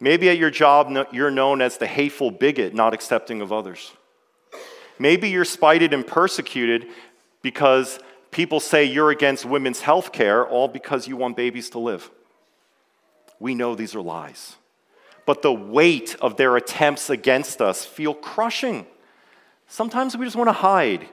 Maybe 0.00 0.28
at 0.30 0.38
your 0.38 0.50
job 0.50 0.92
you're 1.12 1.30
known 1.30 1.62
as 1.62 1.78
the 1.78 1.86
hateful 1.86 2.32
bigot, 2.32 2.74
not 2.74 2.92
accepting 2.92 3.40
of 3.40 3.52
others. 3.52 3.92
Maybe 4.98 5.28
you're 5.28 5.44
spited 5.44 5.92
and 5.92 6.06
persecuted 6.06 6.86
because 7.42 7.98
people 8.30 8.60
say 8.60 8.84
you're 8.84 9.10
against 9.10 9.44
women's 9.44 9.80
health 9.80 10.12
care, 10.12 10.46
all 10.46 10.68
because 10.68 11.06
you 11.06 11.16
want 11.16 11.36
babies 11.36 11.70
to 11.70 11.78
live. 11.78 12.10
We 13.38 13.54
know 13.54 13.74
these 13.74 13.94
are 13.94 14.00
lies. 14.00 14.56
But 15.26 15.42
the 15.42 15.52
weight 15.52 16.16
of 16.20 16.36
their 16.36 16.56
attempts 16.56 17.10
against 17.10 17.60
us 17.60 17.84
feel 17.84 18.14
crushing. 18.14 18.86
Sometimes 19.68 20.16
we 20.16 20.24
just 20.24 20.36
want 20.36 20.48
to 20.48 20.52
hide. 20.52 21.08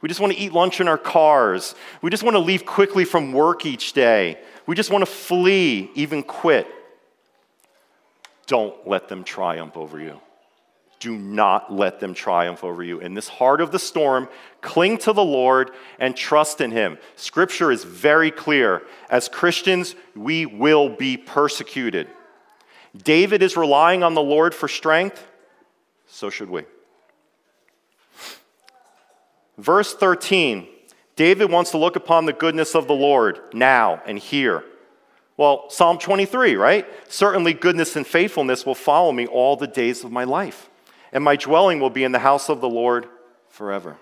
We 0.00 0.08
just 0.08 0.20
want 0.20 0.32
to 0.32 0.38
eat 0.38 0.52
lunch 0.52 0.80
in 0.80 0.88
our 0.88 0.98
cars. 0.98 1.74
We 2.02 2.10
just 2.10 2.22
want 2.22 2.34
to 2.34 2.40
leave 2.40 2.64
quickly 2.64 3.04
from 3.04 3.32
work 3.32 3.66
each 3.66 3.92
day. 3.92 4.38
We 4.66 4.74
just 4.74 4.90
want 4.90 5.02
to 5.02 5.10
flee, 5.10 5.90
even 5.94 6.22
quit. 6.22 6.66
Don't 8.46 8.74
let 8.86 9.08
them 9.08 9.24
triumph 9.24 9.76
over 9.76 10.00
you. 10.00 10.20
Do 11.00 11.16
not 11.16 11.72
let 11.72 12.00
them 12.00 12.12
triumph 12.12 12.64
over 12.64 12.82
you. 12.82 12.98
In 12.98 13.14
this 13.14 13.28
heart 13.28 13.60
of 13.60 13.70
the 13.70 13.78
storm, 13.78 14.28
cling 14.60 14.98
to 14.98 15.12
the 15.12 15.24
Lord 15.24 15.70
and 16.00 16.16
trust 16.16 16.60
in 16.60 16.72
Him. 16.72 16.98
Scripture 17.14 17.70
is 17.70 17.84
very 17.84 18.32
clear. 18.32 18.82
As 19.08 19.28
Christians, 19.28 19.94
we 20.16 20.44
will 20.44 20.88
be 20.88 21.16
persecuted. 21.16 22.08
David 22.96 23.42
is 23.42 23.56
relying 23.56 24.02
on 24.02 24.14
the 24.14 24.22
Lord 24.22 24.54
for 24.54 24.66
strength, 24.66 25.24
so 26.08 26.30
should 26.30 26.50
we. 26.50 26.64
Verse 29.56 29.94
13 29.94 30.66
David 31.14 31.50
wants 31.50 31.72
to 31.72 31.78
look 31.78 31.96
upon 31.96 32.26
the 32.26 32.32
goodness 32.32 32.76
of 32.76 32.86
the 32.86 32.94
Lord 32.94 33.40
now 33.52 34.00
and 34.06 34.18
here. 34.18 34.64
Well, 35.36 35.68
Psalm 35.68 35.98
23, 35.98 36.54
right? 36.56 36.86
Certainly 37.08 37.54
goodness 37.54 37.94
and 37.96 38.06
faithfulness 38.06 38.64
will 38.64 38.76
follow 38.76 39.12
me 39.12 39.26
all 39.26 39.56
the 39.56 39.66
days 39.66 40.02
of 40.02 40.10
my 40.10 40.24
life 40.24 40.67
and 41.12 41.24
my 41.24 41.36
dwelling 41.36 41.80
will 41.80 41.90
be 41.90 42.04
in 42.04 42.12
the 42.12 42.18
house 42.18 42.48
of 42.48 42.60
the 42.60 42.68
Lord 42.68 43.08
forever. 43.48 43.96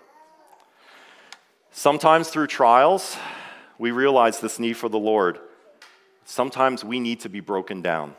Sometimes 1.71 2.29
through 2.29 2.47
trials, 2.47 3.17
we 3.79 3.91
realize 3.91 4.41
this 4.41 4.59
need 4.59 4.77
for 4.77 4.89
the 4.89 4.99
Lord. 4.99 5.39
Sometimes 6.25 6.85
we 6.85 6.99
need 7.01 7.21
to 7.21 7.29
be 7.29 7.41
broken 7.41 7.83
down. 7.83 8.15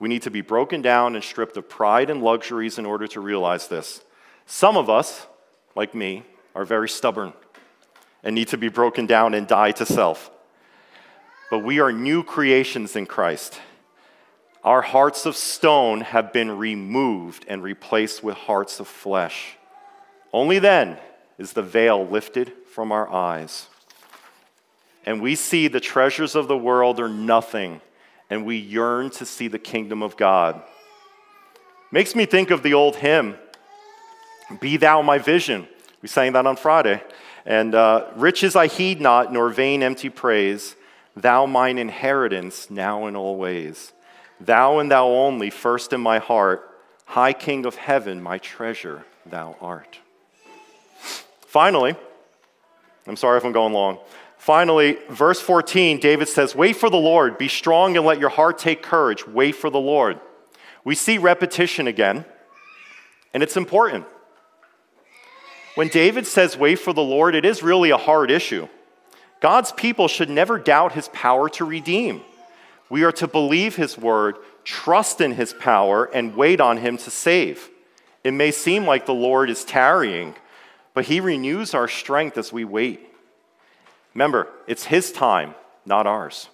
We 0.00 0.08
need 0.08 0.22
to 0.22 0.30
be 0.30 0.40
broken 0.40 0.80
down 0.80 1.14
and 1.14 1.22
stripped 1.22 1.56
of 1.58 1.68
pride 1.68 2.08
and 2.08 2.22
luxuries 2.22 2.78
in 2.78 2.86
order 2.86 3.06
to 3.08 3.20
realize 3.20 3.68
this. 3.68 4.02
Some 4.46 4.76
of 4.76 4.88
us, 4.88 5.26
like 5.76 5.94
me, 5.94 6.24
are 6.54 6.64
very 6.64 6.88
stubborn 6.88 7.34
and 8.22 8.34
need 8.34 8.48
to 8.48 8.58
be 8.58 8.68
broken 8.68 9.06
down 9.06 9.34
and 9.34 9.46
die 9.46 9.72
to 9.72 9.86
self. 9.86 10.30
but 11.50 11.58
we 11.64 11.80
are 11.80 11.92
new 11.92 12.22
creations 12.22 12.94
in 12.94 13.04
Christ. 13.06 13.60
Our 14.62 14.82
hearts 14.82 15.24
of 15.24 15.36
stone 15.36 16.02
have 16.02 16.32
been 16.32 16.58
removed 16.58 17.46
and 17.48 17.62
replaced 17.62 18.22
with 18.22 18.36
hearts 18.36 18.78
of 18.78 18.86
flesh. 18.86 19.56
Only 20.32 20.58
then 20.58 20.98
is 21.38 21.54
the 21.54 21.62
veil 21.62 22.06
lifted 22.06 22.52
from 22.72 22.92
our 22.92 23.10
eyes. 23.10 23.68
And 25.06 25.22
we 25.22 25.34
see 25.34 25.66
the 25.66 25.80
treasures 25.80 26.34
of 26.34 26.46
the 26.46 26.58
world 26.58 27.00
are 27.00 27.08
nothing, 27.08 27.80
and 28.28 28.44
we 28.44 28.56
yearn 28.56 29.08
to 29.10 29.24
see 29.24 29.48
the 29.48 29.58
kingdom 29.58 30.02
of 30.02 30.18
God. 30.18 30.62
Makes 31.90 32.14
me 32.14 32.26
think 32.26 32.50
of 32.50 32.62
the 32.62 32.74
old 32.74 32.96
hymn, 32.96 33.36
Be 34.60 34.76
Thou 34.76 35.00
My 35.00 35.16
Vision. 35.18 35.66
We 36.02 36.08
sang 36.08 36.34
that 36.34 36.46
on 36.46 36.56
Friday. 36.56 37.02
And 37.46 37.74
uh, 37.74 38.08
riches 38.14 38.54
I 38.54 38.66
heed 38.66 39.00
not, 39.00 39.32
nor 39.32 39.48
vain 39.48 39.82
empty 39.82 40.10
praise, 40.10 40.76
Thou 41.16 41.46
mine 41.46 41.78
inheritance 41.78 42.70
now 42.70 43.06
and 43.06 43.16
always. 43.16 43.92
Thou 44.40 44.78
and 44.78 44.90
thou 44.90 45.08
only, 45.08 45.50
first 45.50 45.92
in 45.92 46.00
my 46.00 46.18
heart, 46.18 46.68
high 47.04 47.32
King 47.32 47.66
of 47.66 47.74
heaven, 47.74 48.22
my 48.22 48.38
treasure 48.38 49.04
thou 49.26 49.56
art. 49.60 49.98
Finally, 51.46 51.96
I'm 53.06 53.16
sorry 53.16 53.38
if 53.38 53.44
I'm 53.44 53.52
going 53.52 53.72
long. 53.72 53.98
Finally, 54.38 54.96
verse 55.10 55.40
14, 55.40 56.00
David 56.00 56.28
says, 56.28 56.54
Wait 56.54 56.76
for 56.76 56.88
the 56.88 56.96
Lord, 56.96 57.36
be 57.36 57.48
strong 57.48 57.96
and 57.96 58.06
let 58.06 58.18
your 58.18 58.30
heart 58.30 58.58
take 58.58 58.82
courage. 58.82 59.26
Wait 59.26 59.52
for 59.52 59.68
the 59.68 59.80
Lord. 59.80 60.18
We 60.84 60.94
see 60.94 61.18
repetition 61.18 61.86
again, 61.86 62.24
and 63.34 63.42
it's 63.42 63.56
important. 63.56 64.06
When 65.74 65.88
David 65.88 66.26
says, 66.26 66.56
Wait 66.56 66.78
for 66.78 66.92
the 66.92 67.02
Lord, 67.02 67.34
it 67.34 67.44
is 67.44 67.62
really 67.62 67.90
a 67.90 67.98
hard 67.98 68.30
issue. 68.30 68.68
God's 69.40 69.72
people 69.72 70.08
should 70.08 70.30
never 70.30 70.58
doubt 70.58 70.92
his 70.92 71.08
power 71.08 71.48
to 71.50 71.64
redeem. 71.64 72.22
We 72.90 73.04
are 73.04 73.12
to 73.12 73.28
believe 73.28 73.76
his 73.76 73.96
word, 73.96 74.36
trust 74.64 75.20
in 75.20 75.32
his 75.32 75.54
power, 75.54 76.04
and 76.04 76.36
wait 76.36 76.60
on 76.60 76.76
him 76.76 76.98
to 76.98 77.10
save. 77.10 77.70
It 78.24 78.32
may 78.32 78.50
seem 78.50 78.84
like 78.84 79.06
the 79.06 79.14
Lord 79.14 79.48
is 79.48 79.64
tarrying, 79.64 80.34
but 80.92 81.06
he 81.06 81.20
renews 81.20 81.72
our 81.72 81.88
strength 81.88 82.36
as 82.36 82.52
we 82.52 82.64
wait. 82.64 83.00
Remember, 84.12 84.48
it's 84.66 84.84
his 84.84 85.12
time, 85.12 85.54
not 85.86 86.06
ours. 86.06 86.48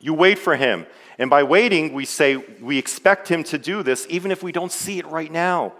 You 0.00 0.12
wait 0.12 0.38
for 0.38 0.56
him. 0.56 0.86
And 1.16 1.30
by 1.30 1.44
waiting, 1.44 1.92
we 1.92 2.04
say 2.04 2.36
we 2.36 2.76
expect 2.76 3.28
him 3.28 3.44
to 3.44 3.56
do 3.56 3.82
this 3.82 4.06
even 4.10 4.30
if 4.32 4.42
we 4.42 4.52
don't 4.52 4.72
see 4.72 4.98
it 4.98 5.06
right 5.06 5.30
now. 5.30 5.72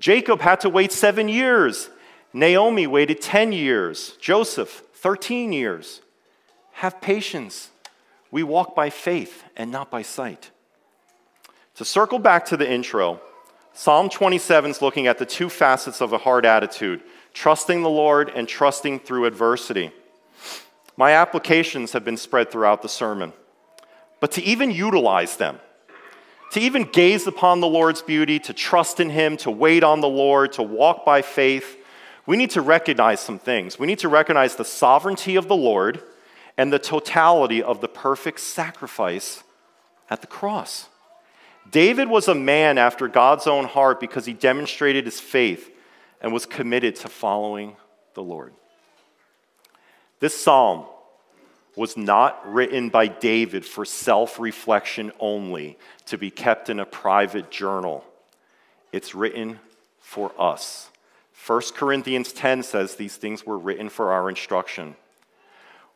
Jacob 0.00 0.40
had 0.40 0.60
to 0.60 0.70
wait 0.70 0.92
seven 0.92 1.28
years. 1.28 1.90
Naomi 2.32 2.86
waited 2.86 3.20
10 3.20 3.52
years. 3.52 4.16
Joseph, 4.20 4.84
13 4.94 5.52
years. 5.52 6.00
Have 6.74 7.00
patience. 7.00 7.70
We 8.30 8.42
walk 8.42 8.74
by 8.74 8.90
faith 8.90 9.44
and 9.56 9.70
not 9.70 9.90
by 9.90 10.02
sight. 10.02 10.50
To 11.76 11.84
circle 11.84 12.18
back 12.18 12.44
to 12.46 12.56
the 12.56 12.70
intro, 12.70 13.20
Psalm 13.72 14.08
27 14.08 14.72
is 14.72 14.82
looking 14.82 15.06
at 15.06 15.18
the 15.18 15.26
two 15.26 15.48
facets 15.48 16.00
of 16.00 16.12
a 16.12 16.18
hard 16.18 16.44
attitude 16.44 17.00
trusting 17.32 17.82
the 17.82 17.88
Lord 17.88 18.32
and 18.34 18.48
trusting 18.48 18.98
through 19.00 19.26
adversity. 19.26 19.92
My 20.96 21.12
applications 21.12 21.92
have 21.92 22.04
been 22.04 22.16
spread 22.16 22.50
throughout 22.50 22.82
the 22.82 22.88
sermon, 22.88 23.32
but 24.18 24.32
to 24.32 24.42
even 24.42 24.72
utilize 24.72 25.36
them, 25.36 25.60
to 26.50 26.60
even 26.60 26.82
gaze 26.82 27.28
upon 27.28 27.60
the 27.60 27.68
Lord's 27.68 28.02
beauty, 28.02 28.40
to 28.40 28.52
trust 28.52 28.98
in 28.98 29.10
Him, 29.10 29.36
to 29.38 29.50
wait 29.52 29.84
on 29.84 30.00
the 30.00 30.08
Lord, 30.08 30.54
to 30.54 30.62
walk 30.64 31.04
by 31.04 31.22
faith, 31.22 31.76
we 32.26 32.36
need 32.36 32.50
to 32.50 32.60
recognize 32.60 33.20
some 33.20 33.38
things. 33.38 33.78
We 33.78 33.86
need 33.86 34.00
to 34.00 34.08
recognize 34.08 34.56
the 34.56 34.64
sovereignty 34.64 35.36
of 35.36 35.46
the 35.46 35.56
Lord 35.56 36.02
and 36.58 36.72
the 36.72 36.78
totality 36.78 37.62
of 37.62 37.80
the 37.80 37.88
perfect 37.88 38.40
sacrifice 38.40 39.44
at 40.10 40.20
the 40.20 40.26
cross. 40.26 40.88
David 41.70 42.08
was 42.08 42.26
a 42.26 42.34
man 42.34 42.76
after 42.78 43.06
God's 43.06 43.46
own 43.46 43.64
heart 43.64 44.00
because 44.00 44.26
he 44.26 44.32
demonstrated 44.32 45.04
his 45.04 45.20
faith 45.20 45.70
and 46.20 46.32
was 46.32 46.46
committed 46.46 46.96
to 46.96 47.08
following 47.08 47.76
the 48.14 48.22
Lord. 48.22 48.52
This 50.18 50.36
psalm 50.36 50.86
was 51.76 51.96
not 51.96 52.40
written 52.52 52.88
by 52.88 53.06
David 53.06 53.64
for 53.64 53.84
self 53.84 54.40
reflection 54.40 55.12
only, 55.20 55.78
to 56.06 56.18
be 56.18 56.30
kept 56.30 56.68
in 56.68 56.80
a 56.80 56.86
private 56.86 57.52
journal. 57.52 58.04
It's 58.90 59.14
written 59.14 59.60
for 60.00 60.32
us. 60.36 60.90
1 61.46 61.60
Corinthians 61.74 62.32
10 62.32 62.64
says 62.64 62.96
these 62.96 63.16
things 63.16 63.46
were 63.46 63.58
written 63.58 63.88
for 63.88 64.10
our 64.10 64.28
instruction. 64.28 64.96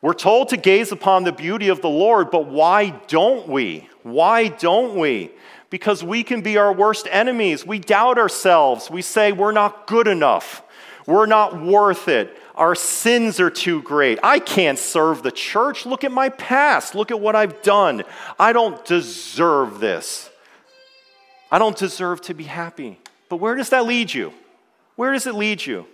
We're 0.03 0.13
told 0.13 0.49
to 0.49 0.57
gaze 0.57 0.91
upon 0.91 1.23
the 1.23 1.31
beauty 1.31 1.69
of 1.69 1.79
the 1.79 1.87
Lord, 1.87 2.29
but 2.29 2.47
why 2.47 2.89
don't 3.07 3.47
we? 3.47 3.87
Why 4.01 4.49
don't 4.49 4.99
we? 4.99 5.31
Because 5.69 6.03
we 6.03 6.23
can 6.23 6.41
be 6.41 6.57
our 6.57 6.73
worst 6.73 7.07
enemies. 7.09 7.65
We 7.65 7.79
doubt 7.79 8.17
ourselves. 8.17 8.91
We 8.91 9.01
say 9.01 9.31
we're 9.31 9.53
not 9.53 9.87
good 9.87 10.07
enough. 10.07 10.61
We're 11.07 11.25
not 11.25 11.63
worth 11.63 12.09
it. 12.09 12.37
Our 12.55 12.75
sins 12.75 13.39
are 13.39 13.49
too 13.49 13.81
great. 13.81 14.19
I 14.21 14.39
can't 14.39 14.77
serve 14.77 15.23
the 15.23 15.31
church. 15.31 15.85
Look 15.85 16.03
at 16.03 16.11
my 16.11 16.27
past. 16.27 16.95
Look 16.95 17.09
at 17.09 17.21
what 17.21 17.37
I've 17.37 17.61
done. 17.61 18.03
I 18.37 18.51
don't 18.51 18.83
deserve 18.83 19.79
this. 19.79 20.29
I 21.49 21.59
don't 21.59 21.77
deserve 21.77 22.19
to 22.23 22.33
be 22.33 22.43
happy. 22.43 22.99
But 23.29 23.37
where 23.37 23.55
does 23.55 23.69
that 23.69 23.85
lead 23.85 24.13
you? 24.13 24.33
Where 24.97 25.13
does 25.13 25.27
it 25.27 25.35
lead 25.35 25.65
you? 25.65 25.87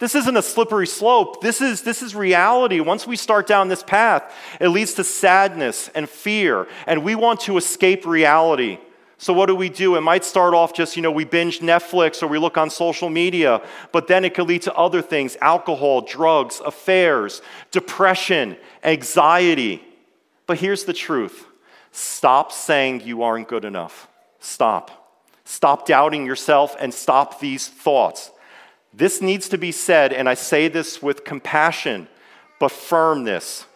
This 0.00 0.14
isn't 0.14 0.36
a 0.36 0.42
slippery 0.42 0.86
slope. 0.86 1.42
This 1.42 1.60
is, 1.60 1.82
this 1.82 2.00
is 2.02 2.14
reality. 2.14 2.80
Once 2.80 3.06
we 3.06 3.16
start 3.16 3.46
down 3.46 3.68
this 3.68 3.82
path, 3.82 4.34
it 4.58 4.68
leads 4.68 4.94
to 4.94 5.04
sadness 5.04 5.90
and 5.94 6.08
fear, 6.08 6.66
and 6.86 7.04
we 7.04 7.14
want 7.14 7.40
to 7.40 7.58
escape 7.58 8.06
reality. 8.06 8.78
So, 9.18 9.34
what 9.34 9.46
do 9.46 9.54
we 9.54 9.68
do? 9.68 9.96
It 9.96 10.00
might 10.00 10.24
start 10.24 10.54
off 10.54 10.72
just, 10.72 10.96
you 10.96 11.02
know, 11.02 11.10
we 11.10 11.26
binge 11.26 11.60
Netflix 11.60 12.22
or 12.22 12.26
we 12.26 12.38
look 12.38 12.56
on 12.56 12.70
social 12.70 13.10
media, 13.10 13.60
but 13.92 14.08
then 14.08 14.24
it 14.24 14.32
could 14.32 14.48
lead 14.48 14.62
to 14.62 14.74
other 14.74 15.02
things 15.02 15.36
alcohol, 15.42 16.00
drugs, 16.00 16.62
affairs, 16.64 17.42
depression, 17.70 18.56
anxiety. 18.82 19.84
But 20.46 20.58
here's 20.58 20.84
the 20.84 20.94
truth 20.94 21.46
stop 21.92 22.52
saying 22.52 23.02
you 23.02 23.22
aren't 23.22 23.48
good 23.48 23.66
enough. 23.66 24.08
Stop. 24.38 24.96
Stop 25.44 25.86
doubting 25.86 26.24
yourself 26.24 26.74
and 26.80 26.94
stop 26.94 27.40
these 27.40 27.68
thoughts. 27.68 28.30
This 28.92 29.22
needs 29.22 29.48
to 29.50 29.58
be 29.58 29.72
said, 29.72 30.12
and 30.12 30.28
I 30.28 30.34
say 30.34 30.68
this 30.68 31.00
with 31.00 31.24
compassion, 31.24 32.08
but 32.58 32.72
firmness. 32.72 33.66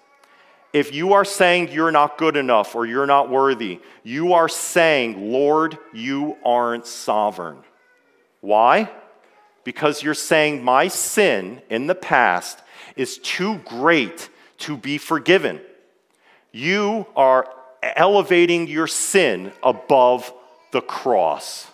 If 0.73 0.93
you 0.93 1.13
are 1.13 1.25
saying 1.25 1.71
you're 1.71 1.93
not 1.93 2.19
good 2.19 2.37
enough 2.37 2.75
or 2.75 2.85
you're 2.85 3.07
not 3.07 3.31
worthy, 3.31 3.81
you 4.03 4.33
are 4.33 4.49
saying, 4.49 5.31
Lord, 5.31 5.79
you 5.93 6.37
aren't 6.45 6.87
sovereign. 6.87 7.59
Why? 8.41 8.91
Because 9.63 10.03
you're 10.03 10.15
saying 10.15 10.65
my 10.65 10.89
sin 10.89 11.63
in 11.71 11.87
the 11.87 11.95
past 11.95 12.61
is 12.97 13.19
too 13.19 13.59
great 13.59 14.29
to 14.59 14.77
be 14.77 14.99
forgiven. 14.99 15.61
You 16.51 17.07
are 17.15 17.49
elevating 17.83 18.67
your 18.67 18.89
sin 18.89 19.53
above 19.63 20.33
the 20.73 20.81
cross. 20.81 21.69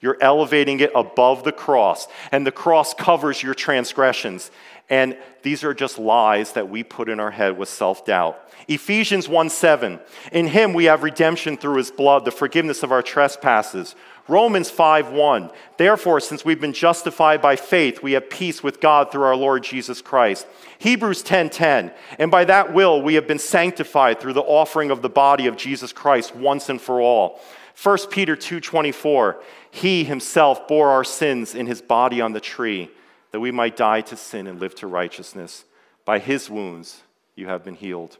You're 0.00 0.18
elevating 0.20 0.80
it 0.80 0.92
above 0.94 1.44
the 1.44 1.52
cross, 1.52 2.06
and 2.30 2.46
the 2.46 2.52
cross 2.52 2.94
covers 2.94 3.42
your 3.42 3.54
transgressions. 3.54 4.50
And 4.90 5.18
these 5.42 5.64
are 5.64 5.74
just 5.74 5.98
lies 5.98 6.52
that 6.52 6.70
we 6.70 6.82
put 6.82 7.08
in 7.08 7.20
our 7.20 7.30
head 7.30 7.58
with 7.58 7.68
self 7.68 8.06
doubt. 8.06 8.40
Ephesians 8.68 9.28
1 9.28 9.50
7. 9.50 10.00
In 10.32 10.48
him 10.48 10.72
we 10.72 10.84
have 10.84 11.02
redemption 11.02 11.56
through 11.56 11.76
his 11.76 11.90
blood, 11.90 12.24
the 12.24 12.30
forgiveness 12.30 12.82
of 12.82 12.92
our 12.92 13.02
trespasses. 13.02 13.94
Romans 14.28 14.70
5 14.70 15.10
1. 15.10 15.50
Therefore, 15.78 16.20
since 16.20 16.44
we've 16.44 16.60
been 16.60 16.72
justified 16.72 17.40
by 17.40 17.56
faith, 17.56 18.02
we 18.02 18.12
have 18.12 18.30
peace 18.30 18.62
with 18.62 18.80
God 18.80 19.10
through 19.10 19.24
our 19.24 19.36
Lord 19.36 19.62
Jesus 19.62 20.02
Christ. 20.02 20.46
Hebrews 20.78 21.22
10 21.22 21.50
10. 21.50 21.92
And 22.18 22.30
by 22.30 22.44
that 22.44 22.72
will 22.72 23.02
we 23.02 23.14
have 23.14 23.26
been 23.26 23.38
sanctified 23.38 24.20
through 24.20 24.34
the 24.34 24.42
offering 24.42 24.90
of 24.90 25.02
the 25.02 25.08
body 25.08 25.46
of 25.46 25.56
Jesus 25.56 25.92
Christ 25.92 26.36
once 26.36 26.68
and 26.68 26.80
for 26.80 27.00
all. 27.00 27.40
1 27.80 28.10
Peter 28.10 28.34
2:24 28.34 29.36
He 29.70 30.02
himself 30.02 30.66
bore 30.66 30.90
our 30.90 31.04
sins 31.04 31.54
in 31.54 31.66
his 31.66 31.80
body 31.80 32.20
on 32.20 32.32
the 32.32 32.40
tree 32.40 32.90
that 33.30 33.40
we 33.40 33.52
might 33.52 33.76
die 33.76 34.00
to 34.00 34.16
sin 34.16 34.46
and 34.46 34.58
live 34.58 34.74
to 34.76 34.86
righteousness. 34.86 35.64
By 36.04 36.18
his 36.18 36.50
wounds 36.50 37.02
you 37.36 37.46
have 37.46 37.64
been 37.64 37.76
healed. 37.76 38.16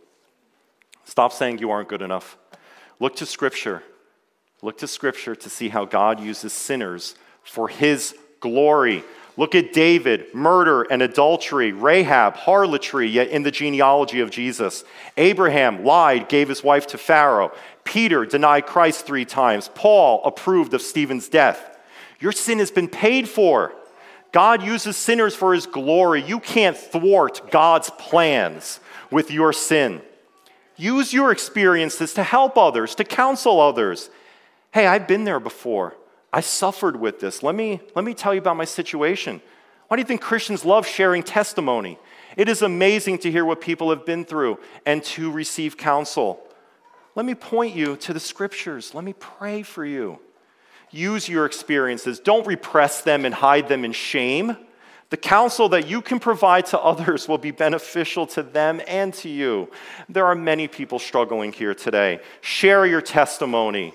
Stop 1.04 1.32
saying 1.32 1.58
you 1.58 1.70
aren't 1.70 1.88
good 1.88 2.02
enough. 2.02 2.36
Look 3.00 3.16
to 3.16 3.26
scripture. 3.26 3.82
Look 4.62 4.78
to 4.78 4.86
scripture 4.86 5.34
to 5.34 5.50
see 5.50 5.70
how 5.70 5.84
God 5.84 6.20
uses 6.20 6.52
sinners 6.52 7.16
for 7.42 7.68
his 7.68 8.14
glory 8.40 9.02
Look 9.38 9.54
at 9.54 9.72
David, 9.72 10.34
murder 10.34 10.82
and 10.82 11.00
adultery, 11.00 11.70
Rahab, 11.70 12.34
harlotry, 12.34 13.06
yet 13.06 13.28
in 13.28 13.44
the 13.44 13.52
genealogy 13.52 14.18
of 14.18 14.32
Jesus. 14.32 14.82
Abraham 15.16 15.84
lied, 15.84 16.28
gave 16.28 16.48
his 16.48 16.64
wife 16.64 16.88
to 16.88 16.98
Pharaoh. 16.98 17.52
Peter 17.84 18.26
denied 18.26 18.66
Christ 18.66 19.06
three 19.06 19.24
times. 19.24 19.70
Paul 19.76 20.22
approved 20.24 20.74
of 20.74 20.82
Stephen's 20.82 21.28
death. 21.28 21.78
Your 22.18 22.32
sin 22.32 22.58
has 22.58 22.72
been 22.72 22.88
paid 22.88 23.28
for. 23.28 23.72
God 24.32 24.60
uses 24.60 24.96
sinners 24.96 25.36
for 25.36 25.54
his 25.54 25.68
glory. 25.68 26.20
You 26.20 26.40
can't 26.40 26.76
thwart 26.76 27.52
God's 27.52 27.90
plans 27.90 28.80
with 29.08 29.30
your 29.30 29.52
sin. 29.52 30.02
Use 30.76 31.12
your 31.12 31.30
experiences 31.30 32.12
to 32.14 32.24
help 32.24 32.58
others, 32.58 32.96
to 32.96 33.04
counsel 33.04 33.60
others. 33.60 34.10
Hey, 34.72 34.88
I've 34.88 35.06
been 35.06 35.22
there 35.22 35.38
before. 35.38 35.94
I 36.32 36.40
suffered 36.40 36.96
with 36.96 37.20
this. 37.20 37.42
Let 37.42 37.54
me, 37.54 37.80
let 37.94 38.04
me 38.04 38.14
tell 38.14 38.34
you 38.34 38.40
about 38.40 38.56
my 38.56 38.64
situation. 38.64 39.40
Why 39.88 39.96
do 39.96 40.02
you 40.02 40.06
think 40.06 40.20
Christians 40.20 40.64
love 40.64 40.86
sharing 40.86 41.22
testimony? 41.22 41.98
It 42.36 42.48
is 42.48 42.62
amazing 42.62 43.18
to 43.18 43.30
hear 43.30 43.44
what 43.44 43.60
people 43.60 43.90
have 43.90 44.04
been 44.04 44.24
through 44.24 44.58
and 44.84 45.02
to 45.04 45.30
receive 45.30 45.76
counsel. 45.76 46.40
Let 47.14 47.24
me 47.24 47.34
point 47.34 47.74
you 47.74 47.96
to 47.96 48.12
the 48.12 48.20
scriptures. 48.20 48.94
Let 48.94 49.04
me 49.04 49.14
pray 49.14 49.62
for 49.62 49.84
you. 49.84 50.20
Use 50.90 51.28
your 51.28 51.46
experiences. 51.46 52.20
Don't 52.20 52.46
repress 52.46 53.02
them 53.02 53.24
and 53.24 53.34
hide 53.34 53.68
them 53.68 53.84
in 53.84 53.92
shame. 53.92 54.56
The 55.10 55.16
counsel 55.16 55.70
that 55.70 55.88
you 55.88 56.02
can 56.02 56.20
provide 56.20 56.66
to 56.66 56.78
others 56.78 57.26
will 57.26 57.38
be 57.38 57.50
beneficial 57.50 58.26
to 58.28 58.42
them 58.42 58.82
and 58.86 59.12
to 59.14 59.28
you. 59.28 59.70
There 60.08 60.26
are 60.26 60.34
many 60.34 60.68
people 60.68 60.98
struggling 60.98 61.52
here 61.52 61.74
today. 61.74 62.20
Share 62.42 62.84
your 62.84 63.00
testimony. 63.00 63.94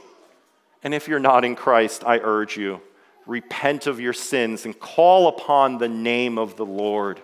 And 0.83 0.93
if 0.93 1.07
you're 1.07 1.19
not 1.19 1.45
in 1.45 1.55
Christ, 1.55 2.03
I 2.05 2.19
urge 2.19 2.57
you, 2.57 2.81
repent 3.25 3.87
of 3.87 3.99
your 3.99 4.13
sins 4.13 4.65
and 4.65 4.77
call 4.77 5.27
upon 5.27 5.77
the 5.77 5.87
name 5.87 6.37
of 6.37 6.57
the 6.57 6.65
Lord. 6.65 7.21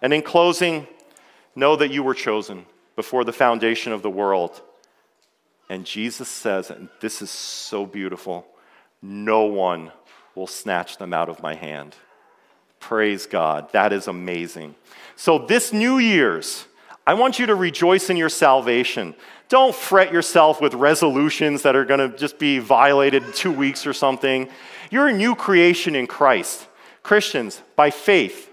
And 0.00 0.12
in 0.12 0.22
closing, 0.22 0.86
know 1.54 1.76
that 1.76 1.90
you 1.90 2.02
were 2.02 2.14
chosen 2.14 2.66
before 2.96 3.24
the 3.24 3.32
foundation 3.32 3.92
of 3.92 4.02
the 4.02 4.10
world. 4.10 4.60
And 5.68 5.84
Jesus 5.84 6.28
says, 6.28 6.70
and 6.70 6.88
this 7.00 7.22
is 7.22 7.30
so 7.30 7.86
beautiful, 7.86 8.46
no 9.02 9.44
one 9.44 9.92
will 10.34 10.46
snatch 10.46 10.98
them 10.98 11.12
out 11.12 11.28
of 11.28 11.42
my 11.42 11.54
hand. 11.54 11.96
Praise 12.78 13.26
God. 13.26 13.70
That 13.72 13.92
is 13.92 14.08
amazing. 14.08 14.74
So, 15.16 15.38
this 15.38 15.72
New 15.72 15.98
Year's, 15.98 16.66
I 17.06 17.14
want 17.14 17.38
you 17.38 17.46
to 17.46 17.54
rejoice 17.54 18.08
in 18.08 18.16
your 18.16 18.28
salvation. 18.28 19.14
Don't 19.50 19.74
fret 19.74 20.12
yourself 20.12 20.60
with 20.60 20.74
resolutions 20.74 21.62
that 21.62 21.74
are 21.74 21.84
going 21.84 21.98
to 21.98 22.16
just 22.16 22.38
be 22.38 22.60
violated 22.60 23.34
two 23.34 23.50
weeks 23.50 23.84
or 23.84 23.92
something. 23.92 24.48
You're 24.92 25.08
a 25.08 25.12
new 25.12 25.34
creation 25.34 25.96
in 25.96 26.06
Christ. 26.06 26.68
Christians, 27.02 27.60
by 27.74 27.90
faith, 27.90 28.48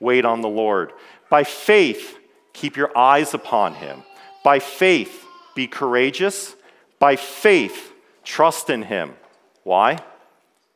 wait 0.00 0.24
on 0.24 0.40
the 0.40 0.48
Lord. 0.48 0.92
By 1.30 1.44
faith, 1.44 2.18
keep 2.52 2.76
your 2.76 2.96
eyes 2.98 3.32
upon 3.32 3.74
Him. 3.74 4.02
By 4.42 4.58
faith, 4.58 5.24
be 5.54 5.68
courageous. 5.68 6.56
By 6.98 7.14
faith, 7.14 7.92
trust 8.24 8.70
in 8.70 8.82
Him. 8.82 9.14
Why? 9.62 10.00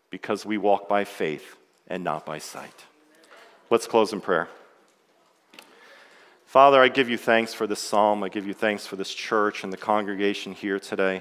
Because 0.09 0.47
we 0.47 0.57
walk 0.57 0.89
by 0.89 1.03
faith 1.03 1.57
and 1.89 2.05
not 2.05 2.25
by 2.25 2.39
sight. 2.39 2.85
Let's 3.71 3.89
close 3.89 4.13
in 4.13 4.21
prayer. 4.21 4.49
Father, 6.55 6.81
I 6.81 6.87
give 6.87 7.11
you 7.11 7.19
thanks 7.19 7.53
for 7.53 7.67
this 7.67 7.81
psalm. 7.81 8.23
I 8.23 8.29
give 8.29 8.47
you 8.47 8.55
thanks 8.55 8.87
for 8.87 8.95
this 8.95 9.13
church 9.13 9.65
and 9.65 9.73
the 9.73 9.77
congregation 9.77 10.53
here 10.53 10.79
today. 10.79 11.21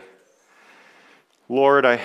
Lord, 1.50 1.88
I, 1.88 2.00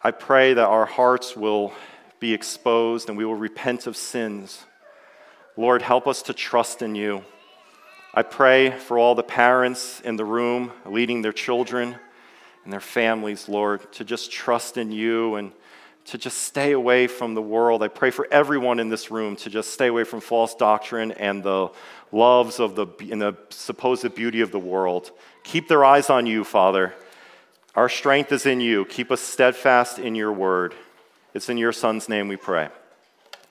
I 0.00 0.12
pray 0.12 0.54
that 0.54 0.64
our 0.64 0.86
hearts 0.86 1.34
will 1.34 1.72
be 2.20 2.32
exposed 2.32 3.08
and 3.08 3.18
we 3.18 3.24
will 3.24 3.34
repent 3.34 3.88
of 3.88 3.96
sins. 3.96 4.64
Lord, 5.56 5.82
help 5.82 6.06
us 6.06 6.22
to 6.22 6.32
trust 6.32 6.80
in 6.80 6.94
you. 6.94 7.24
I 8.14 8.22
pray 8.22 8.70
for 8.70 8.96
all 8.96 9.16
the 9.16 9.24
parents 9.24 10.00
in 10.02 10.14
the 10.14 10.24
room 10.24 10.70
leading 10.86 11.20
their 11.20 11.32
children 11.32 11.96
and 12.62 12.72
their 12.72 12.78
families, 12.78 13.48
Lord, 13.48 13.92
to 13.94 14.04
just 14.04 14.30
trust 14.30 14.76
in 14.76 14.92
you 14.92 15.34
and 15.34 15.50
to 16.04 16.16
just 16.16 16.38
stay 16.38 16.72
away 16.72 17.06
from 17.06 17.34
the 17.34 17.42
world. 17.42 17.82
I 17.82 17.88
pray 17.88 18.10
for 18.10 18.26
everyone 18.30 18.80
in 18.80 18.88
this 18.88 19.10
room 19.10 19.36
to 19.36 19.50
just 19.50 19.74
stay 19.74 19.88
away 19.88 20.04
from 20.04 20.20
false 20.20 20.54
doctrine 20.54 21.12
and 21.12 21.42
the 21.42 21.70
loves 22.12 22.60
of 22.60 22.74
the, 22.74 22.86
and 23.10 23.20
the 23.20 23.36
supposed 23.50 24.14
beauty 24.14 24.40
of 24.40 24.50
the 24.50 24.58
world. 24.58 25.10
Keep 25.44 25.68
their 25.68 25.84
eyes 25.84 26.10
on 26.10 26.26
you, 26.26 26.44
Father. 26.44 26.94
Our 27.74 27.88
strength 27.88 28.32
is 28.32 28.46
in 28.46 28.60
you. 28.60 28.84
Keep 28.86 29.10
us 29.12 29.20
steadfast 29.20 29.98
in 29.98 30.14
your 30.14 30.32
word. 30.32 30.74
It's 31.34 31.48
in 31.48 31.58
your 31.58 31.72
Son's 31.72 32.08
name 32.08 32.28
we 32.28 32.36
pray. 32.36 32.68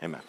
Amen. 0.04 0.22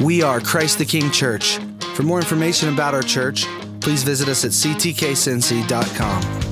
We 0.00 0.22
are 0.22 0.40
Christ 0.40 0.78
the 0.78 0.86
King 0.86 1.10
Church. 1.10 1.58
For 1.94 2.02
more 2.02 2.18
information 2.18 2.72
about 2.72 2.94
our 2.94 3.02
church, 3.02 3.44
please 3.80 4.02
visit 4.02 4.28
us 4.28 4.46
at 4.46 4.52
ctkcincy.com. 4.52 6.49